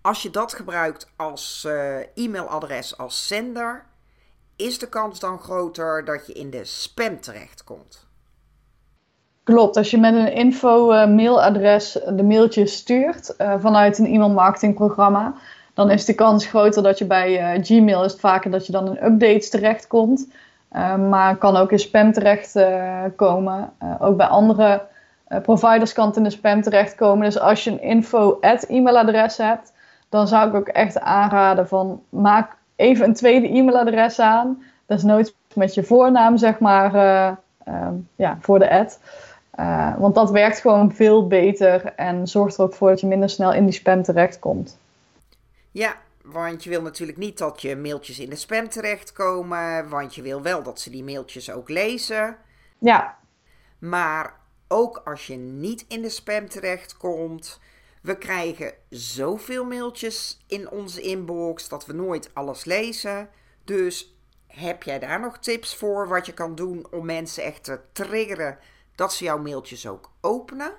als 0.00 0.22
je 0.22 0.30
dat 0.30 0.54
gebruikt 0.54 1.10
als 1.16 1.64
uh, 1.66 1.96
e-mailadres 2.14 2.98
als 2.98 3.26
zender, 3.26 3.84
is 4.56 4.78
de 4.78 4.88
kans 4.88 5.20
dan 5.20 5.38
groter 5.38 6.04
dat 6.04 6.26
je 6.26 6.32
in 6.32 6.50
de 6.50 6.64
spam 6.64 7.20
terechtkomt? 7.20 8.06
Klopt, 9.42 9.76
als 9.76 9.90
je 9.90 9.98
met 9.98 10.14
een 10.14 10.32
info-mailadres 10.32 11.96
uh, 11.96 12.16
de 12.16 12.22
mailtjes 12.22 12.76
stuurt 12.76 13.34
uh, 13.38 13.54
vanuit 13.58 13.98
een 13.98 14.06
e-mailmarketingprogramma, 14.06 15.34
dan 15.74 15.90
is 15.90 16.04
de 16.04 16.14
kans 16.14 16.46
groter 16.46 16.82
dat 16.82 16.98
je 16.98 17.04
bij 17.04 17.60
Gmail 17.62 18.04
is 18.04 18.12
het 18.12 18.20
vaker 18.20 18.50
dat 18.50 18.66
je 18.66 18.72
dan 18.72 18.86
in 18.86 19.04
updates 19.04 19.50
terechtkomt. 19.50 20.28
Uh, 20.72 20.96
maar 20.96 21.36
kan 21.36 21.56
ook 21.56 21.72
in 21.72 21.78
spam 21.78 22.12
terechtkomen. 22.12 23.72
Uh, 23.82 23.94
ook 23.98 24.16
bij 24.16 24.26
andere 24.26 24.86
providers 25.42 25.92
kan 25.92 26.06
het 26.06 26.16
in 26.16 26.22
de 26.22 26.30
spam 26.30 26.62
terechtkomen. 26.62 27.24
Dus 27.24 27.38
als 27.38 27.64
je 27.64 27.70
een 27.70 27.82
info 27.82 28.38
e-mailadres 28.40 29.36
hebt, 29.36 29.72
dan 30.08 30.28
zou 30.28 30.48
ik 30.48 30.54
ook 30.54 30.68
echt 30.68 31.00
aanraden 31.00 31.68
van 31.68 32.02
maak 32.08 32.56
even 32.76 33.04
een 33.04 33.14
tweede 33.14 33.48
e-mailadres 33.48 34.20
aan. 34.20 34.62
Dat 34.86 34.98
is 34.98 35.04
nooit 35.04 35.34
met 35.54 35.74
je 35.74 35.84
voornaam, 35.84 36.36
zeg 36.36 36.58
maar, 36.58 36.92
ja, 38.16 38.38
voor 38.40 38.58
de 38.58 38.70
ad. 38.70 38.98
want 39.98 40.14
dat 40.14 40.30
werkt 40.30 40.60
gewoon 40.60 40.92
veel 40.92 41.26
beter 41.26 41.94
en 41.94 42.26
zorgt 42.26 42.56
er 42.56 42.64
ook 42.64 42.74
voor 42.74 42.88
dat 42.88 43.00
je 43.00 43.06
minder 43.06 43.30
snel 43.30 43.52
in 43.52 43.64
die 43.64 43.74
spam 43.74 44.02
terechtkomt. 44.02 44.78
Ja, 45.70 45.94
want 46.22 46.64
je 46.64 46.70
wil 46.70 46.82
natuurlijk 46.82 47.18
niet 47.18 47.38
dat 47.38 47.62
je 47.62 47.76
mailtjes 47.76 48.18
in 48.18 48.30
de 48.30 48.36
spam 48.36 48.68
terechtkomen, 48.68 49.88
want 49.88 50.14
je 50.14 50.22
wil 50.22 50.42
wel 50.42 50.62
dat 50.62 50.80
ze 50.80 50.90
die 50.90 51.04
mailtjes 51.04 51.50
ook 51.50 51.68
lezen. 51.68 52.36
Ja. 52.78 53.16
Maar 53.78 54.34
ook 54.68 55.02
als 55.04 55.26
je 55.26 55.36
niet 55.36 55.84
in 55.88 56.02
de 56.02 56.08
spam 56.08 56.48
terechtkomt, 56.48 57.60
we 58.02 58.18
krijgen 58.18 58.72
zoveel 58.90 59.64
mailtjes 59.64 60.44
in 60.46 60.70
onze 60.70 61.00
inbox 61.00 61.68
dat 61.68 61.86
we 61.86 61.92
nooit 61.92 62.30
alles 62.34 62.64
lezen. 62.64 63.28
Dus 63.64 64.16
heb 64.46 64.82
jij 64.82 64.98
daar 64.98 65.20
nog 65.20 65.38
tips 65.38 65.76
voor 65.76 66.08
wat 66.08 66.26
je 66.26 66.34
kan 66.34 66.54
doen 66.54 66.86
om 66.90 67.06
mensen 67.06 67.44
echt 67.44 67.64
te 67.64 67.80
triggeren 67.92 68.58
dat 68.94 69.12
ze 69.12 69.24
jouw 69.24 69.38
mailtjes 69.38 69.88
ook 69.88 70.10
openen? 70.20 70.72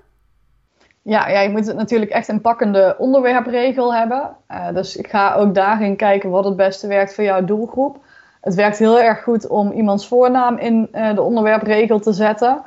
Ja, 1.02 1.28
ja, 1.30 1.40
je 1.40 1.50
moet 1.50 1.74
natuurlijk 1.74 2.12
echt 2.12 2.28
een 2.28 2.42
pakkende 2.42 2.96
onderwerpregel 2.98 3.94
hebben. 3.94 4.38
Uh, 4.48 4.74
dus 4.74 4.96
ik 4.96 5.08
ga 5.08 5.36
ook 5.36 5.56
daarin 5.56 5.96
kijken 5.96 6.30
wat 6.30 6.46
het 6.46 6.56
beste 6.56 6.88
werkt 6.88 7.14
voor 7.14 7.24
jouw 7.24 7.46
doelgroep. 7.46 8.04
Het 8.42 8.56
werkt 8.56 8.78
heel 8.78 9.00
erg 9.00 9.24
goed 9.24 9.48
om 9.48 9.72
iemands 9.72 10.08
voornaam 10.08 10.58
in 10.58 10.90
uh, 10.94 11.16
de 11.16 11.22
onderwerpregel 11.22 12.00
te 12.00 12.14
zetten. 12.14 12.64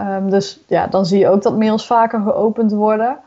Um, 0.00 0.30
dus 0.30 0.60
ja, 0.66 0.86
dan 0.86 1.06
zie 1.06 1.18
je 1.18 1.28
ook 1.28 1.42
dat 1.42 1.58
mails 1.58 1.86
vaker 1.86 2.20
geopend 2.20 2.72
worden. 2.72 3.18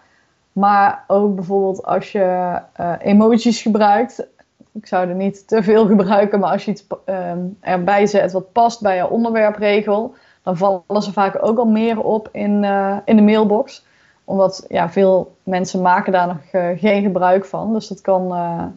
Maar 0.53 1.03
ook 1.07 1.35
bijvoorbeeld 1.35 1.85
als 1.85 2.11
je 2.11 2.59
uh, 2.79 2.93
emojis 2.99 3.61
gebruikt, 3.61 4.27
Ik 4.71 4.87
zou 4.87 5.09
er 5.09 5.15
niet 5.15 5.47
te 5.47 5.63
veel 5.63 5.87
gebruiken, 5.93 6.39
maar 6.39 6.51
als 6.51 6.65
je 6.65 6.71
iets 6.71 6.85
ehm, 7.05 7.39
erbij 7.59 8.05
zet 8.05 8.31
wat 8.31 8.51
past 8.51 8.81
bij 8.81 8.95
je 8.95 9.09
onderwerpregel, 9.09 10.15
dan 10.43 10.57
vallen 10.57 11.01
ze 11.01 11.13
vaak 11.13 11.45
ook 11.45 11.57
al 11.57 11.65
meer 11.65 11.99
op 11.99 12.29
in, 12.31 12.63
eh, 12.63 12.97
in 13.05 13.15
de 13.15 13.21
mailbox. 13.21 13.85
Omdat 14.23 14.65
ja, 14.69 14.89
veel 14.89 15.35
mensen 15.43 15.81
maken 15.81 16.11
daar 16.11 16.27
nog 16.27 16.37
uh, 16.51 16.79
geen 16.79 17.03
gebruik 17.03 17.45
van. 17.45 17.73
Dus 17.73 17.87
dat 17.87 18.01
kan, 18.01 18.27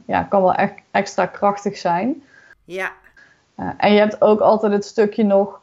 ja, 0.07 0.23
kan 0.23 0.43
wel 0.43 0.55
echt 0.55 0.75
extra 0.91 1.27
krachtig 1.27 1.77
zijn. 1.77 2.23
Ja. 2.65 2.93
en 3.77 3.93
je 3.93 3.99
hebt 3.99 4.23
ook 4.23 4.41
altijd 4.41 4.73
het 4.73 4.85
stukje 4.85 5.25
nog, 5.25 5.61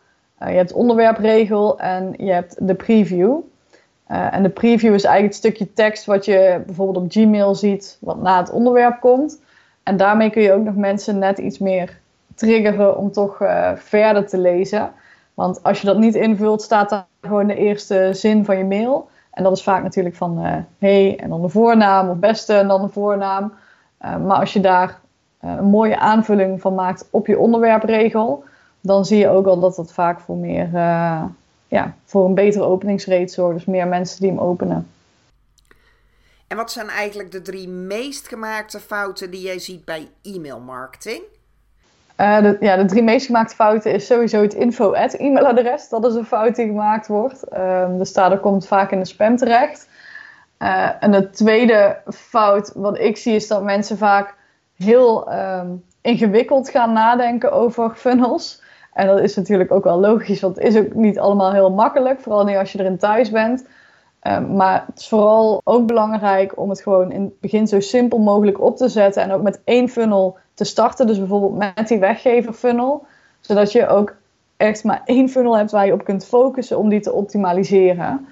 je 0.47 0.55
hebt 0.55 0.73
onderwerpregel 0.73 1.79
en 1.79 2.13
je 2.17 2.31
hebt 2.31 2.67
de 2.67 2.75
preview. 2.75 3.39
en 4.07 4.43
de 4.43 4.49
preview 4.49 4.93
is 4.93 5.03
eigenlijk 5.03 5.35
het 5.35 5.43
stukje 5.43 5.73
tekst 5.73 6.05
wat 6.05 6.25
je 6.25 6.61
bijvoorbeeld 6.65 7.05
op 7.05 7.11
Gmail 7.11 7.55
ziet, 7.55 7.97
wat 8.01 8.21
na 8.21 8.37
het 8.37 8.51
onderwerp 8.51 8.99
komt. 8.99 9.41
En 9.83 9.97
daarmee 9.97 10.29
kun 10.29 10.41
je 10.41 10.53
ook 10.53 10.63
nog 10.63 10.75
mensen 10.75 11.19
net 11.19 11.37
iets 11.37 11.57
meer 11.57 11.99
triggeren 12.35 12.97
om 12.97 13.11
toch 13.11 13.37
verder 13.75 14.27
te 14.27 14.37
lezen. 14.37 14.91
Want 15.33 15.63
als 15.63 15.81
je 15.81 15.87
dat 15.87 15.97
niet 15.97 16.15
invult, 16.15 16.61
staat 16.61 16.89
daar 16.89 17.05
gewoon 17.21 17.47
de 17.47 17.55
eerste 17.55 18.09
zin 18.11 18.45
van 18.45 18.57
je 18.57 18.65
mail. 18.65 19.09
En 19.33 19.43
dat 19.43 19.57
is 19.57 19.63
vaak 19.63 19.83
natuurlijk 19.83 20.15
van 20.15 20.45
uh, 20.45 20.55
hey 20.77 21.19
en 21.19 21.29
dan 21.29 21.41
de 21.41 21.49
voornaam 21.49 22.09
of 22.09 22.17
beste 22.17 22.53
en 22.53 22.67
dan 22.67 22.81
de 22.81 22.89
voornaam. 22.89 23.53
Maar 23.99 24.39
als 24.39 24.53
je 24.53 24.59
daar 24.59 24.99
een 25.39 25.65
mooie 25.65 25.97
aanvulling 25.97 26.61
van 26.61 26.75
maakt 26.75 27.07
op 27.11 27.27
je 27.27 27.39
onderwerpregel, 27.39 28.43
dan 28.84 29.05
zie 29.05 29.17
je 29.17 29.29
ook 29.29 29.45
al 29.45 29.59
dat 29.59 29.75
dat 29.75 29.93
vaak 29.93 30.19
voor 30.19 30.38
meer, 30.38 30.69
ja, 31.67 31.95
voor 32.05 32.25
een 32.25 32.34
betere 32.34 32.63
openingsrate 32.63 33.34
zorgt. 33.34 33.55
Dus 33.55 33.65
meer 33.65 33.88
mensen 33.88 34.19
die 34.19 34.29
hem 34.29 34.39
openen. 34.39 34.88
En 36.47 36.57
wat 36.57 36.71
zijn 36.71 36.89
eigenlijk 36.89 37.31
de 37.31 37.41
drie 37.41 37.67
meest 37.67 38.27
gemaakte 38.27 38.79
fouten 38.79 39.31
die 39.31 39.41
jij 39.41 39.59
ziet 39.59 39.86
bij 39.86 40.07
e-mailmarketing? 40.21 41.21
Uh, 42.17 42.41
de, 42.41 42.57
ja, 42.59 42.75
de 42.75 42.86
drie 42.86 43.03
meest 43.03 43.25
gemaakte 43.25 43.55
fouten 43.55 43.93
is 43.93 44.05
sowieso 44.05 44.41
het 44.41 44.53
info-e-mailadres. 44.53 45.89
Dat 45.89 46.05
is 46.05 46.13
een 46.13 46.25
fout 46.25 46.55
die 46.55 46.65
gemaakt 46.65 47.07
wordt. 47.07 47.43
Uh, 47.53 47.97
dus 47.97 48.13
daardoor 48.13 48.39
komt 48.39 48.67
vaak 48.67 48.91
in 48.91 48.99
de 48.99 49.05
spam 49.05 49.38
terecht. 49.38 49.88
Uh, 50.59 50.89
en 50.99 51.11
de 51.11 51.29
tweede 51.29 51.97
fout 52.13 52.71
wat 52.75 52.99
ik 52.99 53.17
zie 53.17 53.36
is 53.36 53.47
dat 53.47 53.63
mensen 53.63 53.97
vaak 53.97 54.36
heel 54.75 55.34
um, 55.34 55.84
ingewikkeld 56.01 56.69
gaan 56.69 56.93
nadenken 56.93 57.51
over 57.51 57.95
funnels. 57.95 58.61
En 58.93 59.07
dat 59.07 59.19
is 59.19 59.35
natuurlijk 59.35 59.71
ook 59.71 59.83
wel 59.83 59.99
logisch, 59.99 60.41
want 60.41 60.55
het 60.55 60.65
is 60.65 60.77
ook 60.77 60.93
niet 60.93 61.19
allemaal 61.19 61.51
heel 61.51 61.71
makkelijk. 61.71 62.19
Vooral 62.19 62.43
niet 62.43 62.57
als 62.57 62.71
je 62.71 62.79
erin 62.79 62.97
thuis 62.97 63.31
bent. 63.31 63.65
Um, 64.27 64.55
maar 64.55 64.83
het 64.87 64.99
is 64.99 65.07
vooral 65.07 65.61
ook 65.63 65.87
belangrijk 65.87 66.59
om 66.59 66.69
het 66.69 66.81
gewoon 66.81 67.11
in 67.11 67.21
het 67.21 67.39
begin 67.39 67.67
zo 67.67 67.79
simpel 67.79 68.19
mogelijk 68.19 68.61
op 68.61 68.77
te 68.77 68.89
zetten. 68.89 69.23
En 69.23 69.31
ook 69.31 69.41
met 69.41 69.61
één 69.63 69.89
funnel 69.89 70.37
te 70.53 70.63
starten. 70.63 71.07
Dus 71.07 71.17
bijvoorbeeld 71.17 71.57
met 71.57 71.87
die 71.87 71.99
weggever 71.99 72.53
funnel. 72.53 73.05
Zodat 73.39 73.71
je 73.71 73.87
ook 73.87 74.15
echt 74.57 74.83
maar 74.83 75.01
één 75.05 75.29
funnel 75.29 75.57
hebt 75.57 75.71
waar 75.71 75.85
je 75.85 75.93
op 75.93 76.03
kunt 76.03 76.25
focussen 76.25 76.77
om 76.77 76.89
die 76.89 76.99
te 76.99 77.13
optimaliseren. 77.13 78.27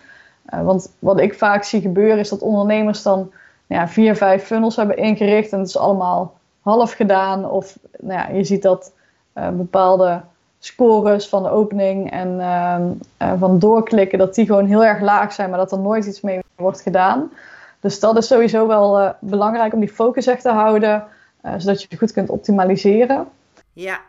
Uh, 0.53 0.63
want 0.63 0.93
wat 0.99 1.19
ik 1.19 1.33
vaak 1.33 1.63
zie 1.63 1.81
gebeuren 1.81 2.19
is 2.19 2.29
dat 2.29 2.41
ondernemers 2.41 3.03
dan 3.03 3.31
nou 3.67 3.81
ja, 3.81 3.87
vier, 3.87 4.15
vijf 4.15 4.43
funnels 4.43 4.75
hebben 4.75 4.97
ingericht. 4.97 5.51
En 5.51 5.59
het 5.59 5.67
is 5.67 5.77
allemaal 5.77 6.33
half 6.61 6.93
gedaan. 6.93 7.49
Of 7.49 7.77
nou 7.99 8.19
ja, 8.19 8.35
je 8.35 8.43
ziet 8.43 8.61
dat 8.61 8.93
uh, 9.37 9.49
bepaalde 9.49 10.21
scores 10.63 11.27
van 11.27 11.43
de 11.43 11.49
opening 11.49 12.11
en 12.11 12.29
uh, 12.39 12.77
uh, 13.21 13.39
van 13.39 13.59
doorklikken, 13.59 14.17
dat 14.17 14.35
die 14.35 14.45
gewoon 14.45 14.65
heel 14.65 14.85
erg 14.85 15.01
laag 15.01 15.33
zijn, 15.33 15.49
maar 15.49 15.59
dat 15.59 15.71
er 15.71 15.79
nooit 15.79 16.05
iets 16.05 16.21
mee 16.21 16.39
wordt 16.55 16.81
gedaan. 16.81 17.31
Dus 17.79 17.99
dat 17.99 18.17
is 18.17 18.27
sowieso 18.27 18.67
wel 18.67 19.15
belangrijk 19.19 19.73
om 19.73 19.79
die 19.79 19.89
focus 19.89 20.27
echt 20.27 20.41
te 20.41 20.49
houden. 20.49 21.03
Uh, 21.45 21.51
zodat 21.57 21.81
je 21.81 21.87
het 21.89 21.99
goed 21.99 22.11
kunt 22.11 22.29
optimaliseren. 22.29 23.27
Ja. 23.73 23.99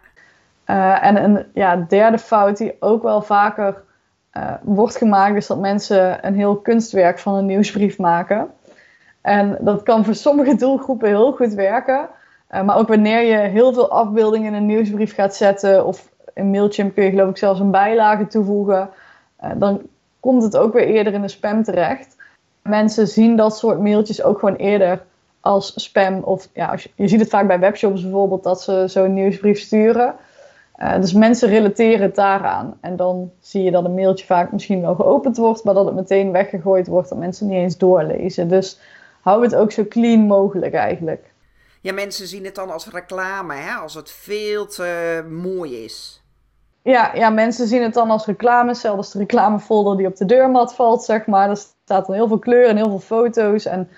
En 1.01 1.25
een 1.25 1.47
ja, 1.55 1.77
derde 1.89 2.19
fout 2.19 2.57
die 2.57 2.77
ook 2.81 3.03
wel 3.03 3.23
vaker 3.23 3.83
wordt 4.63 4.97
gemaakt, 4.97 5.37
is 5.37 5.47
dat 5.47 5.59
mensen 5.59 6.27
een 6.27 6.35
heel 6.35 6.57
kunstwerk 6.57 7.19
van 7.19 7.35
een 7.35 7.47
nieuwsbrief 7.47 7.99
maken. 7.99 8.51
En 9.21 9.59
dat 9.61 9.83
kan 9.83 10.05
voor 10.05 10.15
sommige 10.15 10.55
doelgroepen 10.55 11.09
heel 11.09 11.33
goed 11.33 11.53
werken. 11.53 12.09
maar 12.49 12.77
ook 12.77 12.89
wanneer 12.89 13.21
je 13.21 13.37
heel 13.37 13.73
veel 13.73 13.91
afbeeldingen 13.91 14.47
in 14.47 14.55
een 14.55 14.67
nieuwsbrief 14.67 15.15
gaat 15.15 15.35
zetten, 15.35 15.87
of 15.87 16.12
in 16.35 16.51
Mailchimp 16.51 16.95
kun 16.95 17.05
je 17.05 17.11
geloof 17.11 17.31
ik 17.31 17.37
zelfs 17.37 17.61
een 17.61 17.71
bijlage 17.71 18.27
toevoegen, 18.27 18.91
dan 19.57 19.83
komt 20.21 20.43
het 20.43 20.57
ook 20.57 20.73
weer 20.73 20.87
eerder 20.87 21.13
in 21.13 21.23
de 21.23 21.29
spam 21.29 21.63
terecht. 21.63 22.17
Mensen 22.63 23.09
zien 23.09 23.37
dat 23.37 23.59
soort 23.59 23.81
mailtjes 23.81 24.23
ook 24.23 24.39
gewoon 24.39 24.57
eerder 24.57 25.03
als 25.41 25.73
spam. 25.77 26.23
Of 26.23 26.49
ja, 26.53 26.67
als 26.67 26.89
je, 26.95 27.09
ziet 27.09 27.21
het 27.21 27.29
vaak 27.29 27.47
bij 27.47 27.59
webshops 27.59 28.03
bijvoorbeeld 28.03 28.43
dat 28.43 28.63
ze 28.63 28.85
zo'n 28.87 29.15
nieuwsbrief 29.15 29.61
sturen. 29.61 30.15
Uh, 30.79 31.01
dus 31.01 31.13
mensen 31.13 31.49
relateren 31.49 32.03
het 32.03 32.15
daaraan. 32.15 32.79
En 32.81 32.97
dan 32.97 33.31
zie 33.41 33.63
je 33.63 33.71
dat 33.71 33.85
een 33.85 33.95
mailtje 33.95 34.27
vaak 34.27 34.53
misschien 34.53 34.81
wel 34.81 34.95
geopend 34.95 35.37
wordt, 35.37 35.65
maar 35.65 35.75
dat 35.75 35.85
het 35.85 35.95
meteen 35.95 36.33
weggegooid 36.33 36.87
wordt, 36.87 37.09
dat 37.09 37.19
mensen 37.19 37.47
niet 37.47 37.57
eens 37.57 37.79
doorlezen. 37.79 38.49
Dus 38.49 38.79
hou 39.21 39.43
het 39.43 39.55
ook 39.55 39.73
zo 39.73 39.85
clean 39.89 40.21
mogelijk 40.21 40.75
eigenlijk. 40.75 41.31
Ja, 41.81 41.93
mensen 41.93 42.27
zien 42.27 42.45
het 42.45 42.55
dan 42.55 42.71
als 42.71 42.91
reclame, 42.91 43.55
hè? 43.55 43.75
als 43.75 43.95
het 43.95 44.11
veel 44.11 44.67
te 44.67 45.25
mooi 45.29 45.85
is. 45.85 46.22
Ja, 46.83 47.15
ja, 47.15 47.31
mensen 47.31 47.67
zien 47.67 47.83
het 47.83 47.95
dan 47.95 48.11
als 48.11 48.27
reclame, 48.27 48.75
zelfs 48.75 49.13
de 49.13 49.19
reclamefolder 49.19 49.97
die 49.97 50.07
op 50.07 50.17
de 50.17 50.25
deurmat 50.25 50.75
valt, 50.75 51.05
zeg 51.05 51.27
maar. 51.27 51.51
Er 51.51 51.57
staat 51.57 52.07
dan 52.07 52.15
heel 52.15 52.29
veel 52.29 52.39
kleur 52.39 52.69
en 52.69 52.77
heel 52.77 52.89
veel 52.89 52.99
foto's. 52.99 53.65
En 53.65 53.89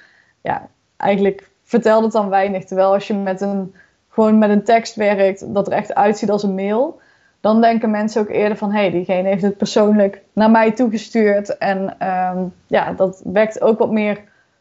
ja, 0.40 0.68
eigenlijk 0.96 1.50
vertelt 1.62 2.02
het 2.02 2.12
dan 2.12 2.28
weinig. 2.28 2.64
Terwijl 2.64 2.92
als 2.92 3.06
je 3.06 3.14
met 3.14 3.40
een, 3.40 3.74
gewoon 4.08 4.38
met 4.38 4.50
een 4.50 4.64
tekst 4.64 4.94
werkt, 4.94 5.54
dat 5.54 5.66
er 5.66 5.72
echt 5.72 5.94
uitziet 5.94 6.30
als 6.30 6.42
een 6.42 6.54
mail, 6.54 7.00
dan 7.40 7.60
denken 7.60 7.90
mensen 7.90 8.20
ook 8.20 8.28
eerder 8.28 8.56
van, 8.56 8.72
hé, 8.72 8.80
hey, 8.80 8.90
diegene 8.90 9.28
heeft 9.28 9.42
het 9.42 9.56
persoonlijk 9.56 10.22
naar 10.32 10.50
mij 10.50 10.72
toegestuurd. 10.72 11.58
En 11.58 12.08
um, 12.08 12.52
ja, 12.66 12.92
dat 12.92 13.20
wekt 13.24 13.60
ook 13.60 13.78
wat 13.78 13.90
meer 13.90 14.20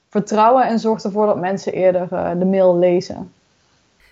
vertrouwen 0.09 0.67
en 0.67 0.79
zorgt 0.79 1.03
ervoor 1.03 1.25
dat 1.25 1.39
mensen 1.39 1.73
eerder 1.73 2.07
uh, 2.11 2.31
de 2.37 2.45
mail 2.45 2.77
lezen. 2.77 3.31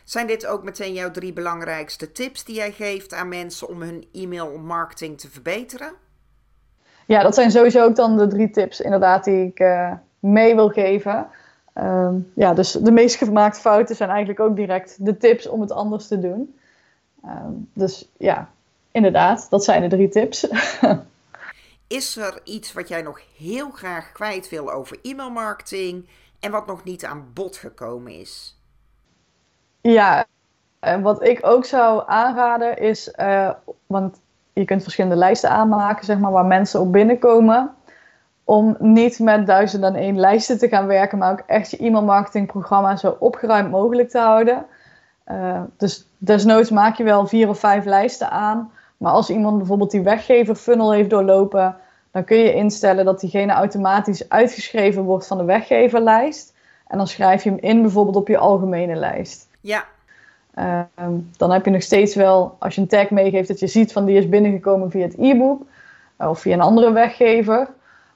Zijn 0.04 0.28
dit 0.28 0.46
ook 0.46 0.64
meteen 0.64 0.94
jouw 0.94 1.12
drie 1.12 1.34
belangrijkste 1.34 2.12
tips 2.12 2.44
die 2.44 2.56
jij 2.56 2.72
geeft 2.72 3.14
aan 3.14 3.28
mensen 3.28 3.68
om 3.68 3.82
hun 3.82 4.08
e-mailmarketing 4.12 5.20
te 5.20 5.30
verbeteren? 5.30 5.94
Ja, 7.06 7.24
dat 7.24 7.36
zijn 7.36 7.52
sowieso 7.52 7.84
ook 7.84 7.96
dan 7.96 8.18
de 8.18 8.28
drie 8.28 8.50
tips 8.50 8.82
inderdaad 8.82 9.24
die 9.24 9.46
ik 9.46 9.60
uh, 9.60 9.94
mee 10.20 10.56
wil 10.56 10.70
geven. 10.70 11.28
Um, 11.74 12.32
ja, 12.36 12.54
dus 12.54 12.72
de 12.72 12.92
meest 12.92 13.16
gemaakte 13.16 13.60
fouten 13.60 13.96
zijn 13.96 14.10
eigenlijk 14.10 14.40
ook 14.40 14.56
direct 14.56 15.06
de 15.06 15.18
tips 15.18 15.48
om 15.48 15.62
het 15.62 15.72
anders 15.72 16.08
te 16.08 16.20
doen. 16.20 16.56
Um, 17.26 17.70
dus 17.74 18.12
ja, 18.18 18.50
inderdaad, 18.92 19.48
dat 19.50 19.64
zijn 19.64 19.82
de 19.82 19.96
drie 19.96 20.10
tips. 20.10 20.48
Is 21.88 22.18
er 22.18 22.40
iets 22.44 22.74
wat 22.74 22.88
jij 22.88 23.02
nog 23.02 23.22
heel 23.38 23.70
graag 23.70 24.12
kwijt 24.12 24.50
wil 24.50 24.72
over 24.72 25.00
e-mailmarketing 25.02 26.08
en 26.40 26.52
wat 26.52 26.68
nog 26.68 26.84
niet 26.84 27.06
aan 27.06 27.32
bod 27.34 27.58
gekomen 27.58 28.12
is? 28.12 28.61
Ja, 29.82 30.26
en 30.80 31.02
wat 31.02 31.24
ik 31.24 31.40
ook 31.42 31.66
zou 31.66 32.04
aanraden 32.06 32.78
is, 32.78 33.14
uh, 33.20 33.50
want 33.88 34.20
je 34.54 34.66
kunt 34.66 34.84
verschillende 34.84 35.18
lijsten 35.18 35.50
aanmaken, 35.50 36.06
zeg 36.06 36.20
maar, 36.20 36.32
waar 36.32 36.46
mensen 36.46 36.80
op 36.80 36.92
binnenkomen 36.92 37.76
om 38.44 38.76
niet 38.80 39.20
met 39.20 39.48
duizend 39.48 39.84
en 39.84 39.96
één 39.96 40.20
lijsten 40.20 40.58
te 40.58 40.68
gaan 40.68 40.88
werken, 40.88 41.18
maar 41.18 41.32
ook 41.32 41.44
echt 41.48 41.72
je 41.72 41.78
e-mailmarketingprogramma 41.78 42.96
zo 42.96 43.16
opgeruimd 43.20 43.72
mogelijk 43.72 44.10
te 44.10 44.20
houden. 44.20 44.66
Uh, 45.28 45.62
dus 45.78 46.08
desnoods 46.18 46.70
maak 46.70 46.96
je 46.96 47.04
wel 47.04 47.28
vier 47.28 47.50
of 47.50 47.60
vijf 47.60 47.86
lijsten 47.86 48.32
aan. 48.32 48.72
Maar 48.98 49.12
als 49.12 49.30
iemand 49.30 49.58
bijvoorbeeld 49.58 49.92
die 49.92 50.02
weggever 50.02 50.56
funnel 50.56 50.94
heeft 50.94 51.10
doorlopen, 51.10 51.76
dan 52.12 52.24
kun 52.24 52.38
je 52.38 52.54
instellen 52.54 53.06
dat 53.06 53.20
diegene 53.20 53.54
automatisch 53.54 54.30
uitgeschreven 54.30 55.04
wordt 55.04 55.28
van 55.28 55.38
de 55.38 55.44
weggeverlijst. 55.44 56.54
En 56.88 56.98
dan 56.98 57.08
schrijf 57.08 57.44
je 57.44 57.50
hem 57.50 57.60
in 57.60 57.82
bijvoorbeeld 57.82 58.16
op 58.16 58.28
je 58.28 58.38
algemene 58.38 58.96
lijst. 58.96 59.50
Ja. 59.62 59.86
Uh, 60.56 60.82
dan 61.38 61.52
heb 61.52 61.66
je 61.66 61.72
nog 61.72 61.82
steeds 61.82 62.16
wel, 62.16 62.56
als 62.60 62.76
je 62.76 62.82
een 62.82 62.88
tag 62.88 63.10
meegeeft, 63.10 63.48
dat 63.48 63.60
je 63.60 63.68
ziet 63.68 63.92
van 63.92 64.06
die 64.06 64.18
is 64.18 64.30
binnengekomen 64.30 64.92
via 64.92 65.06
het 65.06 65.16
e-book 65.18 65.62
of 66.18 66.40
via 66.40 66.54
een 66.54 66.62
andere 66.62 66.92
weggever. 66.92 67.68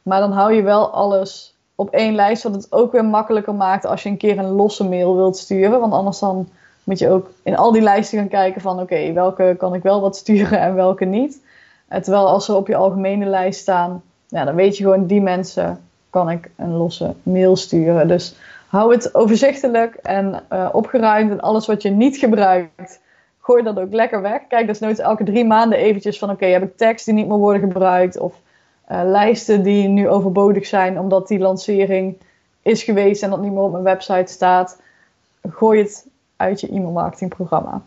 Maar 0.02 0.20
dan 0.20 0.32
hou 0.32 0.54
je 0.54 0.62
wel 0.62 0.90
alles 0.90 1.56
op 1.76 1.90
één 1.90 2.16
lijst, 2.16 2.44
wat 2.44 2.56
het 2.56 2.72
ook 2.72 2.92
weer 2.92 3.06
makkelijker 3.06 3.54
maakt 3.54 3.86
als 3.86 4.04
je 4.04 4.10
een 4.10 4.18
keer 4.18 4.38
een 4.38 4.52
losse 4.52 4.84
mail 4.84 5.16
wilt 5.16 5.38
sturen. 5.38 5.80
Want 5.80 5.94
anders 5.94 6.20
dan 6.20 6.50
moet 6.84 7.00
je 7.00 7.10
ook 7.10 7.30
in 7.44 7.58
al 7.58 7.72
die 7.72 7.82
lijsten 7.82 8.18
gaan 8.18 8.28
kijken 8.28 8.62
van 8.62 8.80
oké, 8.80 9.14
welke 9.14 9.56
kan 9.58 9.74
ik 9.74 9.84
wel 9.84 10.02
wat 10.02 10.16
sturen 10.26 10.60
en 10.60 10.76
welke 10.76 11.06
niet. 11.06 11.44
En 11.88 12.02
terwijl 12.02 12.28
als 12.28 12.46
ze 12.46 12.56
op 12.56 12.68
je 12.68 12.76
algemene 12.76 13.26
lijst 13.26 13.60
staan, 13.60 14.04
dan 14.28 14.56
weet 14.56 14.78
je 14.78 14.84
gewoon 14.84 15.08
die 15.08 15.22
mensen 15.22 15.82
kan 16.10 16.30
ik 16.30 16.50
een 16.56 16.74
losse 16.74 17.14
mail 17.24 17.56
sturen. 17.56 18.08
Dus 18.08 18.36
hou 18.76 18.92
het 18.92 19.16
overzichtelijk 19.16 19.96
en 19.96 20.44
uh, 20.54 20.70
opgeruimd 20.72 21.32
en 21.32 21.42
alles 21.42 21.66
wat 21.66 21.82
je 21.82 21.90
niet 21.90 22.18
gebruikt, 22.18 23.02
gooi 23.40 23.64
dat 23.64 23.80
ook 23.80 23.94
lekker 23.94 24.22
weg. 24.22 24.48
Kijk 24.48 24.68
dus 24.68 24.80
nooit 24.80 25.00
elke 25.00 25.24
drie 25.24 25.46
maanden 25.46 25.78
eventjes 25.80 26.20
van 26.20 26.30
oké, 26.30 26.46
heb 26.46 26.64
ik 26.64 26.78
tekst 26.78 27.06
die 27.06 27.14
niet 27.14 27.28
meer 27.28 27.38
worden 27.38 27.62
gebruikt 27.62 28.18
of 28.18 28.36
uh, 28.92 29.02
lijsten 29.04 29.64
die 29.64 29.88
nu 29.88 30.10
overbodig 30.10 30.66
zijn 30.66 31.00
omdat 31.00 31.28
die 31.28 31.40
lancering 31.40 32.18
is 32.62 32.84
geweest 32.84 33.24
en 33.24 33.30
dat 33.30 33.42
niet 33.42 33.52
meer 33.52 33.62
op 33.62 33.72
mijn 33.72 33.84
website 33.84 34.32
staat. 34.32 34.82
Gooi 35.50 35.82
het 35.82 36.08
uit 36.36 36.62
je 36.62 36.68
e-mail 36.68 36.92
marketingprogramma. 36.92 37.82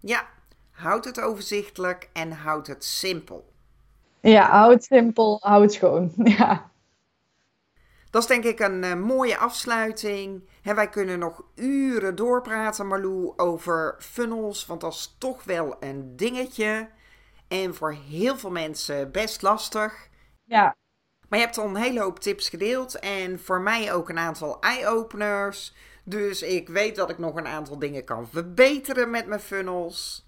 Ja, 0.00 0.22
houd 0.70 1.04
het 1.04 1.20
overzichtelijk 1.20 2.08
en 2.12 2.32
houd 2.32 2.66
het 2.66 2.84
simpel. 2.84 3.44
Ja, 4.20 4.50
hou 4.50 4.72
het 4.72 4.84
simpel, 4.84 5.38
hou 5.40 5.62
het 5.62 5.72
schoon. 5.72 6.12
Ja. 6.38 6.74
Dat 8.16 8.24
is 8.24 8.30
denk 8.30 8.44
ik 8.44 8.60
een 8.60 8.82
uh, 8.84 8.94
mooie 8.94 9.38
afsluiting. 9.38 10.48
He, 10.62 10.74
wij 10.74 10.88
kunnen 10.88 11.18
nog 11.18 11.42
uren 11.54 12.14
doorpraten, 12.14 12.86
Marlou, 12.86 13.32
over 13.36 13.94
funnels, 13.98 14.66
want 14.66 14.80
dat 14.80 14.92
is 14.92 15.16
toch 15.18 15.44
wel 15.44 15.76
een 15.80 16.16
dingetje. 16.16 16.88
En 17.48 17.74
voor 17.74 17.96
heel 18.08 18.36
veel 18.36 18.50
mensen 18.50 19.12
best 19.12 19.42
lastig. 19.42 20.08
Ja. 20.44 20.76
Maar 21.28 21.38
je 21.38 21.44
hebt 21.44 21.58
al 21.58 21.64
een 21.64 21.76
hele 21.76 22.00
hoop 22.00 22.18
tips 22.18 22.48
gedeeld 22.48 22.98
en 22.98 23.38
voor 23.40 23.60
mij 23.60 23.92
ook 23.92 24.08
een 24.08 24.18
aantal 24.18 24.60
eye-openers. 24.60 25.74
Dus 26.04 26.42
ik 26.42 26.68
weet 26.68 26.96
dat 26.96 27.10
ik 27.10 27.18
nog 27.18 27.34
een 27.36 27.46
aantal 27.46 27.78
dingen 27.78 28.04
kan 28.04 28.28
verbeteren 28.28 29.10
met 29.10 29.26
mijn 29.26 29.40
funnels. 29.40 30.26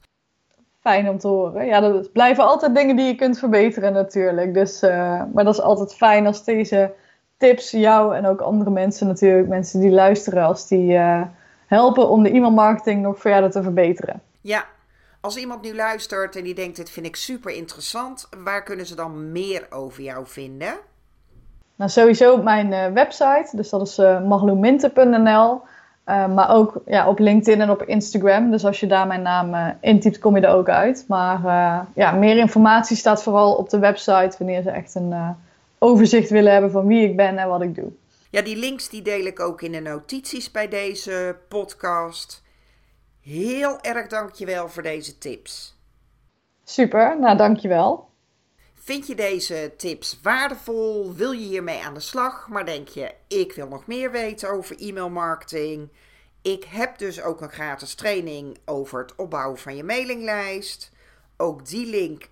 Fijn 0.80 1.09
om 1.09 1.18
te 1.18 1.28
horen. 1.28 1.66
Ja, 1.66 1.80
dat 1.80 2.12
blijven 2.12 2.45
altijd 2.45 2.74
dingen 2.74 2.97
die 2.97 3.07
je 3.07 3.14
kunt 3.14 3.39
verbeteren 3.39 3.93
natuurlijk. 3.93 4.55
Dus, 4.55 4.82
uh, 4.82 4.91
maar 5.34 5.45
dat 5.45 5.55
is 5.55 5.61
altijd 5.61 5.95
fijn 5.95 6.26
als 6.26 6.45
deze 6.45 6.95
tips 7.39 7.70
jou 7.70 8.16
en 8.16 8.26
ook 8.26 8.41
andere 8.41 8.70
mensen 8.70 9.07
natuurlijk, 9.07 9.49
mensen 9.49 9.80
die 9.80 9.91
luisteren, 9.91 10.45
als 10.45 10.68
die 10.68 10.93
uh, 10.93 11.22
helpen 11.66 12.09
om 12.09 12.22
de 12.22 12.30
e-mailmarketing 12.30 13.03
nog 13.03 13.18
verder 13.18 13.51
te 13.51 13.62
verbeteren. 13.62 14.20
Ja, 14.41 14.64
als 15.20 15.36
iemand 15.36 15.62
nu 15.62 15.74
luistert 15.74 16.36
en 16.36 16.45
die 16.45 16.55
denkt, 16.55 16.76
dit 16.76 16.91
vind 16.91 17.07
ik 17.07 17.16
super 17.16 17.53
interessant, 17.53 18.28
waar 18.45 18.62
kunnen 18.62 18.86
ze 18.86 18.95
dan 18.95 19.32
meer 19.32 19.66
over 19.70 20.03
jou 20.03 20.26
vinden? 20.26 20.74
Nou, 21.76 21.91
sowieso 21.91 22.32
op 22.32 22.43
mijn 22.43 22.72
uh, 22.72 22.86
website, 22.86 23.49
dus 23.53 23.70
dat 23.70 23.86
is 23.86 23.99
uh, 23.99 24.24
magloeminte.nl. 24.24 25.61
Uh, 26.07 26.34
maar 26.34 26.51
ook 26.55 26.82
ja, 26.86 27.09
op 27.09 27.18
LinkedIn 27.18 27.61
en 27.61 27.70
op 27.70 27.82
Instagram. 27.82 28.51
Dus 28.51 28.64
als 28.64 28.80
je 28.80 28.86
daar 28.86 29.07
mijn 29.07 29.22
naam 29.22 29.76
intypt, 29.80 30.18
kom 30.18 30.36
je 30.36 30.47
er 30.47 30.55
ook 30.55 30.68
uit. 30.68 31.05
Maar 31.09 31.41
ja, 31.95 32.12
meer 32.12 32.36
informatie 32.36 32.97
staat 32.97 33.22
vooral 33.22 33.55
op 33.55 33.70
de 33.70 33.78
website 33.78 34.34
wanneer 34.39 34.62
ze 34.62 34.70
echt 34.70 34.95
een 34.95 35.14
overzicht 35.79 36.31
willen 36.31 36.53
hebben 36.53 36.70
van 36.70 36.87
wie 36.87 37.09
ik 37.09 37.16
ben 37.16 37.39
en 37.39 37.49
wat 37.49 37.62
ik 37.62 37.74
doe. 37.74 37.93
Ja, 38.31 38.43
die 38.43 38.57
links 38.57 38.89
die 38.89 39.03
deel 39.03 39.24
ik 39.24 39.41
ook 39.41 39.62
in 39.62 39.72
de 39.72 39.81
notities 39.81 40.51
bij 40.51 40.68
deze 40.68 41.37
podcast. 41.49 42.43
Heel 43.20 43.81
erg 43.81 44.07
dankjewel 44.07 44.68
voor 44.68 44.83
deze 44.83 45.18
tips. 45.18 45.76
Super, 46.64 47.18
nou 47.20 47.37
dankjewel. 47.37 48.09
Vind 48.74 49.07
je 49.07 49.14
deze 49.14 49.72
tips 49.76 50.18
waardevol? 50.22 51.14
Wil 51.14 51.33
je 51.33 51.47
hiermee 51.47 51.85
aan 51.85 51.95
de 51.95 52.01
slag? 52.01 52.49
Maar 52.49 52.64
denk 52.64 52.89
je, 52.89 53.14
ik 53.29 53.53
wil 53.53 53.68
nog 53.68 53.87
meer 53.87 54.11
weten 54.11 54.51
over 54.51 54.76
e-mailmarketing? 54.79 55.89
Ik 56.43 56.64
heb 56.64 56.99
dus 56.99 57.22
ook 57.22 57.41
een 57.41 57.51
gratis 57.51 57.95
training 57.95 58.59
over 58.64 59.01
het 59.01 59.16
opbouwen 59.16 59.59
van 59.59 59.76
je 59.76 59.85
mailinglijst. 59.85 60.93
Ook 61.37 61.66
die 61.66 61.87
link 61.87 62.29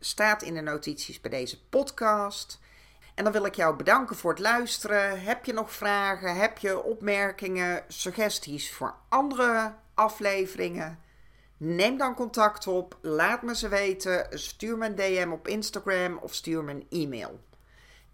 staat 0.00 0.42
in 0.42 0.54
de 0.54 0.60
notities 0.60 1.20
bij 1.20 1.30
deze 1.30 1.68
podcast. 1.68 2.60
En 3.18 3.24
dan 3.24 3.32
wil 3.32 3.44
ik 3.44 3.54
jou 3.54 3.76
bedanken 3.76 4.16
voor 4.16 4.30
het 4.30 4.40
luisteren. 4.40 5.20
Heb 5.20 5.44
je 5.44 5.52
nog 5.52 5.72
vragen? 5.72 6.36
Heb 6.36 6.58
je 6.58 6.82
opmerkingen, 6.82 7.84
suggesties 7.88 8.72
voor 8.72 8.94
andere 9.08 9.74
afleveringen? 9.94 10.98
Neem 11.56 11.98
dan 11.98 12.14
contact 12.14 12.66
op, 12.66 12.98
laat 13.00 13.42
me 13.42 13.54
ze 13.54 13.68
weten, 13.68 14.38
stuur 14.38 14.78
me 14.78 14.86
een 14.86 14.94
DM 14.94 15.30
op 15.32 15.48
Instagram 15.48 16.18
of 16.18 16.34
stuur 16.34 16.64
me 16.64 16.72
een 16.72 16.86
e-mail. 16.90 17.40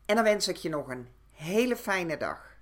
En 0.07 0.15
dan 0.15 0.25
wens 0.25 0.49
ik 0.49 0.57
je 0.57 0.69
nog 0.69 0.89
een 0.89 1.09
hele 1.31 1.77
fijne 1.77 2.17
dag. 2.17 2.57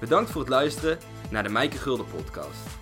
Bedankt 0.00 0.30
voor 0.30 0.40
het 0.40 0.50
luisteren 0.50 0.98
naar 1.30 1.42
de 1.42 1.48
Mijke 1.48 1.76
Gulden 1.76 2.06
podcast. 2.06 2.79